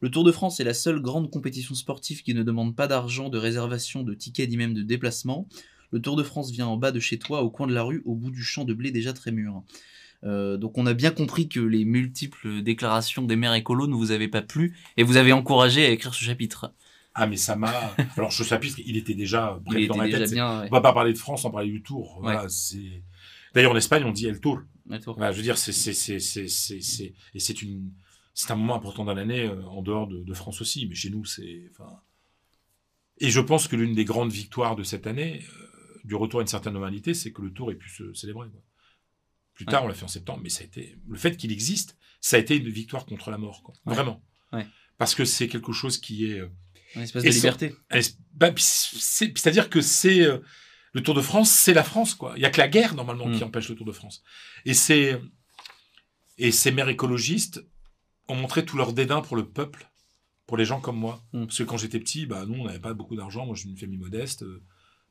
Le 0.00 0.10
Tour 0.10 0.24
de 0.24 0.32
France 0.32 0.60
est 0.60 0.64
la 0.64 0.74
seule 0.74 1.00
grande 1.00 1.30
compétition 1.30 1.74
sportive 1.74 2.22
qui 2.22 2.34
ne 2.34 2.42
demande 2.42 2.76
pas 2.76 2.86
d'argent, 2.86 3.28
de 3.28 3.38
réservation, 3.38 4.02
de 4.02 4.14
tickets 4.14 4.50
ni 4.50 4.56
même 4.56 4.74
de 4.74 4.82
déplacement. 4.82 5.48
Le 5.92 6.00
Tour 6.00 6.16
de 6.16 6.22
France 6.22 6.50
vient 6.50 6.66
en 6.66 6.76
bas 6.76 6.90
de 6.90 7.00
chez 7.00 7.18
toi, 7.18 7.42
au 7.42 7.50
coin 7.50 7.66
de 7.66 7.72
la 7.72 7.82
rue, 7.82 8.02
au 8.04 8.14
bout 8.14 8.30
du 8.30 8.42
champ 8.42 8.64
de 8.64 8.74
blé 8.74 8.90
déjà 8.90 9.12
très 9.12 9.30
mûr. 9.30 9.62
Euh, 10.24 10.56
donc 10.56 10.78
on 10.78 10.86
a 10.86 10.94
bien 10.94 11.10
compris 11.10 11.48
que 11.48 11.60
les 11.60 11.84
multiples 11.84 12.62
déclarations 12.62 13.22
des 13.22 13.36
maires 13.36 13.54
écolos 13.54 13.86
ne 13.86 13.94
vous 13.94 14.10
avaient 14.10 14.28
pas 14.28 14.42
plu 14.42 14.76
et 14.96 15.02
vous 15.02 15.16
avez 15.16 15.32
encouragé 15.32 15.84
à 15.84 15.90
écrire 15.90 16.14
ce 16.14 16.24
chapitre. 16.24 16.72
Ah, 17.14 17.26
mais 17.26 17.36
ça 17.36 17.54
m'a. 17.56 17.72
Alors, 18.16 18.32
ce 18.32 18.42
chapitre, 18.42 18.80
il 18.84 18.96
était 18.96 19.14
déjà 19.14 19.58
bref 19.62 19.86
dans 19.88 19.94
était 19.94 19.98
ma 19.98 20.04
déjà 20.06 20.18
tête. 20.18 20.32
bien. 20.32 20.60
ouais. 20.62 20.66
On 20.70 20.74
va 20.74 20.80
pas 20.80 20.92
parler 20.92 21.12
de 21.12 21.18
France, 21.18 21.44
on 21.44 21.50
parler 21.50 21.70
du 21.70 21.82
Tour. 21.82 22.18
Voilà, 22.20 22.48
c'est. 22.48 23.02
D'ailleurs, 23.54 23.72
en 23.72 23.76
Espagne, 23.76 24.02
on 24.04 24.10
dit 24.12 24.26
El 24.26 24.40
Tour. 24.40 24.60
Ouais, 24.90 24.98
Tour. 25.00 25.14
Voilà, 25.16 25.30
je 25.32 25.36
veux 25.38 25.42
dire, 25.44 25.56
c'est, 25.56 25.72
c'est, 25.72 25.92
c'est, 25.94 26.18
c'est, 26.18 26.48
c'est, 26.48 26.80
c'est- 26.80 27.14
et 27.34 27.38
c'est 27.38 27.62
une, 27.62 27.92
c'est 28.34 28.50
un 28.50 28.56
moment 28.56 28.74
important 28.74 29.04
dans 29.04 29.14
l'année, 29.14 29.44
euh, 29.46 29.62
en 29.66 29.80
dehors 29.80 30.08
de, 30.08 30.22
de 30.24 30.34
France 30.34 30.60
aussi, 30.60 30.86
mais 30.88 30.94
chez 30.96 31.08
nous, 31.10 31.24
c'est, 31.24 31.70
enfin. 31.70 32.00
Et 33.18 33.30
je 33.30 33.40
pense 33.40 33.68
que 33.68 33.76
l'une 33.76 33.94
des 33.94 34.04
grandes 34.04 34.32
victoires 34.32 34.74
de 34.74 34.82
cette 34.82 35.06
année, 35.06 35.42
euh, 35.60 36.00
du 36.04 36.16
retour 36.16 36.40
à 36.40 36.42
une 36.42 36.48
certaine 36.48 36.72
normalité, 36.72 37.14
c'est 37.14 37.32
que 37.32 37.42
le 37.42 37.52
Tour 37.52 37.70
ait 37.70 37.76
pu 37.76 37.88
se 37.88 38.12
célébrer. 38.12 38.48
quoi. 38.50 38.60
Plus 39.54 39.66
tard, 39.66 39.84
on 39.84 39.86
l'a 39.88 39.94
fait 39.94 40.04
en 40.04 40.08
septembre, 40.08 40.40
mais 40.42 40.48
ça 40.48 40.62
a 40.62 40.64
été, 40.64 40.98
le 41.08 41.16
fait 41.16 41.36
qu'il 41.36 41.52
existe, 41.52 41.96
ça 42.20 42.36
a 42.36 42.40
été 42.40 42.56
une 42.56 42.68
victoire 42.68 43.06
contre 43.06 43.30
la 43.30 43.38
mort, 43.38 43.62
quoi. 43.62 43.74
Vraiment. 43.86 44.20
Parce 44.98 45.14
que 45.14 45.24
c'est 45.24 45.46
quelque 45.48 45.72
chose 45.72 45.98
qui 45.98 46.26
est, 46.26 46.42
Une 46.96 47.02
espèce 47.02 47.24
Et 47.24 47.28
de 47.30 47.34
liberté. 47.34 47.74
bah, 48.34 48.50
c'est-à-dire 48.56 49.68
que 49.70 49.80
c'est 49.80 50.22
euh, 50.22 50.38
le 50.92 51.02
Tour 51.02 51.14
de 51.14 51.20
France, 51.20 51.50
c'est 51.50 51.74
la 51.74 51.82
France, 51.84 52.14
quoi. 52.14 52.34
Il 52.36 52.42
y 52.42 52.46
a 52.46 52.50
que 52.50 52.58
la 52.60 52.68
guerre 52.68 52.94
normalement 52.94 53.30
qui 53.30 53.40
Mm. 53.40 53.48
empêche 53.48 53.68
le 53.68 53.74
Tour 53.74 53.86
de 53.86 53.92
France. 53.92 54.22
Et 54.64 54.74
c'est 54.74 55.20
et 56.38 56.50
ces 56.52 56.72
maires 56.72 56.88
écologistes 56.88 57.64
ont 58.28 58.34
montré 58.36 58.64
tout 58.64 58.76
leur 58.76 58.92
dédain 58.92 59.20
pour 59.20 59.36
le 59.36 59.48
peuple, 59.48 59.88
pour 60.46 60.56
les 60.56 60.64
gens 60.64 60.80
comme 60.80 60.96
moi. 60.98 61.24
Mm. 61.32 61.46
Parce 61.46 61.58
que 61.58 61.62
quand 61.64 61.76
j'étais 61.76 61.98
petit, 62.00 62.26
bah 62.26 62.44
nous 62.46 62.54
on 62.60 62.64
n'avait 62.66 62.80
pas 62.80 62.94
beaucoup 62.94 63.16
d'argent. 63.16 63.44
Moi, 63.46 63.54
j'ai 63.56 63.68
une 63.68 63.76
famille 63.76 63.98
modeste 63.98 64.42
euh, 64.42 64.62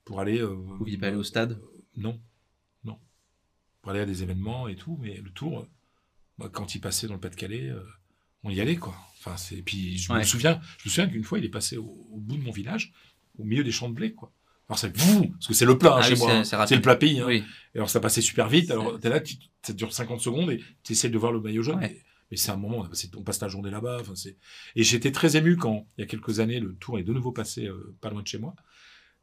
pour 0.05 0.19
aller. 0.19 0.39
Euh, 0.39 0.47
Vous 0.53 0.77
pouviez 0.77 0.97
pas 0.97 1.07
aller 1.07 1.17
au 1.17 1.23
stade? 1.23 1.59
Non, 1.95 2.19
non. 2.83 2.97
Pour 3.81 3.91
aller 3.91 3.99
à 4.01 4.05
des 4.05 4.23
événements 4.23 4.67
et 4.67 4.75
tout, 4.75 4.97
mais 5.01 5.15
le 5.17 5.29
Tour, 5.31 5.67
moi, 6.37 6.49
quand 6.49 6.75
il 6.75 6.79
passait 6.81 7.07
dans 7.07 7.13
le 7.13 7.19
Pas-de-Calais, 7.19 7.69
euh, 7.69 7.83
on 8.43 8.49
y 8.49 8.59
allait, 8.61 8.75
quoi. 8.77 8.95
Enfin, 9.19 9.37
c'est. 9.37 9.61
Puis 9.61 9.97
je 9.97 10.11
Ouais. 10.11 10.19
me 10.19 10.23
souviens, 10.23 10.59
je 10.79 10.87
me 10.87 10.89
souviens 10.91 11.07
qu'une 11.07 11.23
fois, 11.23 11.39
il 11.39 11.45
est 11.45 11.49
passé 11.49 11.77
au, 11.77 11.85
au 12.11 12.19
bout 12.19 12.37
de 12.37 12.43
mon 12.43 12.51
village, 12.51 12.91
au 13.37 13.43
milieu 13.43 13.63
des 13.63 13.71
champs 13.71 13.89
de 13.89 13.93
blé, 13.95 14.13
quoi. 14.13 14.31
Alors 14.69 14.79
c'est 14.79 14.95
vous, 14.95 15.27
parce 15.29 15.47
que 15.47 15.53
c'est 15.53 15.65
le 15.65 15.77
plat 15.77 15.95
hein, 15.95 15.99
Ah 15.99 16.07
chez 16.07 16.15
moi, 16.15 16.43
c'est- 16.45 16.55
hein. 16.55 16.65
c'est 16.65 16.75
le 16.75 16.81
plat 16.81 16.95
pays. 16.95 17.19
hein. 17.19 17.25
Oui. 17.27 17.43
Et 17.75 17.77
alors 17.77 17.89
ça 17.89 17.99
passait 17.99 18.21
super 18.21 18.47
vite. 18.47 18.71
Alors 18.71 18.97
t'es 18.99 19.09
là, 19.09 19.19
tu, 19.19 19.35
ça 19.61 19.73
dure 19.73 19.91
50 19.93 20.21
secondes 20.21 20.51
et 20.51 20.63
tu 20.83 20.93
essaies 20.93 21.09
de 21.09 21.17
voir 21.17 21.31
le 21.33 21.41
maillot 21.41 21.63
jaune. 21.63 21.75
Ouais. 21.79 21.89
Mais, 21.89 22.01
mais 22.31 22.37
c'est 22.37 22.51
un 22.51 22.55
moment, 22.55 22.79
on, 22.79 22.87
passé- 22.87 23.11
on 23.15 23.23
passe 23.23 23.41
la 23.41 23.49
journée 23.49 23.69
là-bas. 23.69 23.97
Enfin, 24.01 24.15
c'est... 24.15 24.37
Et 24.77 24.83
j'étais 24.83 25.11
très 25.11 25.35
ému 25.35 25.57
quand, 25.57 25.85
il 25.97 26.01
y 26.01 26.03
a 26.05 26.07
quelques 26.07 26.39
années, 26.39 26.59
le 26.61 26.73
tour 26.75 26.97
est 26.97 27.03
de 27.03 27.11
nouveau 27.13 27.31
passé 27.33 27.65
euh, 27.67 27.93
pas 28.01 28.09
loin 28.09 28.21
de 28.23 28.27
chez 28.27 28.37
moi. 28.39 28.55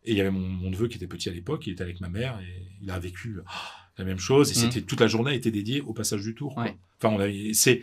Et 0.04 0.12
il 0.12 0.16
y 0.18 0.20
avait 0.20 0.30
mon, 0.30 0.46
mon 0.46 0.70
neveu 0.70 0.88
qui 0.88 0.96
était 0.98 1.06
petit 1.06 1.28
à 1.30 1.32
l'époque, 1.32 1.66
il 1.66 1.72
était 1.72 1.82
avec 1.82 2.00
ma 2.00 2.08
mère 2.10 2.38
et 2.40 2.66
il 2.82 2.90
a 2.90 2.98
vécu 2.98 3.38
ah, 3.46 3.70
la 3.98 4.04
même 4.04 4.18
chose. 4.18 4.50
Et 4.50 4.54
Mhm. 4.64 4.70
c'était 4.72 4.82
toute 4.86 5.00
la 5.00 5.08
journée 5.08 5.34
était 5.34 5.50
dédiée 5.50 5.80
au 5.80 5.94
passage 5.94 6.22
du 6.22 6.34
tour. 6.34 6.56
Ouais. 6.58 6.76
Enfin, 7.02 7.14
on 7.14 7.18
a, 7.20 7.28
c'est, 7.54 7.80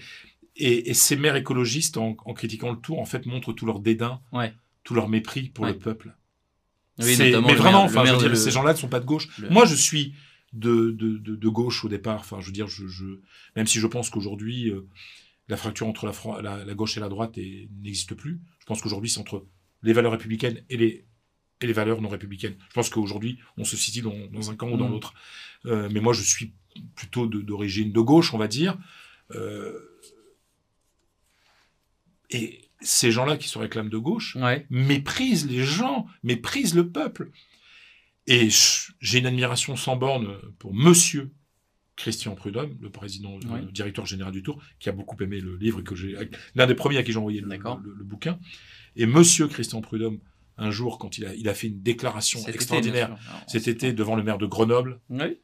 et, 0.58 0.90
et 0.90 0.94
ces 0.94 1.16
maires 1.16 1.36
écologistes, 1.36 1.98
en, 1.98 2.16
en 2.26 2.34
critiquant 2.34 2.72
le 2.72 2.78
tour, 2.78 3.00
en 3.00 3.06
fait, 3.06 3.26
montrent 3.26 3.54
tout 3.54 3.66
leur 3.66 3.80
dédain, 3.80 4.22
Ouais. 4.32 4.54
tout 4.84 4.94
leur 4.96 5.08
mépris 5.10 5.50
pour 5.50 5.66
Ouais. 5.66 5.72
le 5.74 5.78
peuple. 5.80 6.16
Oui, 7.00 7.16
mais 7.20 7.32
le 7.32 7.38
vraiment, 7.40 7.84
maire- 7.84 7.92
enfin, 8.02 8.06
je 8.06 8.12
veux 8.14 8.18
dire, 8.30 8.38
ces 8.38 8.50
gens-là 8.52 8.74
ne 8.74 8.78
sont 8.78 8.88
pas 8.88 9.00
de 9.00 9.06
gauche. 9.06 9.28
le- 9.38 9.50
Moi, 9.50 9.66
je 9.66 9.76
suis 9.76 10.14
de, 10.54 10.92
de, 10.92 11.18
de, 11.18 11.36
de 11.36 11.50
gauche 11.50 11.86
au 11.86 11.90
départ. 11.90 12.20
Enfin, 12.22 12.40
je 12.42 12.48
veux 12.48 12.52
dire, 12.52 12.68
je, 12.68 12.88
je, 12.88 13.06
même 13.56 13.68
si 13.68 13.80
je 13.80 13.86
pense 13.88 14.10
qu'aujourd'hui, 14.10 14.70
euh, 14.72 14.88
la 15.48 15.58
fracture 15.58 15.88
entre 15.88 16.06
la, 16.08 16.14
Fran- 16.14 16.42
la, 16.42 16.66
la 16.66 16.74
gauche 16.74 16.98
et 16.98 17.00
la 17.00 17.10
droite 17.10 17.38
n'existe 17.38 18.16
plus. 18.16 18.42
Je 18.60 18.66
pense 18.66 18.82
qu'aujourd'hui, 18.82 19.10
c'est 19.10 19.20
entre 19.20 19.46
les 19.84 19.94
valeurs 19.94 20.12
républicaines 20.14 20.64
et 20.70 20.78
les, 20.78 21.06
et 21.62 21.68
les 21.68 21.74
valeurs 21.74 22.02
non 22.02 22.10
républicaines. 22.10 22.56
Je 22.70 22.74
pense 22.74 22.90
qu'aujourd'hui, 22.90 23.38
on 23.58 23.64
se 23.64 23.78
situe 23.78 24.02
dans, 24.02 24.16
dans 24.32 24.50
un 24.50 24.56
camp 24.56 24.70
ou 24.72 24.78
dans 24.78 24.88
Mm. 24.88 24.92
l'autre. 24.92 25.14
Euh, 25.68 25.90
mais 25.92 26.00
moi, 26.00 26.14
je 26.14 26.24
suis 26.24 26.54
plutôt 26.96 27.28
d'origine 27.28 27.92
de, 27.92 28.00
gauche, 28.02 28.34
on 28.34 28.38
va 28.40 28.48
dire. 28.48 28.78
Euh, 29.36 29.74
et 32.30 32.70
ces 32.82 33.12
gens-là 33.12 33.38
qui 33.38 33.48
se 33.48 33.58
réclament 33.58 33.90
de 33.90 33.98
gauche, 33.98 34.36
Ouais. 34.36 34.66
méprise 34.70 35.48
les 35.50 35.64
gens, 35.64 36.06
méprise 36.24 36.76
le 36.76 36.90
peuple. 36.92 37.32
Et 38.28 38.50
j'ai 39.00 39.20
une 39.20 39.26
admiration 39.26 39.76
sans 39.76 39.96
borne 39.96 40.38
pour 40.60 40.74
Monsieur 40.74 41.32
Christian 41.96 42.36
Prudhomme, 42.36 42.78
le 42.80 42.90
président, 42.92 43.40
le 43.40 43.72
directeur 43.72 44.06
général 44.06 44.32
du 44.34 44.44
Tour, 44.44 44.62
qui 44.80 44.90
a 44.90 44.92
beaucoup 44.92 45.16
aimé 45.24 45.40
le 45.40 45.56
livre 45.58 45.80
et 45.80 45.84
que 45.84 45.96
j'ai, 45.96 46.16
l'un 46.54 46.68
des 46.68 46.76
premiers 46.76 46.98
à 46.98 47.04
qui 47.04 47.12
j'ai 47.12 47.18
envoyé 47.18 47.42
le, 47.42 47.48
D'accord. 47.48 47.80
le- 47.84 47.94
le 47.96 48.04
bouquin. 48.04 48.38
Et 48.96 49.06
Monsieur 49.08 49.48
Christian 49.48 49.82
Prudhomme, 49.82 50.20
un 50.58 50.70
jour, 50.72 51.00
quand 51.00 51.18
il 51.18 51.26
a, 51.26 51.34
il 51.36 51.48
a 51.50 51.54
fait 51.54 51.68
une 51.68 51.82
déclaration 51.82 52.40
Cet 52.40 52.54
extraordinaire 52.56 53.16
cet 53.48 53.68
été 53.68 53.94
devant 53.94 54.16
le 54.16 54.24
maire 54.24 54.38
de 54.38 54.46
Grenoble, 54.46 55.00
Oui. 55.10 55.40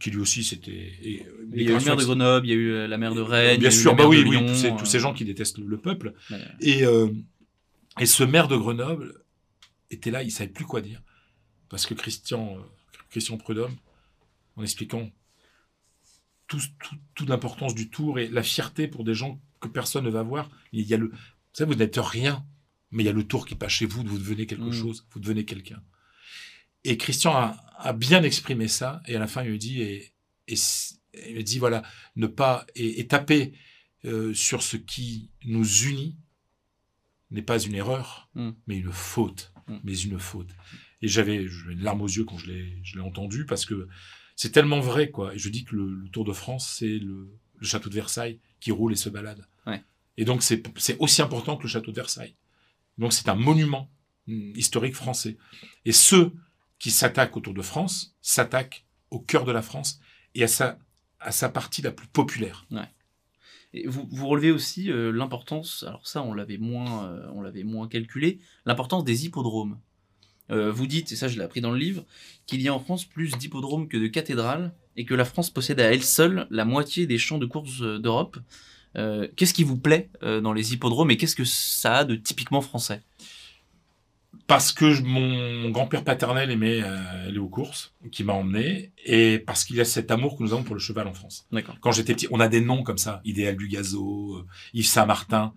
Qui 0.00 0.10
lui 0.10 0.18
aussi 0.20 0.44
c'était. 0.44 0.70
euh, 0.70 1.46
Il 1.54 1.62
y 1.62 1.68
a 1.68 1.70
eu 1.72 1.78
le 1.78 1.84
maire 1.84 1.96
de 1.96 2.04
Grenoble, 2.04 2.46
il 2.46 2.50
y 2.50 2.52
a 2.52 2.56
eu 2.56 2.70
euh, 2.72 2.86
la 2.88 2.98
maire 2.98 3.14
de 3.14 3.20
Rennes. 3.20 3.56
il 3.60 3.64
y 3.64 3.66
a 3.66 3.68
Bien 3.68 3.78
eu 3.78 3.80
sûr, 3.82 3.94
bah 3.96 4.06
oui, 4.06 4.22
tous 4.24 4.54
ces, 4.54 4.70
euh, 4.70 4.76
tous 4.76 4.86
ces 4.86 5.00
gens 5.00 5.14
qui 5.14 5.24
détestent 5.24 5.58
le, 5.58 5.66
le 5.66 5.78
peuple. 5.78 6.14
Et, 6.60 6.84
euh, 6.84 7.08
et 7.98 8.06
ce 8.06 8.22
maire 8.24 8.48
de 8.48 8.56
Grenoble 8.56 9.14
était 9.90 10.10
là, 10.10 10.22
il 10.22 10.30
savait 10.30 10.50
plus 10.50 10.64
quoi 10.66 10.80
dire. 10.80 11.02
Parce 11.68 11.86
que 11.86 11.94
Christian, 11.94 12.56
euh, 12.58 12.62
Christian 13.10 13.36
Prudhomme, 13.38 13.74
en 14.56 14.62
expliquant 14.62 15.10
tout, 16.46 16.60
tout, 16.82 16.94
toute 17.14 17.28
l'importance 17.28 17.74
du 17.74 17.90
tour 17.90 18.18
et 18.18 18.28
la 18.28 18.42
fierté 18.42 18.88
pour 18.88 19.04
des 19.04 19.14
gens 19.14 19.40
que 19.60 19.68
personne 19.68 20.04
ne 20.04 20.10
va 20.10 20.22
voir, 20.22 20.50
il 20.72 20.86
y 20.86 20.94
a 20.94 20.96
le, 20.96 21.06
vous 21.08 21.16
savez, 21.52 21.72
vous 21.72 21.78
n'êtes 21.78 21.96
rien, 21.98 22.44
mais 22.90 23.02
il 23.02 23.06
y 23.06 23.10
a 23.10 23.12
le 23.12 23.24
tour 23.24 23.46
qui 23.46 23.54
passe 23.54 23.72
chez 23.72 23.86
vous, 23.86 24.02
vous 24.02 24.18
devenez 24.18 24.46
quelque 24.46 24.62
Mm. 24.68 24.72
chose, 24.72 25.06
vous 25.10 25.20
devenez 25.20 25.44
quelqu'un. 25.44 25.82
Et 26.84 26.96
Christian 26.96 27.32
a, 27.34 27.56
a 27.76 27.92
bien 27.92 28.22
exprimé 28.22 28.68
ça, 28.68 29.02
et 29.06 29.16
à 29.16 29.18
la 29.18 29.26
fin, 29.26 29.42
il 29.42 29.50
lui 29.50 29.58
dit, 29.58 29.82
et, 29.82 30.12
il 30.48 31.34
lui 31.34 31.44
dit, 31.44 31.58
voilà, 31.58 31.82
ne 32.16 32.26
pas, 32.26 32.66
et, 32.74 33.00
et 33.00 33.06
taper 33.06 33.52
euh, 34.04 34.32
sur 34.32 34.62
ce 34.62 34.76
qui 34.76 35.30
nous 35.44 35.66
unit 35.84 36.16
n'est 37.30 37.42
pas 37.42 37.58
une 37.60 37.74
erreur, 37.74 38.28
Mm. 38.34 38.50
mais 38.66 38.78
une 38.78 38.92
faute, 38.92 39.52
Mm. 39.66 39.76
mais 39.84 39.98
une 40.00 40.18
faute. 40.18 40.50
Et 41.02 41.08
j'avais 41.08 41.36
une 41.44 41.82
larme 41.82 42.00
aux 42.02 42.06
yeux 42.08 42.24
quand 42.24 42.38
je 42.38 42.46
l'ai 42.50 43.00
entendu, 43.00 43.44
parce 43.44 43.66
que 43.66 43.88
c'est 44.36 44.50
tellement 44.52 44.80
vrai, 44.80 45.10
quoi. 45.10 45.34
Et 45.34 45.38
je 45.38 45.48
dis 45.48 45.64
que 45.64 45.74
le, 45.76 45.94
le 45.94 46.08
Tour 46.10 46.24
de 46.24 46.32
France, 46.32 46.68
c'est 46.78 46.98
le, 46.98 47.28
le 47.56 47.66
château 47.66 47.88
de 47.88 47.94
Versailles 47.94 48.40
qui 48.60 48.70
roule 48.70 48.92
et 48.92 48.96
se 48.96 49.08
balade. 49.08 49.46
Ouais. 49.66 49.82
Et 50.16 50.24
donc, 50.24 50.42
c'est 50.42 50.62
aussi 51.00 51.22
important 51.22 51.56
que 51.56 51.64
le 51.64 51.68
château 51.68 51.90
de 51.90 51.96
Versailles. 51.96 52.34
Donc, 52.98 53.12
c'est 53.12 53.28
un 53.28 53.34
monument 53.34 53.90
mm, 54.26 54.52
historique 54.56 54.94
français. 54.94 55.36
Et 55.84 55.92
ceux 55.92 56.32
qui 56.78 56.90
s'attaquent 56.90 57.36
au 57.36 57.40
Tour 57.40 57.54
de 57.54 57.62
France 57.62 58.14
s'attaquent 58.22 58.84
au 59.10 59.18
cœur 59.20 59.44
de 59.44 59.52
la 59.52 59.62
France 59.62 60.00
et 60.34 60.44
à 60.44 60.48
sa, 60.48 60.78
à 61.20 61.32
sa 61.32 61.48
partie 61.48 61.82
la 61.82 61.90
plus 61.90 62.06
populaire. 62.08 62.66
Vous, 63.86 64.08
vous 64.10 64.26
relevez 64.26 64.50
aussi 64.50 64.90
euh, 64.90 65.12
l'importance, 65.12 65.84
alors 65.86 66.06
ça 66.06 66.22
on 66.22 66.32
l'avait 66.32 66.56
moins, 66.56 67.06
euh, 67.06 67.30
on 67.34 67.42
l'avait 67.42 67.64
moins 67.64 67.86
calculé, 67.86 68.38
l'importance 68.64 69.04
des 69.04 69.26
hippodromes. 69.26 69.78
Euh, 70.50 70.72
vous 70.72 70.86
dites, 70.86 71.12
et 71.12 71.16
ça 71.16 71.28
je 71.28 71.36
l'ai 71.36 71.44
appris 71.44 71.60
dans 71.60 71.72
le 71.72 71.78
livre, 71.78 72.04
qu'il 72.46 72.62
y 72.62 72.68
a 72.68 72.74
en 72.74 72.80
France 72.80 73.04
plus 73.04 73.36
d'hippodromes 73.36 73.86
que 73.88 73.98
de 73.98 74.06
cathédrales 74.06 74.72
et 74.96 75.04
que 75.04 75.14
la 75.14 75.26
France 75.26 75.50
possède 75.50 75.80
à 75.80 75.92
elle 75.92 76.02
seule 76.02 76.46
la 76.50 76.64
moitié 76.64 77.06
des 77.06 77.18
champs 77.18 77.36
de 77.36 77.44
courses 77.44 77.82
euh, 77.82 77.98
d'Europe. 77.98 78.38
Qu'est-ce 79.36 79.54
qui 79.54 79.62
vous 79.62 79.76
plaît 79.76 80.10
dans 80.22 80.52
les 80.52 80.72
hippodromes 80.72 81.12
et 81.12 81.16
qu'est-ce 81.16 81.36
que 81.36 81.44
ça 81.44 81.98
a 81.98 82.04
de 82.04 82.16
typiquement 82.16 82.60
français? 82.60 83.00
Parce 84.48 84.72
que 84.72 84.92
je- 84.92 85.02
mon 85.02 85.68
grand-père 85.70 86.02
paternel 86.02 86.50
aimait 86.50 86.80
euh, 86.82 87.28
aller 87.28 87.38
aux 87.38 87.48
courses, 87.48 87.92
qui 88.10 88.24
m'a 88.24 88.32
emmené, 88.32 88.90
et 89.04 89.38
parce 89.38 89.62
qu'il 89.64 89.76
y 89.76 89.80
a 89.80 89.84
cet 89.84 90.10
amour 90.10 90.36
que 90.36 90.42
nous 90.42 90.52
avons 90.54 90.62
pour 90.64 90.74
le 90.74 90.80
cheval 90.80 91.06
en 91.06 91.12
France. 91.12 91.46
D'accord. 91.52 91.76
Quand 91.80 91.92
j'étais 91.92 92.14
petit, 92.14 92.26
on 92.30 92.40
a 92.40 92.48
des 92.48 92.60
noms 92.62 92.82
comme 92.82 92.98
ça, 92.98 93.20
Idéal 93.24 93.56
du 93.56 93.68
Gazo, 93.68 94.36
euh, 94.38 94.46
Yves 94.74 94.86
Saint-Martin. 94.88 95.52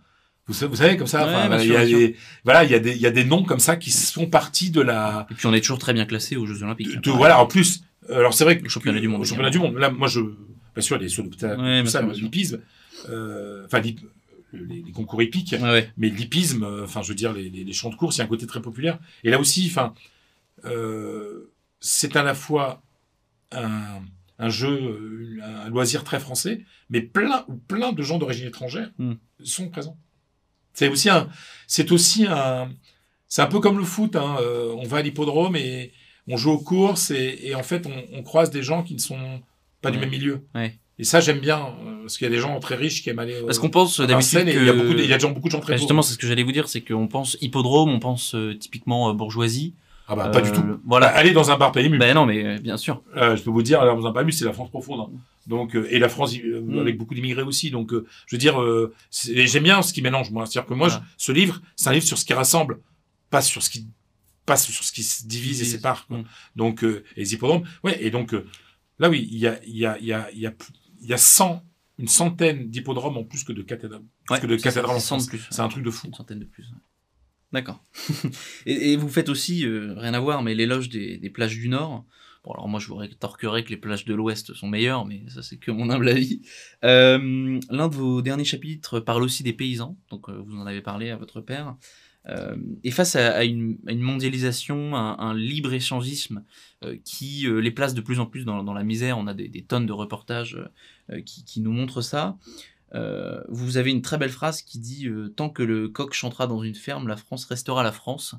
Vous 0.47 0.53
savez, 0.53 0.69
vous 0.69 0.75
savez 0.75 0.97
comme 0.97 1.07
ça, 1.07 1.25
Ouais, 1.25 1.47
bien 1.65 1.83
il 1.83 2.15
voilà, 2.43 2.63
il 2.65 2.71
y 2.71 2.75
a 2.75 2.79
des, 2.79 2.91
il 2.91 3.01
y 3.01 3.07
a 3.07 3.11
des 3.11 3.23
noms 3.23 3.43
comme 3.43 3.59
ça 3.59 3.77
qui 3.77 3.91
font 3.91 4.27
partie 4.27 4.69
de 4.71 4.81
la, 4.81 5.25
Et 5.31 5.35
puis 5.35 5.47
on 5.47 5.53
est 5.53 5.61
toujours 5.61 5.79
très 5.79 5.93
bien 5.93 6.05
classé 6.05 6.35
aux 6.35 6.45
Jeux 6.45 6.61
Olympiques. 6.61 6.99
de- 7.01 7.11
voilà, 7.11 7.39
en 7.41 7.45
plus, 7.47 7.83
euh, 8.09 8.17
alors 8.19 8.33
c'est 8.33 8.43
vrai 8.43 8.57
que 8.57 8.63
Le 8.63 8.69
championnat 8.69 8.99
du 8.99 9.07
monde 9.07 9.21
au 9.21 9.23
championnat 9.25 9.51
du 9.51 9.59
monde, 9.59 9.77
là, 9.77 9.89
moi, 9.89 10.09
je, 10.09 10.19
bien 10.19 10.81
sûr, 10.81 10.97
les 10.97 11.07
sauts 11.07 11.23
d'obstacle, 11.23 11.61
Ouais, 11.61 11.81
tout 11.83 11.89
ça, 11.89 12.01
le 12.01 12.11
l'hippisme, 12.11 12.59
euh, 13.09 13.63
enfin, 13.67 13.79
l'hip- 13.79 14.01
les, 14.53 14.81
les 14.81 14.91
concours 14.91 15.21
hippiques, 15.21 15.55
Ouais, 15.59 15.61
ouais. 15.69 15.89
mais 15.97 16.09
l'hippisme, 16.09 16.63
euh, 16.63 16.83
enfin, 16.83 17.01
je 17.01 17.09
veux 17.09 17.15
dire, 17.15 17.33
les, 17.33 17.49
les, 17.49 17.63
les 17.63 17.73
champs 17.73 17.89
de 17.89 17.95
course, 17.95 18.17
il 18.17 18.19
y 18.19 18.21
a 18.21 18.25
un 18.25 18.27
côté 18.27 18.45
très 18.47 18.61
populaire. 18.61 18.99
Et 19.23 19.29
là 19.29 19.39
aussi, 19.39 19.67
enfin, 19.69 19.93
euh, 20.65 21.51
c'est 21.79 22.15
à 22.15 22.23
la 22.23 22.33
fois 22.33 22.83
un, 23.51 24.01
un 24.39 24.49
jeu, 24.49 24.69
euh, 24.69 25.39
un 25.65 25.69
loisir 25.69 26.03
très 26.03 26.19
français, 26.19 26.63
mais 26.89 27.01
plein 27.01 27.45
ou 27.47 27.55
plein 27.55 27.91
de 27.93 28.01
gens 28.03 28.17
d'origine 28.17 28.47
étrangère 28.47 28.91
Mm. 28.97 29.13
sont 29.43 29.69
présents. 29.69 29.97
C'est 30.73 30.87
aussi 30.87 31.09
un, 31.09 31.27
c'est 31.67 31.91
aussi 31.91 32.25
un, 32.27 32.71
c'est 33.27 33.41
un 33.41 33.47
peu 33.47 33.59
comme 33.59 33.77
le 33.77 33.83
foot. 33.83 34.15
Hein. 34.15 34.37
euh, 34.41 34.73
on 34.77 34.83
va 34.87 34.97
à 34.97 35.01
l'hippodrome 35.01 35.55
et 35.55 35.91
on 36.27 36.37
joue 36.37 36.51
aux 36.51 36.59
courses 36.59 37.11
et, 37.11 37.39
et 37.43 37.55
en 37.55 37.63
fait 37.63 37.85
on, 37.87 38.05
on 38.13 38.23
croise 38.23 38.51
des 38.51 38.63
gens 38.63 38.83
qui 38.83 38.93
ne 38.93 38.99
sont 38.99 39.41
pas 39.81 39.91
du 39.91 39.97
même 39.97 40.09
milieu. 40.11 40.45
Ouais. 40.55 40.77
Et 41.01 41.03
ça 41.03 41.19
j'aime 41.19 41.39
bien 41.39 41.59
euh, 41.59 42.01
parce 42.03 42.17
qu'il 42.17 42.25
y 42.25 42.31
a 42.31 42.33
des 42.33 42.39
gens 42.39 42.57
très 42.59 42.75
riches 42.75 43.01
qui 43.03 43.09
aiment 43.09 43.19
aller. 43.19 43.33
euh, 43.33 43.45
Parce 43.45 43.59
qu'on 43.59 43.69
pense 43.69 43.99
à 43.99 44.05
d'habitude 44.05 44.43
il 44.47 44.65
y 44.65 44.69
a 44.69 44.73
beaucoup, 44.73 44.93
de- 44.93 44.99
il 45.03 45.09
y 45.09 45.13
a 45.13 45.17
beaucoup 45.17 45.47
de 45.47 45.51
gens 45.51 45.59
très 45.59 45.73
Bah, 45.73 45.77
justement, 45.77 46.01
c'est 46.03 46.13
ce 46.13 46.17
que 46.17 46.27
j'allais 46.27 46.43
vous 46.43 46.51
dire, 46.53 46.69
c'est 46.69 46.81
qu'on 46.81 47.07
pense 47.07 47.37
hippodrome, 47.41 47.89
on 47.89 47.99
pense 47.99 48.35
euh, 48.35 48.55
typiquement 48.57 49.09
euh, 49.09 49.13
bourgeoisie. 49.13 49.73
Ah 50.07 50.15
bah 50.15 50.29
pas 50.29 50.39
Euh, 50.39 50.41
du 50.41 50.51
tout. 50.51 50.63
Voilà. 50.85 51.07
Aller 51.07 51.31
dans 51.31 51.51
un 51.51 51.57
bar 51.57 51.71
PMU. 51.71 51.97
Ben 51.97 52.13
non, 52.13 52.25
mais 52.25 52.45
euh, 52.45 52.57
bien 52.59 52.75
sûr. 52.77 53.01
Euh, 53.17 53.35
je 53.35 53.43
peux 53.43 53.49
vous 53.49 53.63
dire, 53.63 53.79
alors, 53.81 53.97
dans 53.99 54.05
un 54.07 54.11
PMU, 54.13 54.31
c'est 54.31 54.45
la 54.45 54.51
France 54.53 54.69
profonde. 54.69 54.99
hein. 55.01 55.19
Donc, 55.47 55.75
euh, 55.75 55.87
et 55.89 55.99
la 55.99 56.09
France 56.09 56.35
euh, 56.43 56.61
Mm. 56.61 56.79
avec 56.79 56.97
beaucoup 56.97 57.13
d'immigrés 57.15 57.43
aussi. 57.43 57.71
Donc, 57.71 57.93
euh, 57.93 58.05
je 58.27 58.35
veux 58.35 58.39
dire, 58.39 58.61
euh, 58.61 58.93
j'aime 59.11 59.63
bien 59.63 59.81
ce 59.81 59.93
qui 59.93 60.01
mélange, 60.01 60.29
moi. 60.31 60.45
C'est-à-dire 60.45 60.67
que 60.67 60.73
moi, 60.73 60.89
ce 61.17 61.31
livre, 61.31 61.61
c'est 61.77 61.89
un 61.89 61.93
livre 61.93 62.05
sur 62.05 62.17
ce 62.17 62.25
qui 62.25 62.33
rassemble, 62.33 62.79
pas 63.29 63.41
sur 63.41 63.63
ce 63.63 63.69
qui, 63.69 63.87
pas 64.45 64.57
sur 64.57 64.83
ce 64.83 64.91
qui 64.91 65.01
se 65.03 65.25
divise 65.25 65.61
et 65.61 65.65
sépare. 65.65 66.05
Mm. 66.09 66.21
Donc, 66.57 66.83
euh, 66.83 67.03
les 67.15 67.33
hippodromes, 67.33 67.63
ouais. 67.85 67.97
Et 68.03 68.11
donc, 68.11 68.33
euh, 68.33 68.45
là, 68.99 69.09
oui, 69.09 69.29
il 69.31 69.37
y 69.39 69.47
a, 69.47 69.59
il 69.65 69.77
y 69.77 69.85
a, 69.85 69.97
il 69.99 70.07
y 70.07 70.13
a, 70.45 70.51
il 71.01 71.07
y 71.07 71.07
a, 71.07 71.07
plus- 71.07 71.07
il 71.07 71.09
y 71.09 71.13
a 71.13 71.17
100, 71.17 71.63
une 71.99 72.07
centaine 72.07 72.69
d'hippodromes 72.69 73.17
en 73.17 73.23
plus 73.23 73.43
que 73.43 73.53
de 73.53 73.61
cathédrales. 73.61 74.03
Ouais, 74.29 74.39
que 74.39 74.47
de 74.47 74.57
c'est- 74.57 74.63
cathédrales 74.63 74.95
en 74.95 74.99
c'est 74.99 75.05
France. 75.07 75.59
un 75.59 75.67
truc 75.67 75.83
de 75.83 75.91
fou. 75.91 76.07
Une 76.07 76.13
centaine 76.13 76.39
de 76.39 76.45
plus. 76.45 76.63
ouais. 76.63 76.77
D'accord. 77.53 77.83
et, 78.65 78.93
et 78.93 78.95
vous 78.95 79.09
faites 79.09 79.27
aussi, 79.29 79.65
euh, 79.65 79.93
rien 79.97 80.13
à 80.13 80.19
voir, 80.19 80.41
mais 80.41 80.55
l'éloge 80.55 80.89
des, 80.89 81.17
des 81.17 81.29
plages 81.29 81.57
du 81.57 81.67
Nord. 81.69 82.05
Bon, 82.43 82.53
alors 82.53 82.67
moi, 82.69 82.79
je 82.79 82.87
vous 82.87 82.95
rétorquerai 82.95 83.63
que 83.63 83.69
les 83.69 83.77
plages 83.77 84.05
de 84.05 84.13
l'Ouest 84.15 84.53
sont 84.53 84.67
meilleures, 84.67 85.05
mais 85.05 85.23
ça, 85.27 85.43
c'est 85.43 85.57
que 85.57 85.69
mon 85.69 85.89
humble 85.91 86.09
avis. 86.09 86.41
Euh, 86.83 87.59
L'un 87.69 87.87
de 87.87 87.93
vos 87.95 88.21
derniers 88.21 88.45
chapitres 88.45 88.99
parle 88.99 89.21
aussi 89.23 89.43
des 89.43 89.53
paysans, 89.53 89.97
donc 90.09 90.27
euh, 90.29 90.41
vous 90.43 90.55
en 90.57 90.65
avez 90.65 90.81
parlé 90.81 91.09
à 91.11 91.17
votre 91.17 91.41
père. 91.41 91.75
Euh, 92.29 92.55
et 92.83 92.91
face 92.91 93.15
à, 93.15 93.35
à 93.35 93.43
une, 93.43 93.77
à 93.87 93.91
une 93.91 94.01
mondialisation, 94.01 94.95
un, 94.95 95.17
un 95.17 95.33
libre-échangisme 95.33 96.43
euh, 96.83 96.95
qui 97.03 97.47
euh, 97.47 97.59
les 97.59 97.71
place 97.71 97.93
de 97.95 98.01
plus 98.01 98.19
en 98.19 98.27
plus 98.27 98.45
dans, 98.45 98.63
dans 98.63 98.73
la 98.73 98.83
misère, 98.83 99.17
on 99.17 99.25
a 99.27 99.33
des, 99.33 99.47
des 99.47 99.63
tonnes 99.63 99.87
de 99.87 99.93
reportages 99.93 100.59
qui, 101.25 101.43
qui 101.43 101.61
nous 101.61 101.71
montrent 101.71 102.01
ça. 102.01 102.37
Vous 103.49 103.77
avez 103.77 103.89
une 103.91 104.01
très 104.01 104.17
belle 104.17 104.29
phrase 104.29 104.61
qui 104.61 104.77
dit 104.79 105.07
Tant 105.35 105.49
que 105.49 105.63
le 105.63 105.87
coq 105.87 106.13
chantera 106.13 106.47
dans 106.47 106.61
une 106.61 106.75
ferme, 106.75 107.07
la 107.07 107.15
France 107.15 107.45
restera 107.45 107.83
la 107.83 107.91
France. 107.91 108.35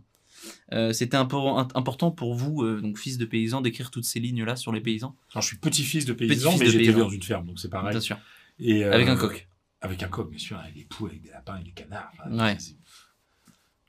C'était 0.93 1.17
important 1.17 2.11
pour 2.11 2.35
vous, 2.35 2.81
donc 2.81 2.99
fils 2.99 3.19
de 3.19 3.25
paysan, 3.25 3.61
d'écrire 3.63 3.91
toutes 3.91 4.05
ces 4.05 4.21
lignes-là 4.21 4.57
sur 4.57 4.73
les 4.73 4.81
paysans? 4.81 5.17
Alors, 5.33 5.43
je 5.43 5.49
suis 5.49 5.57
petit-fils 5.57 6.05
de 6.05 6.13
paysan, 6.13 6.51
Petit-fils 6.51 6.75
mais 6.75 6.85
j'étais 6.85 6.99
dans 6.99 7.09
une 7.09 7.23
ferme, 7.23 7.47
donc 7.47 7.59
c'est 7.59 7.69
pareil. 7.71 7.91
Bien 7.93 8.01
sûr. 8.01 8.19
Et, 8.59 8.85
Avec 8.85 9.09
un 9.09 9.17
coq. 9.17 9.49
Avec 9.81 10.03
un 10.03 10.09
coq, 10.09 10.31
bien 10.31 10.39
sûr, 10.39 10.59
avec 10.59 10.75
des 10.75 10.85
poules, 10.85 11.11
avec 11.11 11.23
des 11.23 11.31
lapins, 11.31 11.55
avec 11.55 11.67
des 11.67 11.73
canards. 11.73 12.13
Enfin, 12.13 12.31
Ouais. 12.39 12.57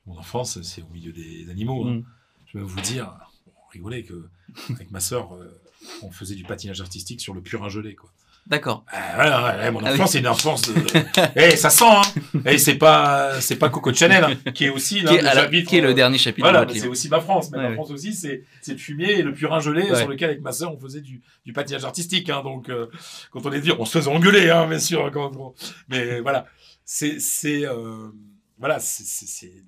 Mon 0.06 0.18
enfance, 0.18 0.62
c'est 0.62 0.82
au 0.82 0.88
milieu 0.94 1.12
des 1.12 1.48
animaux. 1.50 1.86
hein. 1.88 1.92
Mm. 1.96 2.04
Je 2.52 2.58
vais 2.60 2.64
vous 2.64 2.82
dire, 2.82 3.14
on 3.48 3.70
rigolait 3.72 4.04
que 4.04 4.28
avec 4.70 4.92
ma 4.92 5.00
sœur, 5.00 5.34
euh, 5.36 5.60
on 6.02 6.12
faisait 6.12 6.36
du 6.36 6.44
patinage 6.44 6.82
artistique 6.82 7.20
sur 7.22 7.34
le 7.34 7.42
purin 7.42 7.70
gelé, 7.70 7.96
quoi. 7.96 8.10
D'accord. 8.46 8.84
Ah, 8.92 9.18
ouais, 9.18 9.24
ouais, 9.58 9.64
ouais, 9.64 9.72
mon 9.72 9.80
Ah 9.80 9.84
oui. 9.88 9.94
enfance, 9.94 10.12
c'est 10.12 10.20
une 10.20 10.28
enfance. 10.28 10.64
De... 10.64 10.74
Eh, 11.38 11.56
ça 11.56 11.70
sent, 11.70 11.86
hein. 11.88 12.02
Et 12.46 12.58
c'est 12.58 12.76
pas, 12.76 13.40
c'est 13.40 13.56
pas 13.56 13.70
Coco 13.70 13.94
Chanel, 13.94 14.22
hein, 14.46 14.52
qui 14.52 14.66
est 14.66 14.70
aussi 14.70 14.96
Qui 14.96 15.04
l'un 15.06 15.14
est, 15.14 15.20
à 15.26 15.34
la- 15.34 15.48
qui 15.62 15.78
est 15.78 15.82
euh, 15.82 15.88
le 15.88 15.94
dernier 15.94 16.18
chapitre 16.18 16.46
Voilà, 16.46 16.66
de 16.66 16.74
c'est 16.74 16.88
aussi 16.88 17.08
ma 17.08 17.22
France. 17.22 17.52
Mais 17.52 17.58
Ouais, 17.60 17.70
ma. 17.70 17.74
France 17.76 17.92
aussi, 17.92 18.14
c'est 18.14 18.44
c'est 18.62 18.74
le 18.74 18.80
fumier 18.80 19.14
et 19.20 19.22
le 19.24 19.34
purin 19.34 19.62
gelé 19.62 19.86
sur 19.96 20.10
lequel, 20.10 20.32
avec 20.32 20.42
ma 20.42 20.52
sœur, 20.52 20.74
on 20.74 20.78
faisait 20.78 21.00
du, 21.00 21.22
du 21.46 21.54
patinage 21.54 21.86
artistique. 21.86 22.30
Hein, 22.30 22.42
donc, 22.44 22.68
euh, 22.68 22.88
quand 23.32 23.46
on 23.46 23.52
est 23.54 23.62
dit, 23.62 23.72
on 23.80 23.86
se 23.86 23.98
faisait 23.98 24.12
engueuler, 24.12 24.50
hein, 24.50 24.68
bien 24.68 24.80
sûr. 24.80 25.10
Quand 25.14 25.32
on- 25.38 25.54
Mais 25.88 26.20
voilà, 26.20 26.46
c'est, 26.84 27.22
c'est, 27.22 27.66
euh, 27.66 28.10
voilà, 28.60 28.80
c'est, 28.82 29.06
c'est, 29.06 29.26
c'est- 29.26 29.64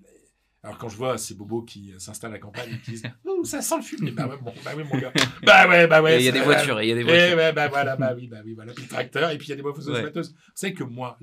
Alors 0.66 0.80
quand 0.80 0.90
je 0.90 0.98
vois 0.98 1.18
ces 1.20 1.36
bobos 1.36 1.62
qui 1.62 1.94
euh, 1.94 2.00
s'installent 2.00 2.32
à 2.32 2.34
la 2.36 2.40
campagne 2.40 2.74
et 2.74 2.80
qui 2.80 2.92
disent, 2.92 3.04
Ouh, 3.26 3.46
ça 3.46 3.62
sent 3.62 3.76
le 3.78 3.84
fumier. 3.84 4.12
Bah 4.12 4.28
ouais, 4.28 4.38
bon, 4.42 4.52
bah 4.64 4.72
oui, 4.76 4.84
mon 4.84 4.98
gars. 5.00 5.14
Bah 5.44 5.68
ouais, 5.70 5.86
bah 5.86 6.02
ouais. 6.02 6.16
Et 6.18 6.20
il 6.22 6.26
y 6.26 6.30
a 6.30 6.32
des 6.32 6.42
voitures, 6.42 6.80
et 6.80 6.86
il 6.86 6.90
y 6.90 6.92
a 6.92 6.96
des 6.96 7.02
eh 7.02 7.04
voitures. 7.04 7.38
ouais, 7.38 7.54
bah 7.54 7.68
voilà, 7.68 7.96
bah 7.96 8.14
oui, 8.16 8.28
bah 8.28 8.38
oui, 8.44 8.54
voilà. 8.56 8.74
Puis 8.74 8.84
le 8.84 8.90
tracteur, 8.90 9.30
et 9.30 9.38
puis 9.38 9.48
il 9.48 9.50
y 9.52 9.54
a 9.54 9.56
des 9.58 9.62
moissonneuses 9.62 9.90
Ouais. 9.90 10.02
batteuses. 10.04 10.34
Vous 10.34 10.52
savez 10.56 10.74
que 10.74 10.84
moi, 10.84 11.20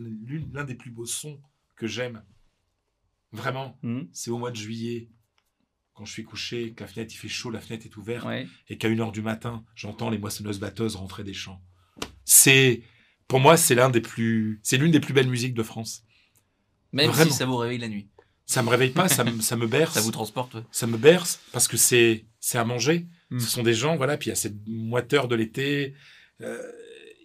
l'un 0.52 0.64
des 0.64 0.76
plus 0.76 0.90
beaux 0.92 1.06
sons 1.06 1.40
que 1.76 1.86
j'aime, 1.88 2.22
vraiment, 3.32 3.78
Mhm. 3.82 4.08
c'est 4.12 4.30
au 4.30 4.38
mois 4.38 4.50
de 4.52 4.56
juillet, 4.56 5.08
quand 5.94 6.04
je 6.04 6.12
suis 6.12 6.24
couché, 6.24 6.72
que 6.72 6.84
la 6.84 6.88
fenêtre, 6.88 7.12
il 7.12 7.16
fait 7.18 7.28
chaud, 7.28 7.50
la 7.50 7.60
fenêtre 7.60 7.84
est 7.86 7.96
ouverte, 7.96 8.24
Ouais. 8.26 8.46
et 8.68 8.78
qu'à 8.78 8.88
1h 8.88 9.10
du 9.12 9.22
matin, 9.22 9.64
j'entends 9.74 10.08
les 10.10 10.18
moissonneuses 10.18 10.60
batteuses 10.60 10.96
rentrer 10.96 11.24
des 11.24 11.34
champs. 11.34 11.60
C'est, 12.24 12.82
pour 13.28 13.40
moi, 13.40 13.56
c'est 13.56 13.74
l'un 13.74 13.90
des 13.90 14.00
plus, 14.00 14.60
c'est 14.62 14.76
l'une 14.78 14.92
des 14.92 15.00
plus 15.00 15.12
belles 15.14 15.28
musiques 15.28 15.54
de 15.54 15.62
France. 15.62 16.04
Même 16.92 17.10
Vraiment. 17.10 17.30
si 17.30 17.36
ça 17.36 17.46
vous 17.46 17.56
réveille 17.56 17.78
la 17.78 17.88
nuit. 17.88 18.08
Ça 18.46 18.62
me 18.62 18.68
réveille 18.68 18.90
pas, 18.90 19.08
ça 19.08 19.24
me, 19.30 19.40
ça 19.40 19.56
me 19.56 19.66
berce. 19.66 19.94
Ça 19.94 20.00
vous 20.00 20.10
transporte. 20.10 20.54
ouais. 20.54 20.62
ça 20.70 20.86
me 20.86 20.96
berce 20.96 21.40
parce 21.52 21.68
que 21.68 21.76
c'est 21.76 22.24
c'est 22.40 22.58
à 22.58 22.64
manger. 22.64 23.06
Mm. 23.30 23.38
Ce 23.40 23.48
sont 23.48 23.62
des 23.62 23.74
gens, 23.74 23.96
voilà. 23.96 24.16
Puis 24.16 24.26
il 24.28 24.30
y 24.30 24.32
a 24.32 24.36
cette 24.36 24.56
moiteur 24.66 25.28
de 25.28 25.34
l'été. 25.36 25.94
euh, 26.40 26.60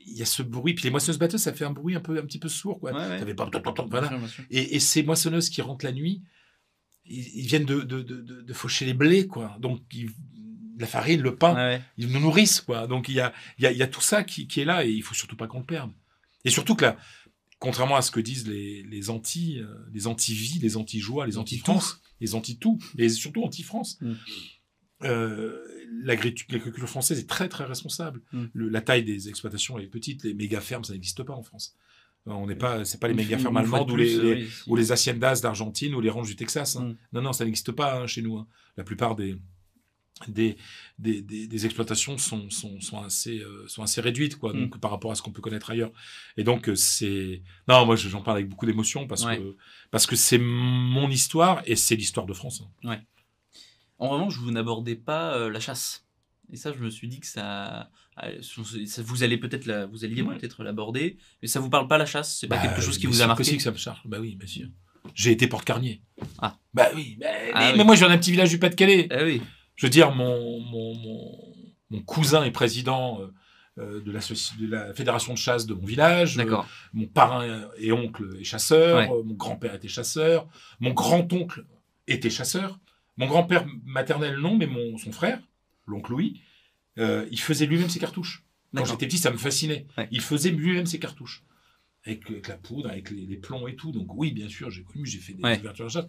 Il 0.06 0.16
y 0.18 0.22
a 0.22 0.26
ce 0.26 0.42
bruit. 0.44 0.74
Puis 0.74 0.84
les 0.86 0.90
moissonneuses 0.92 1.20
batteuses, 1.20 1.42
ça 1.42 1.54
fait 1.54 1.66
un 1.66 1.72
bruit 1.72 1.96
un 1.96 2.00
peu 2.00 2.18
un 2.18 2.22
petit 2.26 2.40
peu 2.40 2.48
sourd, 2.50 2.80
quoi. 2.80 2.92
Ouais, 2.94 2.98
ouais. 3.10 3.20
Pas- 3.62 3.62
Bien 3.86 4.00
voilà. 4.02 4.08
sûr, 4.10 4.20
bien 4.20 4.28
sûr. 4.28 4.44
Et, 4.52 4.76
et 4.76 4.80
ces 4.80 5.04
moissonneuses 5.04 5.50
qui 5.50 5.62
rentrent 5.62 5.86
la 5.86 5.92
nuit, 5.92 6.22
ils, 7.06 7.40
ils 7.40 7.48
viennent 7.48 7.66
de, 7.66 7.82
de, 7.82 8.02
de, 8.02 8.22
de, 8.22 8.42
de 8.42 8.54
faucher 8.54 8.86
les 8.86 8.94
blés, 8.94 9.28
quoi. 9.28 9.58
Donc 9.60 9.82
ils- 9.94 10.12
la 10.80 10.86
farine, 10.86 11.22
le 11.22 11.36
pain, 11.36 11.56
ils 11.98 12.08
nous 12.08 12.20
nourrissent, 12.20 12.62
quoi. 12.62 12.86
Donc 12.86 13.10
il 13.10 13.16
y 13.16 13.20
a, 13.20 13.34
il 13.58 13.64
y, 13.64 13.68
a, 13.68 13.72
y 13.72 13.82
a 13.82 13.88
tout 13.88 14.00
ça 14.02 14.24
qui, 14.24 14.48
qui 14.48 14.62
est 14.62 14.66
là 14.66 14.86
et 14.86 14.90
il 14.92 15.02
faut 15.02 15.16
surtout 15.16 15.36
pas 15.36 15.48
qu'on 15.48 15.60
le 15.60 15.66
perde. 15.66 15.92
Et 16.46 16.52
surtout 16.52 16.76
que 16.76 16.86
là, 16.86 16.98
contrairement 17.60 17.96
à 17.96 18.02
ce 18.02 18.12
que 18.12 18.20
disent 18.20 18.48
les, 18.48 18.84
les 18.84 19.10
anti, 19.10 19.60
euh, 19.60 19.66
les 19.94 20.08
anti-vie, 20.08 20.60
les 20.60 20.78
anti-joie, 20.78 21.26
les 21.26 21.38
anti-France, 21.38 22.02
les 22.22 22.36
anti-tout, 22.36 22.78
et 22.98 23.10
surtout 23.10 23.44
anti-France, 23.44 23.98
Mm. 24.02 24.14
euh, 25.04 25.58
l'agri- 26.04 26.36
l'agriculture 26.50 26.90
française 26.90 27.20
est 27.20 27.30
très 27.30 27.50
très 27.50 27.66
responsable. 27.66 28.22
Mm. 28.34 28.46
Le- 28.54 28.70
la 28.70 28.82
taille 28.82 29.04
des 29.04 29.30
exploitations 29.30 29.78
est 29.78 29.88
petite, 29.88 30.24
les 30.24 30.34
méga 30.34 30.60
fermes 30.62 30.84
ça 30.84 30.94
n'existe 30.94 31.24
pas 31.24 31.34
en 31.34 31.44
France. 31.44 31.76
Euh, 32.28 32.32
On 32.32 32.46
n'est 32.48 32.56
pas, 32.56 32.84
c'est 32.84 33.00
pas 33.00 33.08
les 33.08 33.14
méga 33.14 33.38
fermes 33.38 33.58
allemandes 33.58 33.90
ou 33.92 33.94
plus, 33.94 34.04
les, 34.22 34.36
les- 34.36 34.44
oui, 34.44 34.50
si. 34.50 34.70
ou 34.70 34.76
les 34.76 34.92
haciendas 34.92 35.40
d'Argentine 35.42 35.94
ou 35.96 36.02
les 36.02 36.10
ranches 36.10 36.28
du 36.28 36.36
Texas. 36.36 36.76
hein. 36.76 36.86
Mm. 36.90 36.96
Non, 37.14 37.22
non, 37.22 37.34
ça 37.34 37.46
n'existe 37.46 37.72
pas 37.72 38.00
hein, 38.02 38.08
chez 38.08 38.22
nous. 38.22 38.38
hein. 38.38 38.48
La 38.76 38.84
plupart 38.84 39.16
des, 39.16 39.38
des, 40.28 40.58
des, 41.00 41.22
des, 41.22 41.48
des 41.48 41.66
exploitations 41.66 42.18
sont, 42.18 42.50
sont, 42.50 42.80
sont, 42.82 43.02
assez, 43.04 43.40
euh, 43.40 43.66
sont 43.68 43.84
assez 43.84 44.02
réduites 44.02 44.38
quoi, 44.38 44.54
Mm. 44.54 44.60
donc, 44.62 44.80
par 44.80 44.92
rapport 44.92 45.12
à 45.12 45.16
ce 45.16 45.22
qu'on 45.22 45.32
peut 45.32 45.42
connaître 45.42 45.70
ailleurs. 45.70 45.92
Et 46.38 46.44
donc, 46.44 46.70
euh, 46.70 46.76
c'est. 46.76 47.42
Non, 47.68 47.86
moi, 47.86 47.96
je- 47.96 48.10
j'en 48.10 48.22
parle 48.22 48.38
avec 48.38 48.50
beaucoup 48.50 48.66
d'émotion 48.66 49.08
parce 49.08 49.24
Ouais. 49.26 49.38
que 49.38 49.56
parce 49.92 50.06
que 50.06 50.16
c'est 50.16 50.38
mon 50.40 51.10
histoire 51.10 51.62
et 51.66 51.76
c'est 51.76 51.96
l'histoire 51.96 52.26
de 52.26 52.34
France. 52.34 52.64
hein. 52.86 52.98
En 54.00 54.10
revanche, 54.10 54.38
vous 54.38 54.52
n'abordez 54.52 54.96
pas 54.96 55.36
euh, 55.36 55.50
la 55.50 55.60
chasse. 55.60 56.06
Et 56.52 56.56
ça, 56.56 56.72
je 56.72 56.80
me 56.80 56.90
suis 56.90 57.08
dit 57.08 57.20
que 57.20 57.26
ça, 57.28 57.90
ça- 58.42 59.02
vous 59.02 59.24
allez 59.24 59.38
peut-être 59.38 59.66
la, 59.66 59.86
vous 59.86 60.06
alliez 60.06 60.22
Ouais. 60.22 60.38
peut-être 60.38 60.64
l'aborder, 60.64 61.18
mais 61.42 61.48
ça 61.48 61.60
vous 61.60 61.70
parle 61.70 61.88
pas 61.88 61.98
la 61.98 62.06
chasse? 62.06 62.38
C'est 62.40 62.48
pas 62.48 62.56
Bah, 62.58 62.62
quelque 62.68 62.82
chose 62.82 62.98
qui 62.98 63.06
vous 63.08 63.22
a 63.22 63.28
marqué? 63.28 63.58
que 63.58 63.62
ça 63.64 63.72
me 63.72 63.78
charge. 63.78 64.02
Bah 64.06 64.18
oui, 64.22 64.36
bien 64.36 64.48
sûr. 64.48 64.68
J'ai 65.14 65.32
été 65.32 65.48
porte-carnier. 65.48 66.02
Ah. 66.40 66.58
Bah 66.74 66.90
oui, 66.96 67.18
bah, 67.20 67.28
Ah 67.54 67.60
mais, 67.60 67.72
oui. 67.72 67.78
mais 67.78 67.84
moi, 67.84 67.96
je 67.96 68.00
viens 68.00 68.10
d'un 68.10 68.18
petit 68.18 68.32
village 68.32 68.50
du 68.50 68.60
Pas-de-Calais. 68.60 69.08
Ah 69.12 69.24
oui. 69.24 69.42
Je 69.78 69.86
veux 69.86 69.90
dire, 69.90 70.12
mon, 70.14 70.60
mon, 70.60 70.94
mon, 70.96 71.54
mon 71.92 72.02
cousin 72.02 72.44
est 72.44 72.52
président 72.52 73.22
euh, 73.22 73.28
euh, 73.78 74.02
de, 74.02 74.12
la, 74.12 74.20
soci- 74.20 74.58
de 74.60 74.68
la 74.68 74.94
fédération 74.94 75.34
de 75.34 75.38
chasse 75.38 75.66
de 75.66 75.74
mon 75.74 75.86
village. 75.86 76.38
Euh, 76.38 76.58
mon 76.94 77.08
parrain 77.08 77.70
et 77.78 77.92
oncle 77.94 78.36
est 78.40 78.44
chasseur. 78.44 78.98
Ouais. 78.98 79.24
Mon 79.24 79.36
grand-père 79.36 79.74
était 79.76 79.88
chasseur. 79.88 80.48
Mon 80.82 80.92
grand-oncle 80.92 81.66
était 82.08 82.30
chasseur. 82.30 82.80
Mon 83.18 83.28
grand-père 83.28 83.66
maternel, 83.86 84.38
non, 84.38 84.58
mais 84.58 84.68
mon, 84.68 84.98
son 84.98 85.12
frère, 85.12 85.40
l'oncle 85.86 86.12
Louis, 86.12 86.42
euh, 87.00 87.28
il 87.32 87.40
faisait 87.40 87.66
lui-même 87.66 87.90
ses 87.90 88.00
cartouches. 88.00 88.44
Quand 88.76 88.84
j'étais 88.86 89.08
petit, 89.08 89.18
ça 89.18 89.32
me 89.32 89.38
fascinait. 89.38 89.88
Ouais. 89.98 90.08
Il 90.12 90.22
faisait 90.22 90.52
lui-même 90.52 90.86
ses 90.86 91.00
cartouches. 91.00 91.44
Avec, 92.06 92.30
avec 92.30 92.48
la 92.48 92.58
poudre, 92.58 92.90
avec 92.90 93.10
les, 93.12 93.26
les 93.26 93.38
plombs 93.38 93.68
et 93.68 93.76
tout. 93.76 93.92
Donc 93.92 94.14
oui, 94.16 94.32
bien 94.32 94.50
sûr, 94.50 94.70
j'ai 94.72 94.84
connu, 94.84 95.06
j'ai 95.06 95.20
fait 95.20 95.34
des 95.34 95.44
Ouais. 95.44 95.60
ouvertures 95.60 95.86
de 95.86 95.92
chasse. 95.92 96.06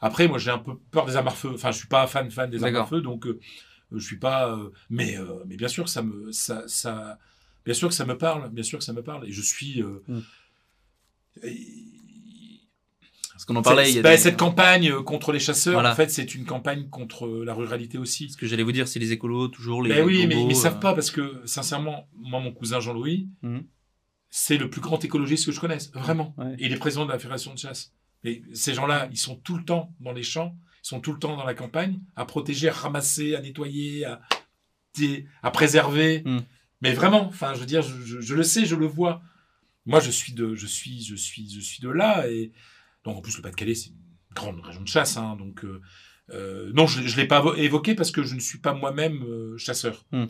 Après, 0.00 0.28
moi, 0.28 0.38
j'ai 0.38 0.50
un 0.50 0.58
peu 0.58 0.76
peur 0.90 1.06
des 1.06 1.16
armes 1.16 1.28
à 1.28 1.30
feu. 1.32 1.50
Enfin, 1.54 1.70
je 1.70 1.78
suis 1.78 1.88
pas 1.88 2.06
fan 2.06 2.30
fan 2.30 2.50
des 2.50 2.62
armes 2.62 2.76
à 2.76 2.84
feu, 2.86 3.00
donc 3.00 3.26
euh, 3.26 3.38
je 3.92 3.98
suis 4.04 4.18
pas. 4.18 4.50
euh, 4.50 4.70
mais 4.90 5.16
euh, 5.18 5.42
mais 5.46 5.56
bien 5.56 5.68
sûr, 5.68 5.88
ça 5.88 6.02
me 6.02 6.30
ça 6.32 6.64
ça. 6.66 7.18
Bien 7.64 7.74
sûr 7.74 7.88
que 7.88 7.94
ça 7.94 8.04
me 8.04 8.18
parle. 8.18 8.50
Bien 8.50 8.62
sûr 8.64 8.78
que 8.78 8.84
ça 8.84 8.92
me 8.92 9.02
parle. 9.02 9.26
Et 9.26 9.32
je 9.32 9.40
suis. 9.42 9.80
euh, 9.82 10.02
Mm. 10.08 10.20
et- 11.42 11.58
Parce 13.32 13.44
qu'on 13.46 13.56
en 13.56 13.62
parlait. 13.62 13.90
il 13.90 13.96
y 13.96 13.98
a 13.98 14.02
bah, 14.02 14.10
des- 14.12 14.16
Cette 14.18 14.36
campagne 14.38 14.90
euh, 14.90 15.02
contre 15.02 15.32
les 15.32 15.40
chasseurs, 15.40 15.72
Voilà. 15.74 15.92
en 15.92 15.94
fait, 15.96 16.08
c'est 16.10 16.34
une 16.36 16.44
campagne 16.44 16.88
contre 16.88 17.26
euh, 17.26 17.44
la 17.44 17.52
ruralité 17.54 17.98
aussi. 17.98 18.30
Ce 18.30 18.36
que 18.36 18.46
j'allais 18.46 18.62
vous 18.62 18.70
dire, 18.72 18.86
c'est 18.86 19.00
les 19.00 19.10
écolos 19.12 19.48
toujours 19.48 19.82
les. 19.82 19.90
Mais 19.94 20.02
oui, 20.02 20.26
mais 20.28 20.40
ils 20.44 20.52
euh, 20.52 20.54
savent 20.54 20.78
pas 20.78 20.94
parce 20.94 21.10
que 21.10 21.40
sincèrement, 21.44 22.08
moi, 22.16 22.38
mon 22.40 22.52
cousin 22.52 22.78
Jean-Louis, 22.80 23.28
Mhm. 23.42 23.64
c'est 24.30 24.56
le 24.56 24.70
plus 24.70 24.80
grand 24.80 25.02
écologiste 25.04 25.46
que 25.46 25.52
je 25.52 25.58
connaisse, 25.60 25.90
vraiment. 25.92 26.32
Ouais. 26.38 26.54
Et 26.58 26.66
il 26.66 26.72
est 26.72 26.76
président 26.76 27.06
de 27.06 27.10
la 27.12 27.18
fédération 27.18 27.52
de 27.54 27.58
chasse. 27.58 27.92
Et 28.24 28.42
ces 28.54 28.74
gens-là, 28.74 29.08
ils 29.10 29.18
sont 29.18 29.36
tout 29.36 29.56
le 29.56 29.64
temps 29.64 29.94
dans 30.00 30.12
les 30.12 30.22
champs, 30.22 30.56
ils 30.82 30.88
sont 30.88 31.00
tout 31.00 31.12
le 31.12 31.18
temps 31.18 31.36
dans 31.36 31.44
la 31.44 31.54
campagne, 31.54 32.00
à 32.16 32.24
protéger, 32.24 32.68
à 32.68 32.72
ramasser, 32.72 33.34
à 33.34 33.40
nettoyer, 33.40 34.04
à, 34.06 34.20
préserver. 35.52 36.22
Mhm. 36.24 36.42
Mais 36.80 36.92
vraiment, 36.92 37.26
enfin, 37.26 37.54
je 37.54 37.60
veux 37.60 37.66
dire, 37.66 37.82
je, 37.82 38.00
je- 38.02 38.20
je 38.20 38.34
le 38.34 38.42
sais, 38.42 38.64
je 38.66 38.76
le 38.76 38.86
vois. 38.86 39.22
Moi, 39.86 40.00
je 40.00 40.10
suis 40.10 40.32
de, 40.32 40.54
je 40.54 40.66
suis, 40.66 41.02
je 41.04 41.14
suis, 41.14 41.50
je 41.50 41.60
suis 41.60 41.80
de 41.80 41.88
là. 41.90 42.28
Et 42.30 42.52
donc, 43.04 43.16
en 43.16 43.20
plus, 43.20 43.36
le 43.36 43.42
Pas-de-Calais, 43.42 43.74
c'est 43.74 43.90
une 43.90 43.96
grande 44.34 44.60
région 44.60 44.82
de 44.82 44.88
chasse. 44.88 45.16
Hein, 45.16 45.36
donc, 45.36 45.64
euh, 45.64 45.80
euh, 46.30 46.72
non, 46.74 46.86
je 46.86 47.00
ne 47.00 47.16
l'ai 47.20 47.26
pas 47.26 47.40
vo- 47.40 47.54
évoqué 47.54 47.94
parce 47.94 48.10
que 48.10 48.22
je 48.22 48.34
ne 48.34 48.40
suis 48.40 48.58
pas 48.58 48.72
moi-même 48.74 49.22
euh, 49.24 49.56
chasseur. 49.58 50.04
Hmm. 50.12 50.26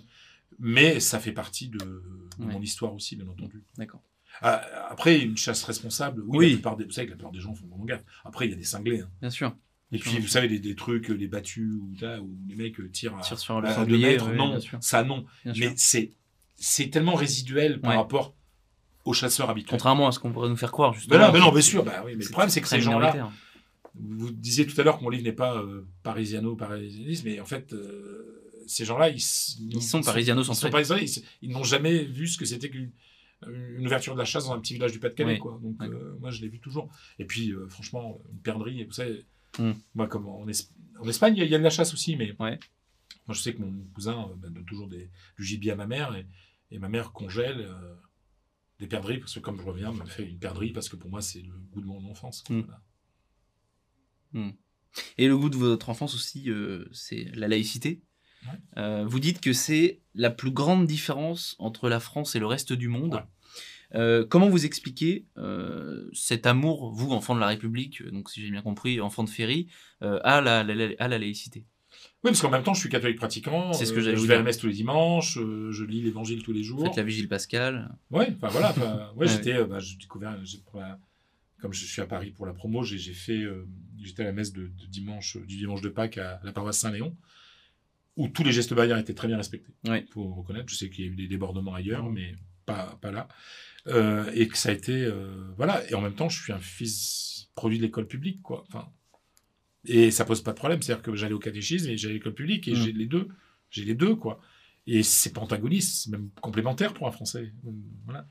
Mais 0.59 1.01
ça 1.01 1.19
fait 1.21 1.33
partie 1.33 1.69
de, 1.69 1.79
de 1.79 2.45
Ouais. 2.45 2.53
mon 2.53 2.61
histoire 2.63 2.93
aussi, 2.95 3.15
bien 3.17 3.29
entendu. 3.29 3.63
D'accord. 3.79 4.03
Ah, 4.43 4.63
Après, 4.91 5.19
une 5.21 5.37
chasse 5.37 5.63
responsable, 5.65 6.23
oui, 6.27 6.37
Oui. 6.39 6.47
La 6.51 6.53
plupart 6.57 6.77
des, 6.77 6.85
vous 6.85 6.91
savez 6.91 7.07
que 7.07 7.13
la 7.13 7.17
plupart 7.17 7.33
des 7.33 7.41
gens 7.41 7.55
font 7.55 7.67
vraiment 7.67 7.85
gaffe. 7.85 8.05
Après, 8.25 8.47
il 8.47 8.51
y 8.51 8.55
a 8.55 8.57
des 8.57 8.65
cinglés. 8.65 9.01
hein. 9.01 9.11
Bien 9.21 9.31
sûr. 9.31 9.55
Et 9.93 9.99
puis, 9.99 10.19
vous 10.19 10.27
savez, 10.27 10.49
les, 10.49 10.59
des 10.59 10.75
trucs, 10.75 11.09
les 11.09 11.29
battus, 11.29 11.71
ou, 11.81 11.93
là, 12.01 12.21
où 12.21 12.37
les 12.49 12.57
mecs 12.57 12.81
euh, 12.81 12.91
tirent 12.91 13.17
à, 13.17 13.21
Tire 13.21 13.39
sur 13.39 13.61
le 13.61 13.69
à 13.69 13.85
deux 13.85 13.97
mètres. 13.99 14.29
ouais, 14.29 14.35
non, 14.37 14.59
ça 14.81 15.05
non. 15.05 15.25
Bien. 15.45 15.53
Mais 15.57 15.73
c'est 15.77 16.11
c'est 16.57 16.89
tellement 16.91 17.15
résiduel 17.15 17.81
par 17.81 17.91
Ouais. 17.93 17.97
rapport 17.97 18.35
aux 19.05 19.13
chasseurs 19.13 19.51
habituels. 19.51 19.71
Contrairement 19.71 20.09
à 20.09 20.13
ce 20.13 20.19
qu'on 20.19 20.33
pourrait 20.33 20.49
nous 20.49 20.57
faire 20.57 20.73
croire, 20.73 20.93
Ben 20.93 20.99
justement. 20.99 21.19
non, 21.27 21.33
ben 21.33 21.39
non, 21.41 21.53
bien 21.53 21.61
sûr. 21.61 21.85
Bah 21.85 22.03
oui, 22.05 22.15
mais 22.17 22.25
le 22.25 22.31
problème, 22.31 22.49
c'est 22.51 22.61
que 22.61 22.69
ces 22.69 22.81
gens-là, 22.81 23.31
vous 23.95 24.31
disiez 24.33 24.67
tout 24.67 24.81
à 24.81 24.85
l'heure 24.85 24.99
que 24.99 25.05
mon 25.05 25.11
livre 25.11 25.25
n'est 25.25 25.33
pas 25.33 25.57
euh, 25.59 25.87
parisiano-parisianisme, 26.03 27.29
mais 27.29 27.41
en 27.41 27.45
fait, 27.45 27.73
euh, 27.73 28.43
ces 28.67 28.85
gens-là, 28.85 29.11
ils, 29.11 29.17
Ils 29.17 29.83
sont 29.83 30.01
Ils 30.01 30.05
parisiano-centrés. 30.05 30.61
sont 30.61 30.71
parisiens, 30.71 30.97
ils, 30.99 31.23
ils 31.43 31.51
n'ont 31.51 31.65
jamais 31.65 32.03
vu 32.05 32.27
ce 32.27 32.39
que 32.39 32.45
c'était 32.45 32.71
qu'une 32.71 32.91
une 33.49 33.87
ouverture 33.87 34.15
de 34.15 34.19
la 34.19 34.25
chasse 34.25 34.45
dans 34.47 34.53
un 34.53 34.61
petit 34.61 34.75
village 34.75 34.93
du 34.93 34.99
Pas-de-Calais, 35.01 35.35
Oui. 35.35 35.39
quoi. 35.39 35.59
Donc, 35.63 35.77
euh, 35.83 36.17
moi, 36.21 36.31
je 36.31 36.41
l'ai 36.41 36.49
vu 36.49 36.61
toujours. 36.61 36.91
Et 37.19 37.25
puis, 37.25 37.51
euh, 37.53 37.69
franchement, 37.69 38.21
une 38.33 38.41
perdrix, 38.41 38.81
et 38.81 38.85
vous 38.85 38.93
savez, 38.93 39.25
Hmm. 39.59 39.73
moi, 39.95 40.09
comme 40.09 40.27
en, 40.27 40.49
Es- 40.49 40.69
en 40.99 41.07
Espagne, 41.09 41.35
il 41.37 41.39
y 41.39 41.43
a- 41.43 41.45
il 41.45 41.51
y, 41.51 41.55
a 41.55 41.59
de 41.59 41.63
la 41.65 41.71
chasse 41.71 41.95
aussi, 41.95 42.17
mais 42.17 42.35
Ouais. 42.41 42.59
moi, 43.27 43.35
je 43.35 43.41
sais 43.41 43.55
que 43.55 43.61
mon 43.63 43.85
cousin 43.95 44.29
euh, 44.31 44.35
ben, 44.37 44.51
donne 44.53 44.65
toujours 44.65 44.89
des, 44.89 45.11
du 45.39 45.45
gibier 45.45 45.71
à 45.73 45.77
ma 45.77 45.87
mère, 45.87 46.15
et, 46.17 46.27
et 46.73 46.79
ma 46.79 46.89
mère 46.89 47.13
congèle 47.13 47.69
des 48.81 48.87
perdrix, 48.89 49.19
parce 49.19 49.35
que 49.35 49.41
comme 49.41 49.57
je 49.59 49.63
reviens, 49.65 49.93
elle 49.93 49.99
me 50.01 50.07
fait 50.07 50.29
une 50.29 50.39
perdrix, 50.41 50.73
parce 50.73 50.89
que 50.89 50.97
pour 50.97 51.09
moi, 51.11 51.23
c'est 51.23 51.41
le 51.43 51.53
goût 51.73 51.81
de 51.81 51.87
mon 51.87 52.05
enfance. 52.11 52.43
quoi. 52.43 52.57
Hmm. 52.57 52.63
Voilà. 54.33 54.53
Et 55.19 55.29
le 55.29 55.37
goût 55.39 55.49
de 55.51 55.57
votre 55.57 55.89
enfance 55.91 56.15
aussi, 56.15 56.49
c'est 56.93 57.25
la 57.35 57.47
laïcité? 57.49 58.03
Euh, 58.77 59.05
vous 59.07 59.21
dites 59.21 59.41
que 59.41 59.53
c'est 59.53 60.01
la 60.15 60.31
plus 60.31 60.51
grande 60.51 60.87
différence 60.87 61.57
entre 61.59 61.89
la 61.89 62.01
France 62.01 62.35
et 62.37 62.39
le 62.39 62.47
reste 62.47 62.73
du 62.73 62.89
monde. 62.89 63.15
Ouais. 63.15 63.21
Euh, 63.95 64.27
comment 64.29 64.49
vous 64.49 64.65
expliquez 64.67 65.27
euh, 65.39 66.09
cet 66.13 66.47
amour, 66.47 66.91
vous, 66.93 67.13
enfant 67.13 67.35
de 67.35 67.41
la 67.41 67.47
République, 67.47 68.03
donc 68.11 68.29
si 68.31 68.41
j'ai 68.43 68.51
bien 68.51 68.63
compris, 68.63 69.01
enfant 69.01 69.23
de 69.25 69.31
Ferry, 69.31 69.69
à, 70.01 70.41
la, 70.41 70.65
la- 70.65 70.75
la- 70.75 70.95
à 70.99 71.09
la 71.09 71.19
laïcité? 71.19 71.65
Oui, 72.25 72.31
parce 72.31 72.41
qu'en 72.41 72.51
même 72.51 72.63
temps, 72.65 72.75
je 72.75 72.81
suis 72.81 72.89
catholique 72.89 73.19
pratiquant. 73.19 73.73
C'est 73.73 73.85
ce 73.87 73.93
que 73.93 74.01
Je 74.01 74.11
vous 74.17 74.27
vais 74.27 74.35
à 74.35 74.39
la 74.39 74.43
messe 74.43 74.59
tous 74.59 74.67
les 74.67 74.73
dimanches, 74.73 75.35
je 75.39 75.85
lis 75.85 76.03
l'évangile 76.03 76.43
tous 76.43 76.53
les 76.53 76.63
jours. 76.65 76.83
Faites 76.85 76.97
la 76.97 77.03
vigile 77.05 77.29
pascale. 77.29 77.95
Ouais, 78.11 78.35
enfin 78.37 78.49
voilà. 78.49 78.75
ouais, 79.17 79.29
j'étais, 79.29 79.63
bah, 79.65 79.79
j'ai 79.79 79.97
découvert, 79.97 80.37
j'ai- 80.45 80.59
pour 80.59 80.81
la- 80.81 80.99
comme 81.61 81.73
je 81.73 81.85
suis 81.85 82.03
à 82.03 82.07
Paris 82.07 82.31
pour 82.31 82.47
la 82.47 82.53
promo, 82.53 82.83
j'ai 82.83 82.99
fait, 83.15 83.45
j'étais 84.03 84.23
à 84.23 84.27
la 84.27 84.33
messe 84.33 84.53
de, 84.53 84.63
de 84.65 84.87
dimanche, 84.87 85.37
du 85.47 85.57
dimanche 85.57 85.81
de 85.83 85.89
Pâques 85.89 86.19
à 86.19 86.41
la 86.43 86.53
paroisse 86.53 86.79
Saint-Léon, 86.79 87.15
où 88.17 88.29
tous 88.29 88.45
les 88.45 88.53
gestes 88.53 88.75
barrières 88.75 88.99
étaient 88.99 89.15
très 89.15 89.29
bien 89.29 89.37
respectés. 89.37 89.73
Ouais. 89.87 90.07
Faut 90.13 90.33
reconnaître. 90.35 90.69
Je 90.69 90.77
sais 90.77 90.91
qu'il 90.91 91.05
y 91.05 91.09
a 91.09 91.11
eu 91.11 91.17
des 91.17 91.27
débordements 91.29 91.75
ailleurs, 91.75 92.05
Mhm. 92.05 92.15
mais 92.15 92.35
pas, 92.67 92.99
pas 93.03 93.11
là. 93.11 93.29
Euh, 93.89 94.31
et 94.35 94.49
que 94.49 94.57
ça 94.57 94.71
a 94.71 94.73
été, 94.73 94.93
euh, 95.05 95.35
voilà. 95.57 95.83
Et 95.91 95.95
en 95.95 96.01
même 96.01 96.15
temps, 96.15 96.29
je 96.29 96.41
suis 96.43 96.53
un 96.53 96.59
fils 96.61 97.49
produit 97.55 97.79
de 97.79 97.83
l'école 97.83 98.07
publique, 98.07 98.41
quoi. 98.43 98.65
Enfin, 98.69 98.89
et 99.87 100.11
ça 100.11 100.25
pose 100.25 100.43
pas 100.43 100.53
de 100.53 100.57
problème. 100.57 100.81
C'est-à-dire 100.81 101.03
que 101.03 101.15
j'allais 101.15 101.35
au 101.35 101.39
catéchisme 101.39 101.91
et 101.91 101.97
j'allais 101.97 102.15
à 102.15 102.17
l'école 102.17 102.35
publique 102.35 102.69
et 102.69 102.73
Mhm. 102.73 102.77
j'ai 102.83 102.93
les 102.93 103.07
deux. 103.07 103.29
J'ai 103.71 103.85
les 103.85 103.95
deux, 103.95 104.15
quoi. 104.15 104.41
Et 104.87 105.03
c'est 105.03 105.33
pas 105.33 105.41
antagoniste, 105.41 106.05
c'est 106.05 106.11
même 106.11 106.31
complémentaire 106.41 106.95
pour 106.95 107.07
un 107.07 107.11
Français. 107.11 107.53
Voilà. 108.05 108.27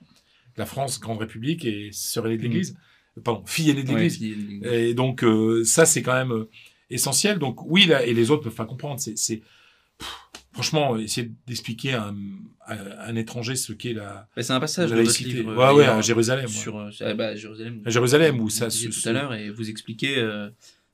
La 0.56 0.66
France, 0.66 1.00
grande 1.00 1.18
république 1.20 1.66
et 1.66 1.90
sœur 1.92 2.26
aînée 2.28 2.38
de 2.38 2.44
Mhm. 2.44 2.48
l'Église. 2.50 2.78
Pardon, 3.24 3.46
fille 3.46 3.70
aînée 3.70 3.84
de 3.84 3.90
l'Église. 3.90 4.24
Et 4.64 4.94
donc, 4.94 5.24
euh, 5.24 5.64
ça, 5.66 5.86
c'est 5.86 6.02
quand 6.02 6.14
même 6.14 6.46
essentiel. 6.90 7.38
Donc, 7.40 7.64
oui, 7.70 7.86
là, 7.86 8.04
et 8.06 8.14
les 8.14 8.32
autres 8.32 8.44
peuvent 8.44 8.56
pas 8.56 8.66
comprendre. 8.66 9.00
C'est, 9.00 9.42
franchement, 10.54 10.98
essayer 10.98 11.32
d'expliquer 11.48 11.94
à 11.94 12.08
un, 12.08 12.16
à 12.66 13.08
un 13.10 13.16
étranger 13.16 13.56
ce 13.56 13.74
qu'est 13.74 13.94
la, 13.94 14.28
Bah, 14.36 14.44
c'est 14.44 14.54
un 14.54 14.60
passage 14.60 14.92
de 14.92 14.96
votre 15.02 15.24
livre. 15.24 15.56
ouais, 15.56 15.74
ouais, 15.80 15.86
à 15.86 16.00
Jérusalem. 16.02 16.48
sur 16.48 16.78
euh, 16.80 16.90
ah 17.02 17.14
bah, 17.14 17.36
Jérusalem. 17.36 17.82
À 17.86 17.90
Jérusalem, 17.90 18.40
où 18.40 18.50
ça 18.50 18.70
se- 18.70 18.88
tout 18.88 19.10
à 19.10 19.12
l'heure 19.12 19.34
et 19.34 19.50
vous 19.50 19.70
expliquez 19.70 20.18
euh, 20.20 20.50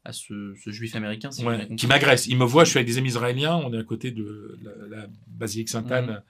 à 0.05 0.13
ce, 0.13 0.55
ce 0.63 0.71
juif 0.71 0.95
américain 0.95 1.29
si 1.31 1.43
Ouais, 1.45 1.67
qui 1.77 1.85
m'agresse. 1.87 2.25
Il 2.27 2.37
me 2.37 2.45
voit, 2.45 2.63
je 2.63 2.69
suis 2.71 2.77
avec 2.79 2.87
des 2.87 2.97
amis 2.97 3.09
israéliens, 3.09 3.55
on 3.57 3.73
est 3.73 3.77
à 3.77 3.83
côté 3.83 4.11
de 4.11 4.57
la, 4.63 4.97
la 4.97 5.07
basilique 5.27 5.69
Sainte-Anne, 5.69 6.07
Mhm. 6.07 6.21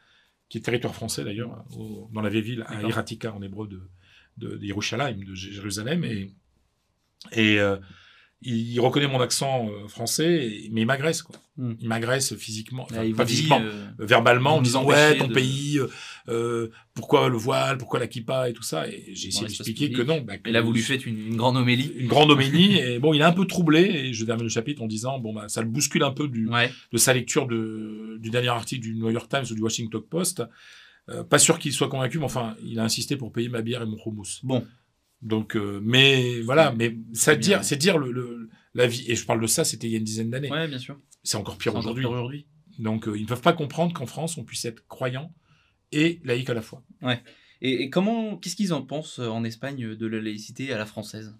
qui 0.49 0.57
est 0.57 0.61
territoire 0.61 0.95
français 0.95 1.23
d'ailleurs, 1.23 1.63
dans 2.11 2.21
la 2.21 2.29
vieille 2.29 2.41
ville, 2.43 2.65
à. 2.67 2.81
Iratika 2.81 3.31
en 3.33 3.41
hébreu 3.43 3.67
de, 3.67 3.81
de, 4.37 4.57
de 4.57 4.65
Yerushalayim, 4.65 5.23
de 5.23 5.35
Jérusalem. 5.35 6.03
Et, 6.03 6.31
et 7.33 7.59
euh, 7.59 7.77
il, 8.41 8.79
reconnaît 8.79 9.07
mon 9.07 9.19
accent 9.19 9.67
euh, 9.69 9.87
français, 9.87 10.49
mais 10.71 10.81
il 10.81 10.85
m'agresse. 10.85 11.21
quoi. 11.21 11.35
Mhm. 11.57 11.75
Il 11.81 11.87
m'agresse 11.89 12.35
physiquement, 12.35 12.83
enfin, 12.83 12.95
pas 12.97 13.03
vous 13.03 13.23
dit, 13.25 13.35
physiquement, 13.35 13.59
euh, 13.61 13.87
verbalement, 13.99 14.55
en 14.57 14.61
disant 14.61 14.85
ouais, 14.85 15.17
ton 15.17 15.27
de- 15.27 15.33
pays, 15.33 15.77
euh, 16.29 16.69
pourquoi 16.93 17.27
le 17.27 17.37
voile, 17.37 17.77
pourquoi 17.77 17.99
la 17.99 18.07
kippa 18.07 18.49
et 18.49 18.53
tout 18.53 18.63
ça. 18.63 18.87
Et 18.87 19.11
j'ai 19.13 19.27
essayé 19.27 19.47
d'expliquer 19.47 19.91
que 19.91 20.01
non. 20.01 20.21
bah, 20.21 20.37
que 20.37 20.49
Et 20.49 20.53
là, 20.53 20.61
vous 20.61 20.71
lui 20.71 20.81
faites 20.81 21.05
une, 21.05 21.19
une 21.19 21.35
grande 21.35 21.57
homélie. 21.57 21.91
une 21.97 22.07
grande 22.07 22.31
homélie. 22.31 22.77
et 22.79 22.99
bon, 22.99 23.13
il 23.13 23.19
est 23.21 23.25
un 23.25 23.33
peu 23.33 23.45
troublé. 23.45 23.81
Et 23.81 24.13
je 24.13 24.23
termine 24.23 24.43
le 24.43 24.49
chapitre 24.49 24.81
en 24.81 24.87
disant 24.87 25.19
bon, 25.19 25.33
bah, 25.33 25.49
ça 25.49 25.61
le 25.61 25.67
bouscule 25.67 26.03
un 26.03 26.11
peu 26.11 26.27
du, 26.29 26.47
Ouais. 26.47 26.71
de 26.93 26.97
sa 26.97 27.13
lecture 27.13 27.45
de, 27.47 28.17
du 28.21 28.29
dernier 28.29 28.47
article 28.49 28.81
du 28.81 28.95
New 28.95 29.09
York 29.09 29.29
Times 29.29 29.45
ou 29.51 29.55
du 29.55 29.61
Washington 29.61 30.01
Post. 30.09 30.43
Euh, 31.09 31.23
pas 31.23 31.39
sûr 31.39 31.57
qu'il 31.57 31.73
soit 31.73 31.89
convaincu, 31.89 32.19
mais 32.19 32.25
enfin, 32.25 32.55
il 32.63 32.79
a 32.79 32.83
insisté 32.83 33.17
pour 33.17 33.31
payer 33.31 33.49
ma 33.49 33.63
bière 33.63 33.81
et 33.81 33.85
mon 33.87 33.97
hummus. 34.05 34.39
Bon. 34.43 34.63
Donc, 35.21 35.55
euh, 35.55 35.79
mais 35.83 36.41
voilà, 36.41 36.73
mais 36.73 36.97
ça 37.13 37.35
dire, 37.35 37.63
c'est 37.63 37.75
dire 37.75 37.97
le, 37.97 38.11
le- 38.11 38.49
la 38.73 38.87
vie. 38.87 39.03
Et 39.07 39.15
je 39.15 39.25
parle 39.25 39.41
de 39.41 39.47
ça, 39.47 39.65
c'était 39.65 39.87
il 39.87 39.91
y 39.91 39.95
a 39.95 39.97
une 39.97 40.03
dizaine 40.03 40.29
d'années. 40.29 40.51
Ouais, 40.51 40.67
bien 40.67 40.77
sûr. 40.79 40.97
C'est 41.23 41.37
encore 41.37 41.57
pire 41.57 41.75
aujourd'hui. 41.75 42.47
Donc, 42.77 43.07
euh, 43.07 43.17
ils 43.17 43.23
ne 43.23 43.27
peuvent 43.27 43.41
pas 43.41 43.53
comprendre 43.53 43.93
qu'en 43.93 44.05
France, 44.05 44.37
on 44.37 44.45
puisse 44.45 44.63
être 44.65 44.87
croyant 44.87 45.33
et 45.91 46.21
laïque 46.23 46.49
à 46.49 46.53
la 46.53 46.61
fois. 46.61 46.83
Et, 47.61 47.83
et 47.83 47.89
comment, 47.89 48.37
qu'est-ce 48.37 48.55
qu'ils 48.55 48.71
en 48.73 48.81
pensent 48.81 49.19
euh, 49.19 49.27
en 49.27 49.43
Espagne 49.43 49.95
de 49.95 50.07
la 50.07 50.21
laïcité 50.21 50.71
à 50.71 50.77
la 50.77 50.85
française? 50.85 51.35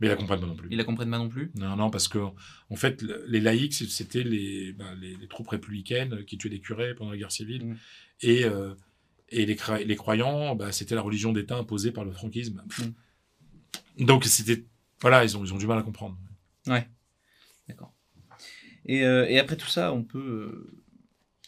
Mais 0.00 0.06
ils 0.06 0.10
la 0.10 0.16
comprennent 0.16 0.40
pas 0.40 0.46
non 0.46 0.56
plus. 0.56 0.68
Ils 0.70 0.78
la 0.78 0.84
comprennent 0.84 1.10
pas 1.10 1.18
non 1.18 1.28
plus? 1.28 1.52
Non, 1.56 1.76
non, 1.76 1.90
parce 1.90 2.08
que 2.08 2.18
en 2.18 2.76
fait, 2.76 3.02
le- 3.02 3.22
les 3.28 3.40
laïcs, 3.40 3.74
c'était 3.74 4.22
les, 4.22 4.72
ben, 4.72 4.94
les, 4.98 5.14
les 5.16 5.28
troupes 5.28 5.48
républicaines 5.48 6.24
qui 6.24 6.38
tuaient 6.38 6.48
des 6.48 6.60
curés 6.60 6.94
pendant 6.94 7.10
la 7.10 7.18
guerre 7.18 7.30
civile. 7.32 7.66
Mm. 7.66 7.76
Et, 8.22 8.44
euh, 8.44 8.72
et 9.28 9.44
les, 9.44 9.58
les 9.84 9.96
croyants, 9.96 10.56
ben, 10.56 10.72
c'était 10.72 10.94
la 10.94 11.02
religion 11.02 11.32
d'État 11.34 11.56
imposée 11.58 11.92
par 11.92 12.06
le 12.06 12.12
franquisme. 12.12 12.64
Donc, 13.98 14.24
c'était. 14.24 14.64
Voilà, 15.00 15.24
ils 15.24 15.36
ont, 15.36 15.44
ils 15.44 15.54
ont 15.54 15.58
du 15.58 15.66
mal 15.66 15.78
à 15.78 15.82
comprendre. 15.82 16.18
D'accord. 17.68 17.94
Et, 18.86 19.04
euh, 19.04 19.40
après 19.40 19.56
tout 19.56 19.68
ça, 19.68 19.92
on 19.92 20.02
peut 20.02 20.18
euh, 20.18 20.82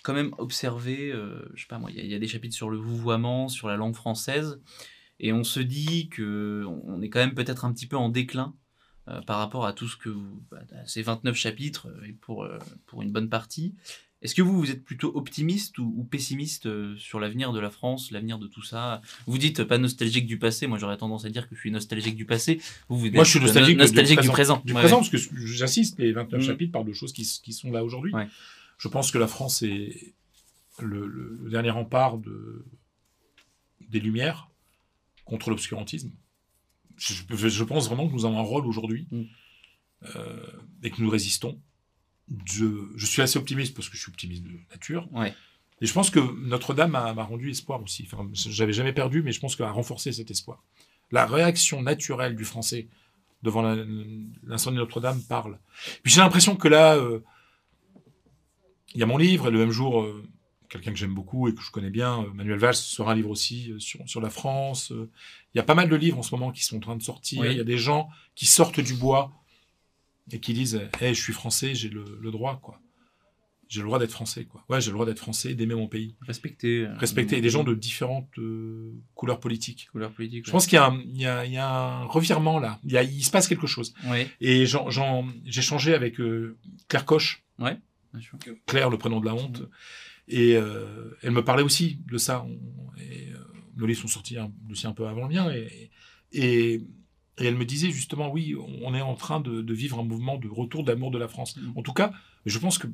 quand 0.03 0.14
même 0.14 0.34
observer, 0.38 1.12
euh, 1.12 1.51
je 1.55 1.62
sais 1.62 1.68
pas 1.68 1.78
moi, 1.78 1.90
il 1.90 2.07
y, 2.07 2.14
a- 2.14 2.18
des 2.18 2.28
chapitres 2.28 2.55
sur 2.55 2.70
le 2.70 2.78
vouvoiement, 2.78 3.49
sur 3.49 3.68
la 3.68 3.76
langue 3.76 3.95
française, 3.95 4.61
et 5.20 5.32
on 5.32 5.45
se 5.45 5.61
dit 5.61 6.09
que 6.09 6.64
on 6.66 7.01
est 7.03 7.09
quand 7.09 7.20
même 7.20 7.34
peut-être 7.34 7.64
un 7.64 7.72
petit 7.72 7.86
peu 7.86 7.97
en 7.97 8.09
déclin 8.09 8.55
euh, 9.09 9.20
par 9.22 9.38
rapport 9.38 9.66
à 9.66 9.72
tout 9.72 9.88
ce 9.88 9.97
que 9.97 10.09
vous, 10.09 10.43
bah, 10.51 10.61
ces 10.86 11.03
29 11.03 11.34
chapitres 11.36 11.88
et 12.07 12.12
pour 12.12 12.49
pour 12.86 13.03
une 13.03 13.12
bonne 13.12 13.28
partie. 13.28 13.74
Est-ce 14.23 14.35
que 14.37 14.43
vous, 14.43 14.57
vous 14.57 14.70
êtes 14.70 14.85
plutôt 14.85 15.11
optimiste 15.16 15.79
ou, 15.79 15.93
ou 15.97 16.05
pessimiste 16.05 16.66
euh, 16.66 16.97
sur 16.97 17.18
l'avenir 17.20 17.53
de 17.53 17.59
la 17.61 17.70
France, 17.70 18.11
l'avenir 18.12 18.39
de 18.39 18.47
tout 18.47 18.62
ça? 18.62 19.03
Vous 19.27 19.37
dites 19.37 19.61
euh, 19.61 19.64
pas 19.66 19.79
nostalgique 19.79 20.27
du 20.27 20.39
passé, 20.39 20.66
moi 20.68 20.79
j'aurais 20.79 20.97
tendance 20.97 21.25
à 21.25 21.31
dire 21.31 21.49
que 21.49 21.55
je 21.57 21.61
suis 21.61 21.70
nostalgique 21.73 22.14
du 22.14 22.25
passé. 22.25 22.61
Vous, 22.89 22.99
vous 22.99 23.11
Moi, 23.11 23.25
je 23.25 23.31
suis 23.31 23.41
nostalgique, 23.41 23.77
no- 23.77 23.83
nostalgique 23.83 24.20
du 24.20 24.29
présent. 24.29 24.62
Du 24.64 24.73
Ouais, 24.75 24.81
présent, 24.81 25.03
ouais. 25.03 25.09
parce 25.11 25.27
que 25.27 25.47
j'insiste, 25.47 25.99
les 25.99 26.12
29 26.12 26.41
Mm. 26.41 26.47
chapitres 26.47 26.73
parlent 26.73 26.87
de 26.87 26.93
choses 26.93 27.12
qui, 27.12 27.25
sont 27.25 27.70
là 27.73 27.83
aujourd'hui. 27.85 28.12
Ouais. 28.14 28.29
Je 28.79 28.89
pense 28.89 29.11
que 29.11 29.18
la 29.18 29.27
France 29.27 29.62
est 29.62 30.14
le, 30.81 31.49
dernier 31.51 31.70
rempart 31.70 32.16
de, 32.18 32.64
des 33.89 34.01
Lumières 34.01 34.49
contre 35.25 35.51
l'obscurantisme. 35.51 36.11
Je, 36.97 37.14
je- 37.35 37.49
je 37.49 37.64
pense 37.64 37.87
vraiment 37.89 38.07
que 38.09 38.12
nous 38.12 38.25
avons 38.25 38.39
un 38.39 38.43
rôle 38.43 38.66
aujourd'hui 38.66 39.07
Mm. 39.11 39.23
euh, 40.16 40.47
et 40.85 40.91
que 40.91 41.01
nous 41.03 41.11
résistons. 41.11 41.61
Je, 42.47 42.66
je 42.97 43.07
suis 43.07 43.23
assez 43.23 43.39
optimiste 43.39 43.75
parce 43.75 43.89
que 43.89 43.97
je 43.97 44.03
suis 44.03 44.11
optimiste 44.11 44.43
de 44.45 44.53
nature. 44.70 45.09
Ouais. 45.12 45.35
Et 45.83 45.87
je 45.87 45.93
pense 45.93 46.11
que 46.11 46.20
Notre-Dame 46.47 46.93
m'a 46.93 47.25
rendu 47.25 47.51
espoir 47.51 47.83
aussi. 47.83 48.09
Enfin, 48.11 48.29
j'avais 48.33 48.73
jamais 48.73 48.93
perdu, 48.93 49.20
mais 49.23 49.33
je 49.33 49.41
pense 49.41 49.57
qu'elle 49.57 49.66
a 49.66 49.73
renforcé 49.73 50.12
cet 50.12 50.31
espoir. 50.31 50.62
La 51.11 51.27
réaction 51.27 51.83
naturelle 51.83 52.37
du 52.37 52.45
Français 52.45 52.87
devant 53.43 53.62
l'incendie 54.45 54.77
de 54.77 54.81
Notre-Dame 54.81 55.20
parle. 55.23 55.59
Puis 56.05 56.12
j'ai 56.12 56.20
l'impression 56.20 56.55
que 56.55 56.68
là, 56.68 56.95
euh, 56.95 57.25
il 58.95 59.01
y 59.01 59.03
a 59.03 59.07
mon 59.07 59.16
livre, 59.16 59.49
et 59.49 59.51
le 59.51 59.59
même 59.59 59.73
jour, 59.73 60.03
euh, 60.03 60.23
quelqu'un 60.68 60.93
que 60.93 60.99
j'aime 60.99 61.14
beaucoup 61.14 61.49
et 61.49 61.55
que 61.55 61.61
je 61.61 61.73
connais 61.73 61.91
bien, 61.91 62.23
euh, 62.23 62.33
Manuel 62.33 62.59
Valls, 62.59 62.77
sera 62.77 63.11
un 63.11 63.14
livre 63.16 63.31
aussi 63.31 63.75
sur, 63.79 64.09
sur 64.09 64.20
la 64.20 64.31
France. 64.31 64.93
Il 64.93 65.59
y 65.59 65.61
a 65.61 65.64
pas 65.64 65.75
mal 65.75 65.89
de 65.89 65.97
livres 65.97 66.18
en 66.18 66.23
ce 66.23 66.33
moment 66.33 66.53
qui 66.53 66.64
sont 66.64 66.77
en 66.77 66.81
train 66.81 66.97
de 66.97 67.03
sortir. 67.03 67.41
Oui. 67.41 67.49
Il 67.51 67.57
y 67.57 67.61
a 67.61 67.64
des 67.64 67.77
gens 67.77 68.09
qui 68.37 68.47
sortent 68.47 68.79
du 68.79 68.95
bois 68.95 69.33
et 70.31 70.41
qui 70.41 70.55
disent 70.55 70.81
hey, 71.01 71.14
je 71.14 71.20
suis 71.23 71.33
français, 71.33 71.75
j'ai 71.75 71.89
le, 71.89 72.05
le 72.20 72.31
droit. 72.31 72.61
quoi. 72.62 72.81
j'ai 73.68 73.81
le 73.81 73.87
droit 73.87 73.99
d'être 73.99 74.12
français, 74.12 74.45
quoi. 74.45 74.64
Ouais, 74.68 74.81
j'ai 74.81 74.89
le 74.91 74.95
droit 74.95 75.07
d'être 75.07 75.18
français, 75.18 75.55
d'aimer 75.55 75.75
mon 75.75 75.89
pays. 75.89 76.14
Respecter. 76.20 76.85
euh, 76.87 76.95
Respecter 76.99 77.39
mm, 77.39 77.41
des 77.41 77.49
gens 77.51 77.64
de 77.64 77.75
différentes 77.75 78.29
euh, 78.39 78.93
couleurs 79.14 79.41
politiques. 79.41 79.89
couleur 79.93 80.12
politique. 80.12 80.45
Je 80.47 80.51
pense 80.51 80.66
qu'il 80.66 80.77
y, 80.77 80.79
a 80.79 80.87
un- 80.87 81.01
il 81.01 81.20
y, 81.20 81.27
a, 81.27 81.45
il 81.47 81.53
y 81.53 81.57
a 81.57 81.68
un 81.68 82.05
revirement 82.05 82.59
là. 82.59 82.79
Il, 82.85 82.93
y 82.93 82.99
a, 82.99 83.03
il 83.03 83.25
se 83.25 83.31
passe 83.31 83.49
quelque 83.49 83.66
chose. 83.66 83.95
Oui, 84.07 84.27
Et 84.41 84.64
j'ai 84.66 85.62
changé 85.62 85.95
avec 85.95 86.20
euh, 86.20 86.57
Claire 86.89 87.05
Coche, 87.07 87.43
bien 87.59 88.20
sûr. 88.20 88.39
Claire, 88.66 88.91
le 88.91 88.99
prénom 88.99 89.20
de 89.20 89.27
la 89.27 89.35
honte. 89.35 89.62
Et 90.29 90.55
euh, 90.57 91.11
elle 91.23 91.33
me 91.33 91.43
parlait 91.43 91.62
aussi 91.64 91.99
de 92.11 92.18
ça. 92.18 92.45
On- 92.45 92.61
et, 93.01 93.33
nos 93.77 93.87
livres 93.87 94.01
sont 94.03 94.09
sortis 94.09 94.37
un, 94.39 94.53
aussi 94.70 94.87
un 94.87 94.93
peu 94.93 95.07
avant 95.09 95.27
le 95.27 95.35
mien. 95.35 95.51
Et, 95.51 95.91
et, 96.33 96.83
et 97.39 97.47
elle 97.47 97.57
me 97.57 97.64
disait 97.64 97.91
justement, 97.91 98.30
oui, 98.30 98.55
on 98.83 98.95
est 98.95 99.01
en 99.01 99.14
train 99.14 99.41
de, 99.41 99.62
de 99.62 99.74
vivre 99.74 99.99
un 99.99 100.05
mouvement 100.05 100.37
de 100.39 100.49
retour 100.49 100.85
d'amour 100.85 101.11
de 101.11 101.18
la 101.18 101.28
France. 101.28 101.57
Mm. 101.57 101.72
En 101.78 101.83
tout 101.83 101.93
cas, 101.95 102.12
je 102.47 102.59
pense 102.59 102.78
qu'il 102.78 102.93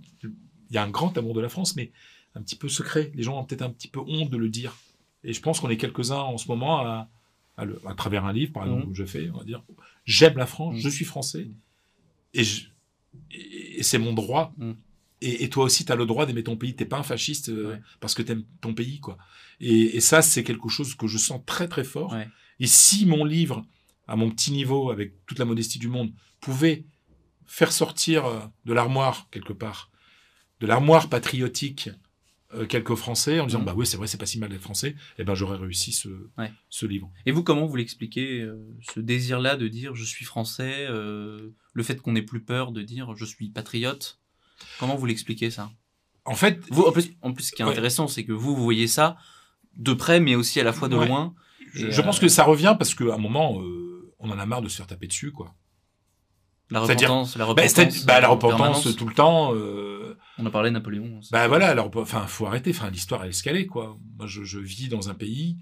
y 0.71 0.77
a 0.79 0.83
un 0.83 0.91
grand 0.91 1.17
amour 1.19 1.35
de 1.35 1.41
la 1.41 1.49
France, 1.49 1.75
mais 1.77 1.91
un 2.35 2.43
petit 2.43 2.57
peu 2.57 2.69
secret. 2.69 3.11
Les 3.15 3.23
gens 3.25 3.39
ont 3.39 3.45
peut-être 3.45 3.63
un 3.63 3.71
petit 3.71 3.89
peu 3.89 4.01
honte 4.01 4.31
de 4.31 4.37
le 4.37 4.49
dire. 4.49 4.77
Et 5.25 5.33
je 5.33 5.41
pense 5.41 5.59
qu'on 5.61 5.69
est 5.71 5.77
quelques-uns 5.77 6.17
en 6.21 6.39
ce 6.39 6.47
moment 6.49 6.79
à, 6.81 7.09
à, 7.57 7.65
le- 7.65 7.81
à 7.87 7.95
travers 7.95 8.25
un 8.25 8.33
livre, 8.33 8.53
par 8.53 8.63
exemple, 8.65 8.85
Mhm. 8.87 8.93
que 8.93 8.99
je 8.99 9.05
fais, 9.05 9.31
on 9.31 9.39
va 9.39 9.45
dire, 9.45 9.65
j'aime 10.05 10.37
la 10.39 10.47
France, 10.47 10.75
Mhm. 10.77 10.81
je 10.81 10.89
suis 10.89 11.05
français, 11.05 11.49
et, 12.35 12.45
je- 12.45 12.69
et, 13.33 13.81
et 13.81 13.83
c'est 13.83 13.99
mon 13.99 14.13
droit. 14.13 14.55
Et, 15.21 15.43
et 15.43 15.49
toi 15.51 15.65
aussi, 15.65 15.85
tu 15.85 15.91
as 15.91 15.97
le 15.97 16.07
droit 16.07 16.27
d'aimer 16.27 16.45
ton 16.45 16.57
pays. 16.57 16.77
T'es 16.77 16.85
pas 16.85 16.99
un 16.99 17.03
fasciste 17.03 17.49
euh, 17.49 17.73
Ouais. 17.73 17.81
parce 17.99 18.15
que 18.15 18.23
t'aimes 18.23 18.45
ton 18.61 18.73
pays, 18.73 19.01
quoi. 19.01 19.19
Et, 19.59 19.97
et 19.97 20.01
ça, 20.01 20.23
c'est 20.23 20.45
quelque 20.45 20.69
chose 20.69 20.95
que 20.95 21.09
je 21.09 21.19
sens 21.19 21.41
très 21.45 21.67
très 21.67 21.83
fort. 21.83 22.13
Ouais. 22.13 22.29
Et 22.61 22.69
si 22.69 23.05
mon 23.05 23.25
livre, 23.25 23.67
à 24.09 24.17
mon 24.17 24.31
petit 24.31 24.51
niveau, 24.53 24.91
avec 24.91 25.25
toute 25.27 25.39
la 25.39 25.45
modestie 25.45 25.79
du 25.79 25.89
monde, 25.89 26.13
pouvait 26.41 26.85
faire 27.47 27.73
sortir 27.73 28.27
euh, 28.27 28.41
de 28.65 28.73
l'armoire 28.73 29.29
quelque 29.31 29.53
part, 29.53 29.91
de 30.61 30.67
l'armoire 30.67 31.09
patriotique 31.09 31.91
euh, 32.55 32.65
quelques 32.67 32.95
Français 32.95 33.41
en 33.41 33.47
disant 33.47 33.59
Mhm. 33.61 33.65
bah 33.67 33.75
oui 33.77 33.87
c'est 33.87 33.99
vrai 33.99 34.07
c'est 34.07 34.17
pas 34.17 34.25
si 34.27 34.39
mal 34.39 34.49
d'être 34.49 34.63
français, 34.63 34.97
et 35.19 35.25
ben 35.25 35.35
j'aurais 35.35 35.59
réussi 35.59 35.93
ce 35.93 36.09
Ouais. 36.39 36.51
ce 36.71 36.87
livre. 36.87 37.11
Et 37.27 37.31
vous, 37.33 37.43
comment 37.43 37.67
vous 37.67 37.77
l'expliquez, 37.77 38.41
euh, 38.41 38.57
ce 38.95 39.01
désir-là 39.01 39.57
de 39.57 39.69
dire 39.69 39.95
je 39.95 40.05
suis 40.05 40.25
français, 40.25 40.87
euh, 40.89 41.51
le 41.75 41.83
fait 41.83 42.01
qu'on 42.01 42.13
n'ait 42.13 42.23
plus 42.23 42.43
peur 42.43 42.73
de 42.73 42.81
dire 42.83 43.15
je 43.17 43.25
suis 43.27 43.51
patriote? 43.51 44.19
Comment 44.81 44.97
vous 44.97 45.05
l'expliquez 45.07 45.51
ça? 45.51 45.71
En 46.25 46.35
fait, 46.35 46.61
vous, 46.71 46.83
en, 46.85 46.93
plus, 46.93 47.11
en 47.23 47.33
plus, 47.33 47.45
ce 47.45 47.53
qui 47.53 47.63
est 47.63 47.65
Ouais. 47.65 47.71
intéressant, 47.71 48.09
c'est 48.09 48.25
que 48.25 48.33
vous, 48.33 48.55
vous 48.57 48.63
voyez 48.63 48.87
ça 48.87 49.17
de 49.77 49.93
près, 49.93 50.19
mais 50.21 50.35
aussi 50.35 50.59
à 50.61 50.65
la 50.65 50.73
fois 50.73 50.89
de 50.89 50.97
Ouais. 50.97 51.07
loin. 51.07 51.35
je, 51.75 51.91
je 51.91 52.01
pense 52.03 52.19
que 52.19 52.29
ça 52.29 52.45
revient 52.45 52.75
parce 52.79 52.95
qu'à 52.95 53.15
un 53.15 53.19
moment 53.19 53.61
on 54.19 54.31
en 54.31 54.39
a 54.39 54.47
marre 54.47 54.63
de 54.63 54.69
se 54.69 54.77
faire 54.77 54.87
taper 54.87 55.07
dessus 55.07 55.33
quoi. 55.33 55.55
La 56.71 56.81
repentance, 56.81 57.37
la 57.37 57.45
Bah, 57.45 57.49
repentance, 57.51 57.95
c'est- 57.95 58.05
bah, 58.07 58.21
la 58.21 58.29
en 58.31 58.35
repentance 58.35 58.95
tout 58.95 59.09
le 59.09 59.15
temps. 59.15 59.55
euh, 59.55 60.19
On 60.37 60.45
a 60.45 60.51
parlé 60.51 60.69
de 60.69 60.75
Napoléon. 60.75 61.21
Bah 61.33 61.49
voilà, 61.49 61.69
alors, 61.69 61.91
enfin, 61.97 62.27
faut 62.27 62.45
arrêter. 62.47 62.71
Enfin, 62.73 62.91
l'histoire 62.91 63.25
est 63.25 63.31
escalée, 63.31 63.67
quoi. 63.67 63.99
Moi, 64.19 64.27
je, 64.27 64.45
je 64.45 64.59
vis 64.59 64.89
dans 64.89 65.09
un 65.09 65.15
pays 65.15 65.57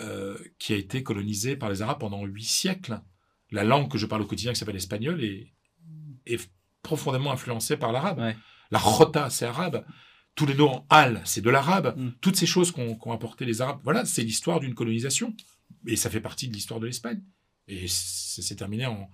euh, 0.00 0.36
qui 0.58 0.72
a 0.72 0.76
été 0.76 1.04
colonisé 1.04 1.54
par 1.56 1.70
les 1.70 1.80
Arabes 1.80 2.00
pendant 2.00 2.24
huit 2.24 2.42
siècles. 2.44 3.00
La 3.52 3.62
langue 3.62 3.88
que 3.88 3.98
je 3.98 4.06
parle 4.06 4.22
au 4.22 4.26
quotidien, 4.26 4.52
qui 4.52 4.58
s'appelle 4.58 4.74
l'espagnol, 4.74 5.22
est, 5.22 5.52
est 6.26 6.50
profondément 6.82 7.30
influencée 7.30 7.76
par 7.76 7.92
l'arabe. 7.92 8.18
Ouais. 8.18 8.36
La 8.72 8.80
rota, 8.80 9.30
c'est 9.30 9.46
arabe. 9.46 9.84
Tous 10.34 10.44
les 10.44 10.54
noms 10.54 10.70
en 10.74 10.86
al, 10.90 11.22
c'est 11.24 11.40
de 11.40 11.50
l'arabe. 11.50 11.94
Mm. 11.96 12.10
Toutes 12.20 12.34
ces 12.36 12.46
choses 12.46 12.72
qu'ont 12.72 12.96
qu'ont 12.96 13.12
apporté 13.12 13.44
les 13.44 13.60
Arabes, 13.62 13.78
voilà, 13.84 14.04
c'est 14.04 14.22
l'histoire 14.24 14.58
d'une 14.58 14.74
colonisation. 14.74 15.32
Et 15.86 15.94
ça 15.94 16.10
fait 16.10 16.20
partie 16.20 16.48
de 16.48 16.52
l'histoire 16.52 16.80
de 16.80 16.86
l'Espagne. 16.86 17.22
Et 17.68 17.86
c'est 17.88 18.54
terminé 18.56 18.86
en, 18.86 19.10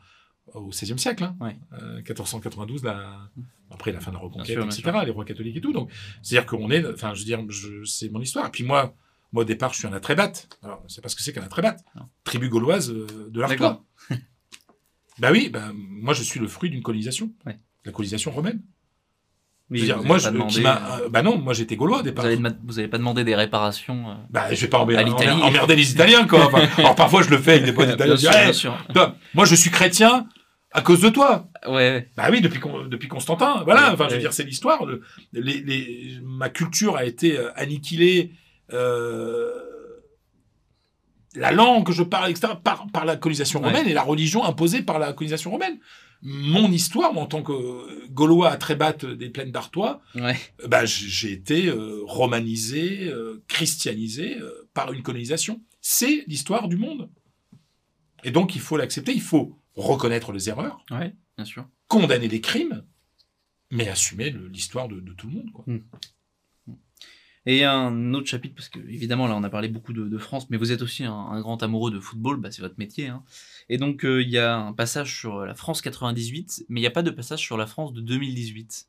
au 0.55 0.69
XVIe 0.69 0.99
siècle. 0.99 1.25
Hein. 1.25 1.37
Ouais. 1.41 1.57
Euh, 1.75 1.97
1492, 1.97 2.85
la, 2.85 3.29
après 3.71 3.93
la 3.93 4.01
fin 4.01 4.11
de 4.11 4.17
la 4.17 4.23
Reconquête, 4.23 4.47
sûr, 4.55 4.65
etc., 4.65 4.99
les 5.05 5.11
rois 5.11 5.25
catholiques 5.25 5.57
et 5.57 5.61
tout. 5.61 5.73
Donc, 5.73 5.91
c'est-à-dire 6.23 6.47
qu'on 6.47 6.71
est, 6.71 6.87
enfin, 6.87 7.15
je 7.15 7.21
veux 7.21 7.25
dire, 7.25 7.43
je- 7.49 7.85
c'est 7.85 8.09
mon 8.11 8.21
histoire. 8.21 8.47
Et 8.47 8.51
puis 8.51 8.65
moi, 8.65 8.95
moi, 9.33 9.43
au 9.43 9.47
départ, 9.47 9.73
je 9.73 9.79
suis 9.79 9.89
un 9.89 9.93
attrébate. 9.95 10.49
Alors, 10.63 10.85
c'est 10.89 11.01
pas 11.01 11.09
ce 11.09 11.17
que 11.17 11.23
c'est 11.23 11.33
qu'un 11.33 11.43
attrébate. 11.43 11.83
Non. 11.97 12.09
Tribu 12.25 12.49
gauloise 12.51 12.91
euh, 12.91 13.31
de 13.31 13.41
l'Artois. 13.41 13.83
bah 15.19 15.31
oui, 15.33 15.49
bah, 15.49 15.71
moi, 15.75 16.13
je 16.13 16.23
suis 16.23 16.39
le 16.41 16.49
fruit 16.49 16.69
d'une 16.71 16.83
colonisation. 16.83 17.33
Ouais. 17.47 17.57
La 17.85 17.93
colonisation 17.93 18.31
romaine. 18.31 18.63
Mais 19.73 19.79
Je 19.79 19.83
veux 19.85 19.87
dire, 19.89 19.99
vous 19.99 20.05
moi, 20.07 20.17
avez 20.17 20.23
je, 20.25 20.29
pas 20.29 20.33
demandé, 20.35 20.55
qui 20.55 20.61
m'a- 20.61 20.77
euh, 20.77 21.05
euh, 21.05 21.09
bah 21.09 21.23
non, 21.23 21.39
moi, 21.39 21.53
j'étais 21.55 21.77
gaulois 21.77 21.97
au 21.97 22.01
vous 22.01 22.05
départ. 22.05 22.27
avez, 22.27 22.37
dema- 22.37 22.55
vous 22.65 22.79
avez 22.79 22.89
pas 22.89 22.99
demandé 22.99 23.25
des 23.25 23.35
réparations 23.35 24.11
euh, 24.11 24.15
Bah, 24.31 24.53
je 24.53 24.61
vais 24.61 24.69
pas 24.69 24.79
emmerder, 24.79 25.03
À 25.03 25.07
l'Italie. 25.07 25.43
emmerder- 25.43 25.77
les 25.77 25.91
Italiens, 25.93 26.27
quoi. 26.27 26.47
Enfin, 26.47 26.69
alors, 26.79 26.95
parfois, 26.95 27.23
je 27.23 27.31
le 27.31 27.39
fais 27.39 27.53
avec 27.53 27.65
des 27.65 27.73
potes 27.73 27.89
italiens. 27.89 28.17
sûr, 28.17 28.31
Hey, 28.33 28.53
sûr. 28.55 28.77
toi, 28.93 29.17
moi, 29.35 29.45
je 29.47 29.55
suis 29.55 29.71
chrétien 29.71 30.27
à 30.73 30.83
cause 30.83 31.01
de 31.01 31.09
toi. 31.09 31.49
Ouais, 31.67 31.73
ouais. 31.73 32.11
Bah 32.17 32.29
oui, 32.31 32.41
depuis, 32.41 32.61
Con- 32.61 32.87
depuis 32.87 33.09
Constantin. 33.09 33.63
Voilà, 33.65 33.89
Ouais, 33.89 33.95
enfin, 33.95 34.07
je 34.11 34.15
veux 34.15 34.21
dire, 34.21 34.33
c'est 34.33 34.45
l'histoire. 34.45 34.85
Le- 34.85 35.01
Les, 35.33 35.61
les, 35.61 36.19
ma 36.23 36.49
culture 36.51 36.97
a 36.97 37.05
été 37.05 37.39
euh, 37.39 37.51
anniquilée. 37.57 38.33
euh, 38.73 39.51
la 41.35 41.51
langue 41.51 41.87
que 41.87 41.93
je 41.93 42.03
parle, 42.03 42.31
etc., 42.31 42.53
par, 42.63 42.87
par 42.93 43.07
la 43.07 43.17
colonisation 43.17 43.61
romaine 43.61 43.89
et 43.89 43.95
la 43.95 44.03
religion 44.03 44.45
imposée 44.45 44.83
par 44.83 44.99
la 44.99 45.15
colonisation 45.15 45.51
romaine. 45.51 45.79
Mon 46.23 46.71
histoire, 46.71 47.13
moi, 47.13 47.25
en 47.25 47.27
tant 47.27 47.43
que 47.43 48.07
Gaulois 48.09 48.51
à 48.51 48.57
Trébatte 48.57 49.05
des 49.05 49.29
plaines 49.29 49.51
d'Artois, 49.51 50.01
ouais. 50.15 50.37
euh, 50.63 50.69
bah, 50.69 50.85
j'ai 50.87 51.33
été 51.33 51.67
euh, 51.67 52.01
romanisé, 52.05 53.09
euh, 53.09 53.43
christianisé 53.49 54.39
euh, 54.39 54.69
par 54.73 54.93
une 54.93 55.03
colonisation. 55.03 55.61
C'est 55.81 56.25
l'histoire 56.29 56.69
du 56.69 56.77
monde. 56.77 57.11
Et 58.23 58.31
donc, 58.31 58.55
il 58.55 58.61
faut 58.61 58.77
l'accepter. 58.77 59.13
Il 59.13 59.21
faut 59.21 59.59
reconnaître 59.75 60.31
les 60.33 60.49
erreurs, 60.49 60.85
Ouais, 60.93 61.15
bien 61.37 61.45
sûr. 61.45 61.67
condamner 61.89 62.29
les 62.29 62.41
crimes, 62.41 62.85
mais 63.73 63.89
assumer 63.89 64.31
l'histoire 64.53 64.87
de, 64.87 65.01
de 65.01 65.13
tout 65.15 65.27
le 65.27 65.33
monde. 65.35 65.51
Quoi. 65.53 65.65
Et 67.47 67.57
il 67.57 67.59
y 67.59 67.65
a 67.65 67.75
un 67.75 68.15
autre 68.15 68.29
chapitre, 68.29 68.55
parce 68.55 68.69
que 68.69 68.79
évidemment 68.79 69.27
là 69.27 69.35
on 69.35 69.43
a 69.43 69.51
parlé 69.51 69.67
beaucoup 69.67 69.93
de, 69.93 70.07
de 70.07 70.19
France, 70.19 70.49
mais 70.49 70.57
vous 70.57 70.71
êtes 70.71 70.81
aussi 70.83 71.03
un, 71.03 71.13
un 71.13 71.41
grand 71.41 71.61
amoureux 71.65 71.91
de 71.91 71.99
football, 71.99 72.37
bah, 72.37 72.53
c'est 72.53 72.63
votre 72.63 72.79
métier. 72.79 73.09
Hein. 73.09 73.25
Et 73.69 73.79
donc 73.79 74.05
euh, 74.05 74.23
il 74.23 74.29
y 74.29 74.39
a 74.39 74.57
un 74.57 74.73
passage 74.73 75.17
sur 75.19 75.45
la 75.45 75.55
France 75.55 75.83
98, 75.83 76.67
mais 76.69 76.81
il 76.81 76.83
n'y 76.83 76.87
a 76.87 76.91
pas 76.91 77.03
de 77.03 77.11
passage 77.11 77.41
sur 77.41 77.57
la 77.57 77.67
France 77.67 77.93
de 77.93 78.01
2018. 78.01 78.87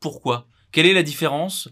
Pourquoi? 0.00 0.46
Quelle 0.72 0.86
est 0.86 0.92
la 0.94 1.02
différence? 1.02 1.68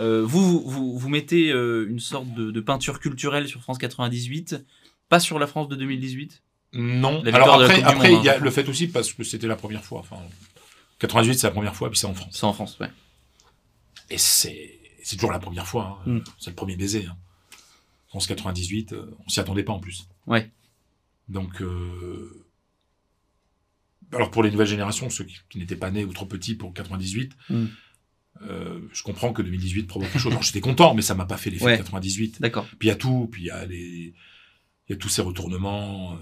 Euh, 0.00 0.22
vous, 0.24 0.60
vous, 0.60 0.98
vous 0.98 1.08
mettez 1.08 1.50
euh, 1.50 1.86
une 1.88 2.00
sorte 2.00 2.32
de, 2.34 2.50
de 2.50 2.60
peinture 2.60 3.00
culturelle 3.00 3.48
sur 3.48 3.60
France 3.60 3.78
98, 3.78 4.64
pas 5.08 5.20
sur 5.20 5.38
la 5.38 5.46
France 5.46 5.68
de 5.68 5.76
2018 5.76 6.42
Non. 6.74 7.22
Alors 7.26 7.60
après, 7.60 7.82
après 7.82 8.14
il 8.14 8.22
y 8.22 8.28
a 8.28 8.36
hein. 8.36 8.40
le 8.40 8.50
fait 8.50 8.68
aussi 8.68 8.88
parce 8.88 9.12
que 9.12 9.24
c'était 9.24 9.46
la 9.46 9.56
première 9.56 9.84
fois. 9.84 10.00
Enfin, 10.00 10.16
98, 11.00 11.38
c'est 11.38 11.46
la 11.46 11.50
première 11.50 11.74
fois, 11.74 11.90
puis 11.90 11.98
c'est 11.98 12.06
en 12.06 12.14
France. 12.14 12.28
C'est 12.32 12.44
en 12.44 12.52
France, 12.52 12.78
ouais. 12.80 12.90
Et 14.10 14.18
c'est 14.18 14.78
c'est 15.02 15.16
toujours 15.16 15.32
la 15.32 15.38
première 15.40 15.66
fois. 15.66 16.00
hein. 16.06 16.10
Mm. 16.10 16.20
C'est 16.38 16.50
le 16.50 16.56
premier 16.56 16.76
baiser. 16.76 17.06
Hein. 17.06 17.16
France 18.08 18.26
98, 18.26 18.92
euh, 18.92 19.10
on 19.26 19.28
s'y 19.28 19.40
attendait 19.40 19.62
pas 19.64 19.72
en 19.72 19.80
plus. 19.80 20.06
Ouais. 20.26 20.50
Donc, 21.32 21.60
euh, 21.62 22.44
alors 24.12 24.30
pour 24.30 24.42
les 24.42 24.50
nouvelles 24.50 24.66
générations, 24.66 25.08
ceux 25.10 25.24
qui, 25.24 25.36
qui 25.48 25.58
n'étaient 25.58 25.76
pas 25.76 25.90
nés 25.90 26.04
ou 26.04 26.12
trop 26.12 26.26
petits 26.26 26.54
pour 26.54 26.74
98, 26.74 27.32
Mm. 27.50 27.64
euh, 28.42 28.80
je 28.92 29.02
comprends 29.02 29.32
que 29.32 29.42
2018 29.42 29.84
provoque 29.84 30.10
quelque 30.10 30.20
chose. 30.20 30.32
Alors, 30.32 30.42
J'étais 30.42 30.60
content, 30.60 30.94
mais 30.94 31.02
ça 31.02 31.14
m'a 31.14 31.24
pas 31.26 31.36
fait 31.38 31.50
l'effet 31.50 31.64
Ouais. 31.64 31.72
de 31.78 31.82
98. 31.82 32.40
D'accord. 32.40 32.66
Puis 32.78 32.88
il 32.88 32.88
y 32.88 32.90
a 32.90 32.96
tout, 32.96 33.28
puis 33.32 33.42
il 33.42 33.46
y 33.46 33.50
a 33.50 33.64
les, 33.66 34.14
il 34.88 34.90
y 34.90 34.92
a 34.92 34.96
tous 34.96 35.08
ces 35.08 35.22
retournements 35.22 36.14
euh, 36.14 36.18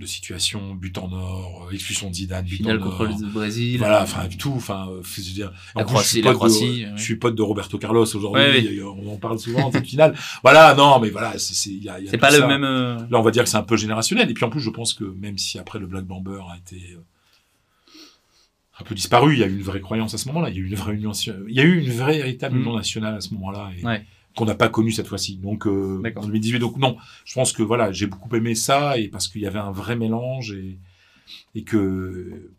de 0.00 0.06
situation, 0.06 0.74
but 0.74 0.96
en 0.98 1.12
or, 1.12 1.68
euh, 1.70 1.74
expulsion 1.74 2.08
de 2.10 2.14
Zidane, 2.14 2.44
but 2.44 2.56
Finale 2.56 2.78
en 2.78 2.82
contre 2.82 3.02
or. 3.02 3.16
le 3.20 3.26
Brésil. 3.28 3.78
Voilà, 3.78 4.02
enfin 4.02 4.26
tout, 4.38 4.52
enfin, 4.56 4.88
euh, 4.90 5.02
je 5.04 5.20
veux 5.20 5.32
dire. 5.34 5.52
La 5.76 5.82
en 5.82 5.84
plus, 5.84 5.98
je 5.98 6.02
suis 6.04 6.22
la 6.22 6.32
pote 6.32 6.32
de- 6.32 6.36
Croatie, 6.56 6.84
ouais. 6.86 6.92
Je 6.96 7.02
suis 7.02 7.16
pote 7.16 7.34
de 7.36 7.42
Roberto 7.42 7.78
Carlos 7.78 8.02
aujourd'hui. 8.02 8.42
Ouais, 8.42 8.78
euh, 8.78 8.84
On 9.02 9.12
en 9.12 9.16
parle 9.18 9.38
souvent 9.38 9.68
de 9.68 9.74
cette 9.74 9.86
finale. 9.86 10.14
Voilà, 10.42 10.74
non, 10.74 10.98
mais 10.98 11.10
voilà, 11.10 11.38
c'est, 11.38 11.70
il 11.70 11.84
y 11.84 11.88
a, 11.88 12.00
y 12.00 12.08
a 12.12 12.18
pas 12.18 12.30
le 12.30 12.46
même. 12.46 12.64
euh, 12.64 12.96
Là, 13.10 13.18
on 13.18 13.22
va 13.22 13.30
dire 13.30 13.44
que 13.44 13.48
c'est 13.50 13.56
un 13.58 13.62
peu 13.62 13.76
générationnel. 13.76 14.30
Et 14.30 14.34
puis 14.34 14.44
en 14.44 14.50
plus, 14.50 14.60
je 14.60 14.70
pense 14.70 14.94
que 14.94 15.04
même 15.04 15.38
si 15.38 15.58
après 15.58 15.78
le 15.78 15.86
Black 15.86 16.04
Bomber 16.06 16.40
a 16.52 16.56
été 16.56 16.96
un 18.78 18.84
peu 18.84 18.94
disparu, 18.94 19.34
il 19.34 19.40
y 19.40 19.42
a 19.42 19.46
eu 19.46 19.56
une 19.56 19.62
vraie 19.62 19.80
croyance 19.80 20.14
à 20.14 20.18
ce 20.18 20.26
moment-là. 20.28 20.48
Il 20.50 20.56
y 20.56 20.58
a 20.58 20.62
eu 20.62 20.66
une 20.66 20.74
vraie 20.74 20.94
union, 20.94 21.12
il 21.48 21.54
y 21.54 21.60
a 21.60 21.64
eu 21.64 21.80
une 21.84 21.92
vraie 21.92 22.16
véritable 22.18 22.54
Mhm. 22.56 22.62
union 22.62 22.76
nationale 22.76 23.14
à 23.14 23.20
ce 23.20 23.34
moment-là. 23.34 23.70
Et, 23.78 23.84
Ouais. 23.84 24.04
Qu'on 24.36 24.44
n'a 24.44 24.54
pas 24.54 24.68
connu 24.68 24.92
cette 24.92 25.08
fois-ci. 25.08 25.36
Donc, 25.36 25.66
euh, 25.66 26.00
en 26.16 26.26
2018, 26.26 26.58
donc 26.60 26.76
non, 26.76 26.96
je 27.24 27.34
pense 27.34 27.52
que 27.52 27.62
voilà, 27.62 27.90
j'ai 27.92 28.06
beaucoup 28.06 28.34
aimé 28.36 28.54
ça 28.54 28.96
et 28.98 29.08
parce 29.08 29.26
qu'il 29.28 29.40
y 29.42 29.46
avait 29.46 29.58
un 29.58 29.72
vrai 29.72 29.96
mélange 29.96 30.52
et, 30.52 30.78
et 31.54 31.64
que 31.64 32.52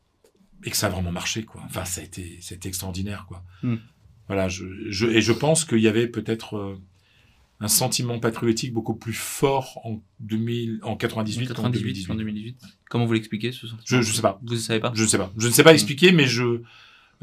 et 0.63 0.69
que 0.69 0.77
ça 0.77 0.87
a 0.87 0.89
vraiment 0.89 1.11
marché 1.11 1.43
quoi. 1.43 1.61
Enfin, 1.65 1.85
ça 1.85 2.01
a 2.01 2.03
été, 2.03 2.37
c'était 2.41 2.67
extraordinaire 2.69 3.25
quoi. 3.27 3.43
Hmm. 3.63 3.77
Voilà, 4.27 4.47
je, 4.47 4.65
je 4.89 5.07
et 5.07 5.21
je 5.21 5.31
pense 5.33 5.65
qu'il 5.65 5.79
y 5.79 5.87
avait 5.87 6.07
peut-être 6.07 6.55
euh, 6.57 6.75
un 7.61 7.67
sentiment 7.67 8.19
patriotique 8.19 8.73
beaucoup 8.73 8.93
plus 8.95 9.13
fort 9.13 9.79
en 9.83 10.01
2000, 10.19 10.79
en 10.83 10.95
98, 10.97 11.47
qu'en 11.47 11.53
98 11.55 11.81
2018. 11.83 12.11
en 12.11 12.15
2018. 12.15 12.61
Comment 12.89 13.05
vous 13.05 13.13
l'expliquez 13.13 13.51
ce 13.51 13.67
sentiment? 13.67 13.83
Je, 13.85 14.01
je 14.01 14.13
sais 14.13 14.21
pas. 14.21 14.39
Vous 14.43 14.53
ne 14.53 14.59
savez 14.59 14.79
pas? 14.79 14.91
Je 14.93 15.03
ne 15.03 15.07
sais 15.07 15.17
pas. 15.17 15.31
Je 15.37 15.47
ne 15.47 15.51
sais 15.53 15.63
pas 15.63 15.71
Mm. 15.71 15.75
expliquer, 15.75 16.11
mais 16.11 16.25
je 16.27 16.61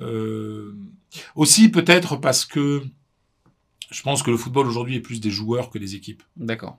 euh, 0.00 0.76
aussi 1.34 1.68
peut-être 1.70 2.16
parce 2.16 2.44
que 2.44 2.82
je 3.90 4.02
pense 4.02 4.22
que 4.22 4.30
le 4.30 4.36
football 4.36 4.66
aujourd'hui 4.66 4.96
est 4.96 5.00
plus 5.00 5.20
des 5.20 5.30
joueurs 5.30 5.70
que 5.70 5.78
des 5.78 5.94
équipes. 5.94 6.22
D'accord. 6.36 6.78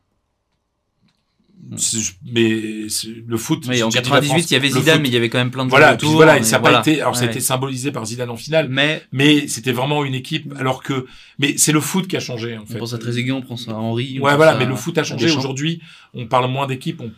mais 2.26 2.88
le 3.28 3.38
foot. 3.38 3.66
Oui, 3.68 3.84
en 3.84 3.90
j'ai 3.90 4.02
dit 4.02 4.10
la 4.10 4.16
98, 4.22 4.28
France, 4.30 4.52
il 4.52 4.54
y 4.54 4.58
avait 4.58 4.70
Zidane, 4.70 4.94
foot, 4.96 5.02
mais 5.02 5.08
il 5.10 5.14
y 5.14 5.18
avait 5.18 5.30
quand 5.30 5.38
même 5.40 5.52
plein 5.52 5.66
de 5.66 5.70
Voilà, 5.70 5.94
autour. 5.94 6.14
voilà, 6.14 6.38
et 6.38 6.44
ça 6.44 6.58
voilà. 6.60 6.80
pas 6.82 6.90
été. 6.90 7.02
Alors, 7.02 7.16
ça 7.16 7.24
a 7.24 7.28
été 7.28 7.40
symbolisé 7.42 7.92
par 7.92 8.06
Zidane 8.06 8.30
en 8.30 8.38
finale, 8.38 8.68
Mais 8.70 9.04
mais 9.12 9.48
c'était 9.48 9.72
vraiment 9.74 10.06
une 10.06 10.14
équipe. 10.16 10.54
Alors 10.58 10.82
que, 10.84 11.06
mais 11.38 11.58
c'est 11.58 11.72
le 11.74 11.82
foot 11.82 12.08
qui 12.08 12.16
a 12.16 12.20
changé 12.22 12.58
en 12.58 12.64
on 12.64 12.66
fait. 12.66 12.78
pense 12.80 12.94
à 12.94 12.98
Trezeguet, 12.98 13.32
on 13.34 13.42
pense 13.42 13.68
à 13.68 13.74
Henry. 13.76 14.20
on 14.22 14.26
Ouais, 14.26 14.36
voilà, 14.36 14.54
à- 14.54 14.58
mais 14.58 14.66
le 14.66 14.76
foot 14.76 14.98
a 14.98 15.04
changé. 15.04 15.30
Aujourd'hui, 15.32 15.82
on 16.14 16.28
parle 16.28 16.50
moins 16.50 16.66
d'équipes. 16.68 17.02
on- 17.02 17.12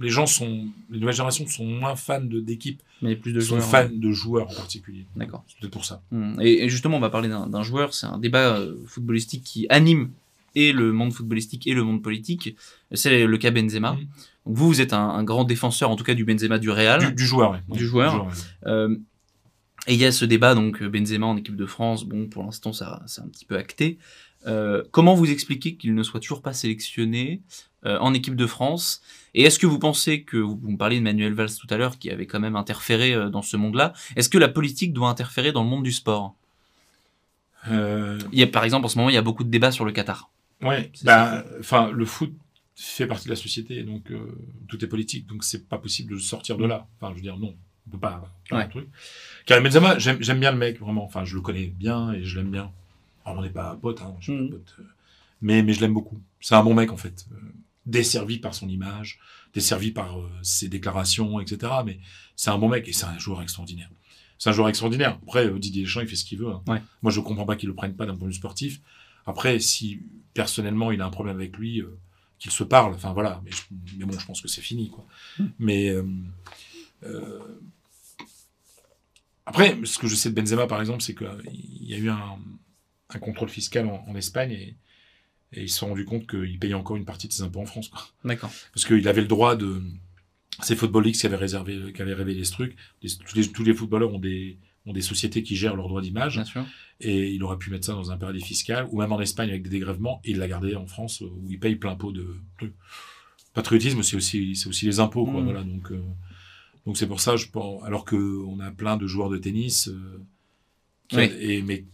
Les 0.00 0.08
gens 0.08 0.26
sont, 0.26 0.66
les 0.90 0.98
nouvelles 0.98 1.14
générations 1.14 1.46
sont 1.46 1.64
moins 1.64 1.94
fans 1.96 2.20
d'équipes, 2.20 2.82
Mais 3.02 3.16
plus 3.16 3.32
de 3.32 3.40
sont 3.40 3.56
joueurs. 3.60 3.68
fans 3.68 3.88
de 3.92 4.10
joueurs 4.12 4.50
en 4.50 4.54
particulier. 4.54 5.04
D'accord. 5.16 5.44
C'est 5.46 5.58
peut-être 5.60 5.72
pour 5.72 5.84
ça. 5.84 6.02
Hmm. 6.10 6.40
Et, 6.40 6.64
et 6.64 6.68
justement, 6.68 6.96
on 6.96 7.00
va 7.00 7.10
parler 7.10 7.28
d'un 7.28 7.62
joueur. 7.62 7.94
C'est 7.94 8.06
un 8.06 8.18
débat 8.18 8.56
euh, 8.56 8.76
footballistique 8.86 9.44
qui 9.44 9.66
anime 9.68 10.10
et 10.56 10.72
le 10.72 10.92
monde 10.92 11.12
footballistique 11.12 11.66
et 11.66 11.74
le 11.74 11.82
monde 11.84 12.02
politique. 12.02 12.56
C'est 12.92 13.26
le 13.26 13.38
cas 13.38 13.50
Benzema. 13.50 13.96
Donc 14.46 14.56
vous, 14.56 14.66
vous 14.68 14.80
êtes 14.80 14.92
un, 14.92 15.08
un 15.08 15.24
grand 15.24 15.44
défenseur, 15.44 15.90
en 15.90 15.96
tout 15.96 16.04
cas 16.04 16.14
du 16.14 16.24
Benzema 16.24 16.58
du 16.58 16.70
Real. 16.70 17.00
Du, 17.06 17.12
du 17.12 17.26
joueur, 17.26 17.52
ouais. 17.52 17.60
Du 17.68 17.86
joueur. 17.86 18.28
Euh, 18.66 18.96
et 19.86 19.94
il 19.94 20.00
y 20.00 20.04
a 20.04 20.12
ce 20.12 20.24
débat, 20.24 20.54
donc 20.54 20.82
Benzema 20.82 21.26
en 21.26 21.36
équipe 21.36 21.56
de 21.56 21.66
France. 21.66 22.04
Bon, 22.04 22.26
pour 22.26 22.42
l'instant, 22.44 22.72
ça 22.72 23.02
c'est 23.06 23.20
un 23.20 23.28
petit 23.28 23.44
peu 23.44 23.56
acté. 23.56 23.98
Euh, 24.46 24.82
comment 24.90 25.14
vous 25.14 25.30
expliquez 25.30 25.76
qu'il 25.76 25.94
ne 25.94 26.02
soit 26.02 26.20
toujours 26.20 26.42
pas 26.42 26.52
sélectionné 26.52 27.40
en 27.84 28.14
équipe 28.14 28.36
de 28.36 28.46
France 28.46 29.02
Et 29.34 29.42
est-ce 29.44 29.58
que 29.58 29.66
vous 29.66 29.78
pensez 29.78 30.22
que 30.22 30.36
vous, 30.36 30.58
me 30.62 30.76
parliez 30.76 30.98
de 30.98 31.02
Manuel 31.04 31.34
Valls 31.34 31.54
tout 31.60 31.66
à 31.70 31.76
l'heure, 31.76 31.98
qui 31.98 32.10
avait 32.10 32.26
quand 32.26 32.40
même 32.40 32.56
interféré 32.56 33.14
euh, 33.14 33.28
dans 33.30 33.42
ce 33.42 33.56
monde-là 33.56 33.92
Est-ce 34.16 34.28
que 34.28 34.38
la 34.38 34.48
politique 34.48 34.92
doit 34.92 35.08
interférer 35.08 35.52
dans 35.52 35.62
le 35.64 35.68
monde 35.68 35.82
du 35.84 35.92
sport? 35.92 36.34
Euh, 37.68 38.18
Il 38.32 38.38
y 38.38 38.42
a, 38.42 38.46
par 38.46 38.64
exemple, 38.64 38.86
en 38.86 38.88
ce 38.88 38.98
moment, 38.98 39.10
il 39.10 39.14
y 39.14 39.18
a 39.18 39.22
beaucoup 39.22 39.44
de 39.44 39.50
débats 39.50 39.70
sur 39.72 39.84
le 39.84 39.92
Qatar. 39.92 40.30
ouais. 40.62 40.90
Bah, 41.04 41.44
enfin, 41.60 41.90
le 41.90 42.04
foot 42.04 42.32
fait 42.76 43.06
partie 43.06 43.26
de 43.26 43.30
la 43.30 43.36
société, 43.36 43.82
donc 43.84 44.10
euh, 44.10 44.36
tout 44.68 44.84
est 44.84 44.88
politique, 44.88 45.26
donc 45.26 45.44
c'est 45.44 45.68
pas 45.68 45.78
possible 45.78 46.14
de 46.14 46.18
sortir 46.18 46.56
de 46.58 46.64
là. 46.66 46.86
Enfin, 47.00 47.12
je 47.12 47.16
veux 47.16 47.22
dire, 47.22 47.36
non, 47.38 47.54
on 47.86 47.90
peut 47.90 47.98
pas 47.98 48.22
faire 48.48 48.58
Ouais. 48.58 48.64
un 48.64 48.68
truc. 48.68 48.88
Karim 49.46 49.64
Benzema, 49.64 49.98
j'aime 49.98 50.40
bien 50.40 50.50
le 50.52 50.58
mec, 50.58 50.80
vraiment. 50.80 51.04
Enfin, 51.04 51.24
je 51.24 51.34
le 51.36 51.40
connais 51.40 51.66
bien 51.66 52.12
et 52.12 52.24
je 52.24 52.38
l'aime 52.38 52.50
bien. 52.50 52.70
Alors, 53.24 53.38
on 53.38 53.42
n'est 53.42 53.50
pas 53.50 53.78
potes, 53.80 54.02
hein, 54.02 54.14
je 54.20 54.24
suis 54.24 54.32
Mhm. 54.32 54.48
pas 54.50 54.56
pote, 54.56 54.74
euh, 54.80 54.84
mais, 55.40 55.62
mais 55.62 55.72
je 55.72 55.80
l'aime 55.80 55.94
beaucoup. 55.94 56.20
C'est 56.40 56.54
un 56.54 56.62
bon 56.64 56.74
mec, 56.74 56.90
en 56.92 56.96
fait. 56.96 57.26
Desservi 57.86 58.38
par 58.38 58.54
son 58.54 58.68
image, 58.68 59.18
desservi 59.52 59.90
par 59.90 60.18
euh, 60.18 60.28
ses 60.42 60.68
déclarations, 60.68 61.38
etc. 61.40 61.72
Mais 61.84 61.98
c'est 62.36 62.50
un 62.50 62.58
bon 62.58 62.68
mec 62.68 62.88
et 62.88 62.92
c'est 62.92 63.04
un 63.06 63.18
joueur 63.18 63.42
extraordinaire. 63.42 63.90
C'est 64.38 64.50
un 64.50 64.52
joueur 64.52 64.68
extraordinaire. 64.68 65.18
Après, 65.22 65.46
euh, 65.46 65.58
Didier 65.58 65.82
Deschamps, 65.82 66.00
il 66.00 66.08
fait 66.08 66.16
ce 66.16 66.24
qu'il 66.24 66.38
veut. 66.38 66.50
hein. 66.50 66.62
Ouais. 66.66 66.82
Moi, 67.02 67.12
je 67.12 67.20
comprends 67.20 67.44
pas 67.46 67.56
qu'il 67.56 67.68
le 67.68 67.74
prenne 67.74 67.94
pas 67.94 68.06
d'un 68.06 68.16
point 68.16 68.26
de 68.26 68.32
vue 68.32 68.38
sportif. 68.38 68.80
Après, 69.26 69.58
si 69.60 70.00
personnellement 70.32 70.90
il 70.92 71.00
a 71.00 71.06
un 71.06 71.10
problème 71.10 71.36
avec 71.36 71.56
lui, 71.56 71.80
euh, 71.80 71.98
qu'il 72.38 72.50
se 72.50 72.64
parle. 72.64 72.94
Enfin 72.94 73.12
voilà. 73.12 73.40
Mais, 73.44 73.50
je- 73.52 73.96
mais 73.98 74.04
bon, 74.06 74.18
je 74.18 74.26
pense 74.26 74.40
que 74.40 74.48
c'est 74.48 74.60
fini, 74.62 74.90
quoi. 74.90 75.06
Mais 75.58 75.88
euh, 75.90 76.02
après, 79.46 79.78
ce 79.84 79.98
que 79.98 80.06
je 80.06 80.14
sais 80.14 80.30
de 80.30 80.34
Benzema, 80.34 80.66
par 80.66 80.80
exemple, 80.80 81.02
c'est 81.02 81.14
qu'il 81.14 81.28
y 81.82 81.94
a 81.94 81.98
eu 81.98 82.08
un, 82.10 82.38
un 83.10 83.18
contrôle 83.18 83.48
fiscal 83.50 83.86
en, 83.86 84.04
en 84.08 84.14
Espagne 84.16 84.52
et, 84.52 84.76
et 85.54 85.62
ils 85.62 85.68
se 85.70 85.78
sont 85.78 85.88
rendus 85.88 86.04
compte 86.04 86.26
qu'il 86.28 86.58
payait 86.58 86.74
encore 86.74 86.96
une 86.96 87.04
partie 87.04 87.28
de 87.28 87.32
ses 87.32 87.42
impôts 87.42 87.60
en 87.60 87.66
France. 87.66 87.90
D'accord. 88.24 88.50
Parce 88.72 88.84
qu'il 88.86 89.06
avait 89.08 89.22
le 89.22 89.28
droit 89.28 89.56
de. 89.56 89.80
C'est 90.62 90.76
Football 90.76 91.04
League 91.04 91.16
qui 91.16 91.26
avait, 91.26 91.36
réservé, 91.36 91.92
qui 91.92 92.00
avait 92.02 92.14
révélé 92.14 92.44
ce 92.44 92.52
truc. 92.52 92.76
Les- 93.02 93.10
tous, 93.10 93.34
les, 93.36 93.50
tous 93.50 93.64
les 93.64 93.74
footballeurs 93.74 94.12
ont 94.14 94.18
des, 94.20 94.56
ont 94.86 94.92
des 94.92 95.00
sociétés 95.00 95.42
qui 95.42 95.56
gèrent 95.56 95.74
leurs 95.76 95.88
droits 95.88 96.00
d'image 96.02 96.34
Bien 96.36 96.44
sûr. 96.44 96.64
et 97.00 97.30
il 97.32 97.42
aurait 97.42 97.56
pu 97.58 97.70
mettre 97.70 97.86
ça 97.86 97.92
dans 97.94 98.10
un 98.12 98.16
paradis 98.16 98.40
fiscal 98.40 98.86
ou 98.92 99.00
même 99.00 99.10
en 99.12 99.20
Espagne 99.20 99.48
avec 99.50 99.62
des 99.64 99.70
dégrèvements 99.70 100.20
et 100.24 100.30
il 100.30 100.38
l'a 100.38 100.46
gardé 100.46 100.76
en 100.76 100.86
France 100.86 101.22
où 101.22 101.46
il 101.50 101.58
paye 101.58 101.74
plein 101.76 101.96
pot 101.96 102.12
de. 102.12 102.36
Patriotisme, 103.52 104.02
c'est 104.02 104.16
aussi, 104.16 104.56
c'est 104.56 104.68
aussi 104.68 104.86
les 104.86 104.98
impôts, 105.00 105.26
quoi. 105.26 105.40
Mm. 105.40 105.44
Voilà, 105.44 105.62
donc, 105.62 105.92
euh, 105.92 106.02
donc 106.86 106.96
c'est 106.96 107.06
pour 107.06 107.20
ça, 107.20 107.36
je 107.36 107.46
pense, 107.46 107.82
alors 107.84 108.04
que 108.04 108.16
on 108.16 108.58
a 108.60 108.70
plein 108.72 108.96
de 108.96 109.06
joueurs 109.06 109.30
de 109.30 109.38
tennis, 109.38 109.88
euh, 109.88 110.20
qui- 111.08 111.16
Oui. 111.16 111.30
et, 111.38 111.62
mais 111.62 111.84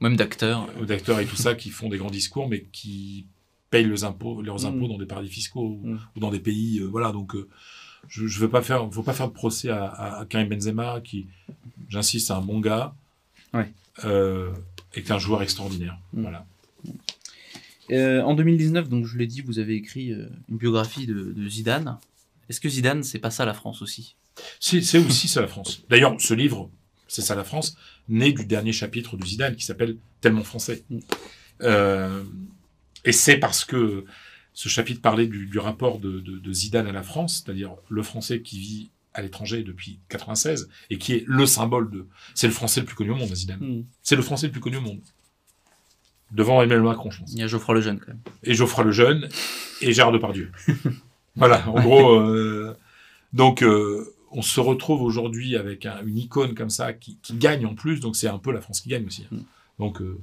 Même 0.00 0.16
d'acteurs. 0.16 0.68
d'acteurs 0.86 1.20
et 1.20 1.26
tout 1.26 1.36
ça 1.36 1.54
qui 1.54 1.70
font 1.70 1.88
des 1.88 1.98
grands 1.98 2.10
discours, 2.10 2.48
mais 2.48 2.64
qui 2.72 3.26
payent 3.70 3.84
leurs 3.84 4.04
impôts, 4.04 4.42
leurs 4.42 4.62
Mm. 4.62 4.66
impôts 4.66 4.88
dans 4.88 4.98
des 4.98 5.06
paradis 5.06 5.28
fiscaux 5.30 5.78
ou, 5.82 5.86
Mm. 5.88 6.00
ou 6.16 6.20
dans 6.20 6.30
des 6.30 6.40
pays, 6.40 6.78
euh, 6.80 6.84
voilà. 6.86 7.12
Donc, 7.12 7.34
euh, 7.34 7.48
je, 8.08 8.26
je 8.26 8.38
veux 8.40 8.48
pas 8.50 8.62
faire, 8.62 8.88
faut 8.92 9.02
pas 9.02 9.12
faire 9.12 9.28
de 9.28 9.32
procès 9.32 9.68
à, 9.70 9.84
à, 9.86 10.20
à 10.20 10.24
Karim 10.26 10.48
Benzema, 10.48 11.00
qui, 11.00 11.26
j'insiste, 11.88 12.28
c'est 12.28 12.32
un 12.32 12.40
bon 12.40 12.60
gars, 12.60 12.94
Ouais. 13.52 13.72
euh, 14.04 14.52
et 14.94 15.02
qui 15.02 15.08
est 15.08 15.12
un 15.14 15.18
joueur 15.18 15.42
extraordinaire. 15.42 15.98
Mm. 16.12 16.22
Voilà. 16.22 16.46
Euh, 17.92 18.20
en 18.22 18.34
2019, 18.34 18.88
donc 18.88 19.06
je 19.06 19.16
l'ai 19.16 19.26
dit, 19.26 19.40
vous 19.42 19.58
avez 19.58 19.74
écrit 19.74 20.12
euh, 20.12 20.28
une 20.48 20.56
biographie 20.56 21.06
de, 21.06 21.32
de 21.36 21.48
Zidane. 21.48 21.98
Est-ce 22.48 22.60
que 22.60 22.68
Zidane, 22.68 23.02
c'est 23.04 23.18
pas 23.20 23.30
ça 23.30 23.44
la 23.44 23.54
France 23.54 23.80
aussi? 23.82 24.16
C'est 24.60 24.82
c'est 24.82 24.98
aussi 24.98 25.28
ça 25.28 25.40
la 25.40 25.46
France. 25.48 25.82
D'ailleurs, 25.88 26.14
ce 26.20 26.34
livre, 26.34 26.68
c'est 27.08 27.22
ça 27.22 27.34
la 27.34 27.44
France, 27.44 27.76
né 28.08 28.32
du 28.32 28.44
dernier 28.46 28.72
chapitre 28.72 29.16
de 29.16 29.24
Zidane 29.24 29.56
qui 29.56 29.64
s'appelle 29.64 29.96
Tellement 30.20 30.44
français. 30.44 30.84
Mm. 30.90 30.98
Euh, 31.62 32.22
et 33.04 33.12
c'est 33.12 33.36
parce 33.38 33.64
que 33.64 34.04
ce 34.52 34.68
chapitre 34.68 35.00
parlait 35.00 35.26
du, 35.26 35.46
du 35.46 35.58
rapport 35.58 35.98
de, 35.98 36.20
de- 36.20 36.38
de 36.38 36.52
Zidane 36.52 36.86
à 36.86 36.92
la 36.92 37.02
France, 37.02 37.42
c'est-à-dire 37.44 37.72
le 37.88 38.02
Français 38.02 38.40
qui 38.42 38.58
vit 38.58 38.90
à 39.14 39.22
l'étranger 39.22 39.62
depuis 39.62 39.98
96 40.08 40.68
et 40.90 40.98
qui 40.98 41.12
est 41.14 41.24
le 41.26 41.46
symbole 41.46 41.90
de. 41.90 42.06
C'est 42.34 42.46
le 42.46 42.52
Français 42.52 42.80
le 42.80 42.86
plus 42.86 42.96
connu 42.96 43.10
au 43.10 43.14
monde, 43.16 43.34
Zidane. 43.34 43.84
C'est 44.02 44.16
le 44.16 44.22
Français 44.22 44.46
le 44.46 44.52
plus 44.52 44.60
connu 44.60 44.76
au 44.76 44.80
monde. 44.82 45.00
Devant 46.32 46.60
Emmanuel 46.60 46.82
Macron, 46.82 47.10
je 47.10 47.20
pense. 47.20 47.32
Il 47.32 47.38
y 47.38 47.42
a 47.42 47.46
Geoffroy 47.46 47.76
Lejeune 47.76 48.00
quand 48.00 48.08
même. 48.08 48.20
et 48.42 48.52
Geoffroy 48.54 48.84
Lejeune 48.84 49.28
et 49.80 49.92
Gérard 49.92 50.12
Depardieu. 50.12 50.50
voilà, 51.36 51.68
en 51.68 51.80
gros. 51.80 52.14
euh, 52.18 52.76
donc, 53.32 53.62
euh, 53.62 54.12
on 54.38 54.42
se 54.42 54.60
retrouve 54.60 55.00
aujourd'hui 55.02 55.56
avec 55.56 55.86
un- 55.86 56.04
une 56.04 56.18
icône 56.18 56.54
comme 56.54 56.70
ça 56.70 56.92
qui, 56.92 57.16
qui 57.22 57.34
gagne 57.34 57.64
en 57.66 57.74
plus, 57.74 58.00
donc 58.00 58.14
c'est 58.16 58.28
un 58.28 58.38
peu 58.38 58.52
la 58.52 58.60
France 58.60 58.80
qui 58.82 58.88
gagne 58.90 59.06
aussi. 59.06 59.24
hein. 59.24 59.36
Mm. 59.36 59.44
Donc, 59.78 60.00
euh, 60.00 60.18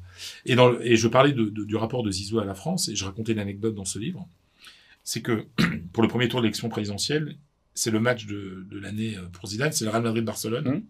et, 0.46 0.56
dans 0.56 0.70
le- 0.70 0.86
et 0.88 0.96
je 0.96 1.08
parlais 1.08 1.32
de- 1.34 1.50
de- 1.50 1.64
du 1.66 1.76
rapport 1.76 2.04
de 2.04 2.12
Zizou 2.12 2.40
à 2.40 2.46
la 2.46 2.56
France, 2.56 2.88
et 2.90 2.96
je 2.96 3.04
racontais 3.06 3.34
une 3.34 3.40
anecdote 3.40 3.76
dans 3.76 3.86
ce 3.86 4.00
livre. 4.00 4.28
C'est 5.04 5.22
que 5.22 5.46
pour 5.94 6.02
le 6.04 6.10
premier 6.10 6.28
tour 6.30 6.40
de 6.40 6.46
l'élection 6.46 6.70
présidentielle, 6.70 7.36
c'est 7.76 7.92
le 7.92 8.00
match 8.00 8.26
de, 8.28 8.66
de 8.70 8.80
l'année 8.80 9.16
euh, 9.18 9.28
pour 9.34 9.48
Zidane, 9.50 9.72
c'est 9.72 9.84
le 9.86 9.92
Real 9.92 10.04
Madrid-Barcelone, 10.04 10.68
Mm. 10.70 10.84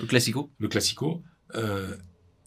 Le 0.00 0.06
Classico. 0.06 0.50
le 0.58 0.68
Classico. 0.68 1.22
Euh, 1.54 1.94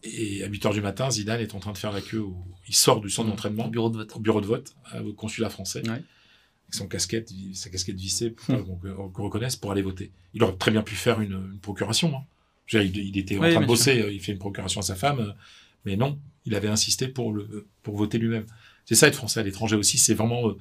et 0.04 0.44
à 0.44 0.48
8 0.48 0.66
h 0.66 0.74
du 0.74 0.82
matin, 0.82 1.10
Zidane 1.10 1.40
est 1.42 1.56
en 1.56 1.60
train 1.60 1.72
de 1.72 1.78
faire 1.78 1.92
la 1.92 2.02
queue. 2.02 2.20
au- 2.22 2.44
Il 2.68 2.76
sort 2.76 3.00
du 3.02 3.10
centre 3.10 3.30
d'entraînement 3.30 3.68
Au 3.68 3.70
bureau 3.70 3.90
de 3.90 3.98
vote. 3.98 4.16
au 4.16 4.20
bureau 4.20 4.42
de 4.42 4.46
vote, 4.46 4.76
au 5.06 5.14
consulat 5.14 5.50
français, 5.50 5.82
Ouais. 5.90 6.04
Avec 6.68 6.76
son 6.76 6.88
casquette, 6.88 7.32
sa 7.54 7.70
casquette 7.70 7.96
vissée, 7.96 8.32
pour 8.32 8.46
pas 8.46 8.62
qu'on 8.62 9.10
qu'on 9.10 9.24
reconnaisse, 9.24 9.56
pour 9.56 9.72
aller 9.72 9.82
voter. 9.82 10.12
Il 10.34 10.44
aurait 10.44 10.56
très 10.58 10.72
bien 10.72 10.82
pu 10.84 10.96
faire 10.96 11.22
une, 11.22 11.34
une 11.54 11.60
procuration. 11.60 12.16
hein. 12.16 12.22
Dire, 12.70 12.82
il, 12.82 12.98
il 12.98 13.18
était 13.18 13.38
en 13.38 13.42
Oui, 13.44 13.52
train 13.52 13.62
de 13.62 13.66
bosser, 13.66 14.02
euh, 14.02 14.12
il 14.12 14.20
fait 14.20 14.34
une 14.34 14.38
procuration 14.40 14.82
à 14.82 14.84
sa 14.84 14.96
femme, 14.96 15.20
euh, 15.20 15.32
mais 15.86 15.96
non, 15.96 16.20
il 16.46 16.54
avait 16.56 16.68
insisté 16.68 17.08
pour, 17.08 17.32
le, 17.32 17.66
pour 17.84 17.96
voter 17.96 18.18
lui-même. 18.18 18.46
C'est 18.86 18.96
ça 18.96 19.08
être 19.08 19.16
français 19.16 19.40
à 19.40 19.44
l'étranger 19.44 19.78
aussi, 19.78 19.98
c'est 19.98 20.14
vraiment 20.14 20.50
euh, 20.50 20.58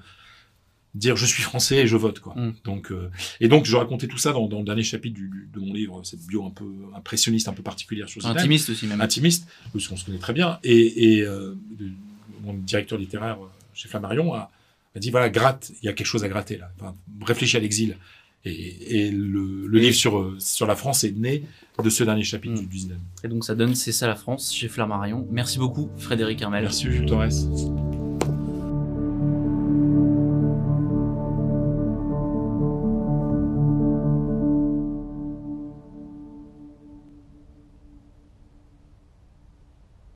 dire 0.95 1.17
je 1.17 1.27
suis 1.27 1.43
français 1.43 1.79
et 1.79 1.87
je 1.89 1.97
vote. 1.97 2.21
Quoi. 2.21 2.35
Mm. 2.37 2.55
Donc, 2.65 2.93
euh, 2.93 3.11
et 3.41 3.49
donc 3.49 3.65
je 3.67 3.75
racontais 3.77 4.07
tout 4.07 4.19
ça 4.19 4.33
dans, 4.33 4.47
dans 4.47 4.61
le 4.61 4.65
dernier 4.65 4.85
chapitre 4.85 5.17
du- 5.17 5.29
du- 5.29 5.49
de 5.53 5.59
mon 5.61 5.73
livre, 5.75 6.01
cette 6.05 6.25
bio 6.27 6.47
un 6.47 6.51
peu 6.51 6.71
impressionniste, 6.95 7.49
un 7.49 7.53
peu 7.53 7.63
particulière 7.65 8.09
sur 8.09 8.25
Intimiste 8.25 8.71
aussi 8.71 8.87
même. 8.87 9.01
intimiste, 9.01 9.49
parce 9.73 9.89
qu'on 9.89 9.97
se 9.97 10.05
connaît 10.05 10.19
très 10.19 10.33
bien, 10.33 10.61
et, 10.63 11.15
et 11.17 11.23
euh, 11.23 11.55
de- 11.79 11.91
mon 12.45 12.55
directeur 12.55 12.99
littéraire 12.99 13.39
chez 13.75 13.89
Flammarion 13.89 14.33
a, 14.35 14.53
a 14.97 15.01
dit 15.01 15.11
voilà, 15.11 15.29
gratte, 15.31 15.71
il 15.83 15.87
y 15.87 15.89
a 15.89 15.93
quelque 15.93 16.07
chose 16.07 16.25
à 16.25 16.29
gratter 16.29 16.57
là. 16.59 16.71
Enfin, 16.81 16.95
réfléchis 17.25 17.57
à 17.57 17.61
l'exil. 17.61 17.97
Et, 18.45 19.07
et 19.07 19.11
le, 19.11 19.67
le 19.67 19.79
Et- 19.79 19.83
livre 19.83 19.97
sur, 19.97 20.35
sur 20.39 20.67
la 20.67 20.77
France 20.77 21.03
est 21.05 21.11
né 21.17 21.43
de 21.83 21.91
ce 21.91 22.05
dernier 22.05 22.23
chapitre 22.23 22.55
Mm. 22.55 22.61
du, 22.61 22.67
du 22.67 22.79
Zidane. 22.79 23.01
Et 23.25 23.29
donc 23.29 23.45
ça 23.45 23.55
donne 23.57 23.75
C'est 23.75 23.91
ça 23.93 24.07
la 24.07 24.15
France 24.15 24.55
chez 24.55 24.69
Flammarion. 24.69 25.27
Merci 25.33 25.59
beaucoup 25.59 25.91
Frédéric 25.99 26.41
Hermel. 26.43 26.63
Merci, 26.63 26.85
Jules 26.91 27.07
Torres. 27.07 28.06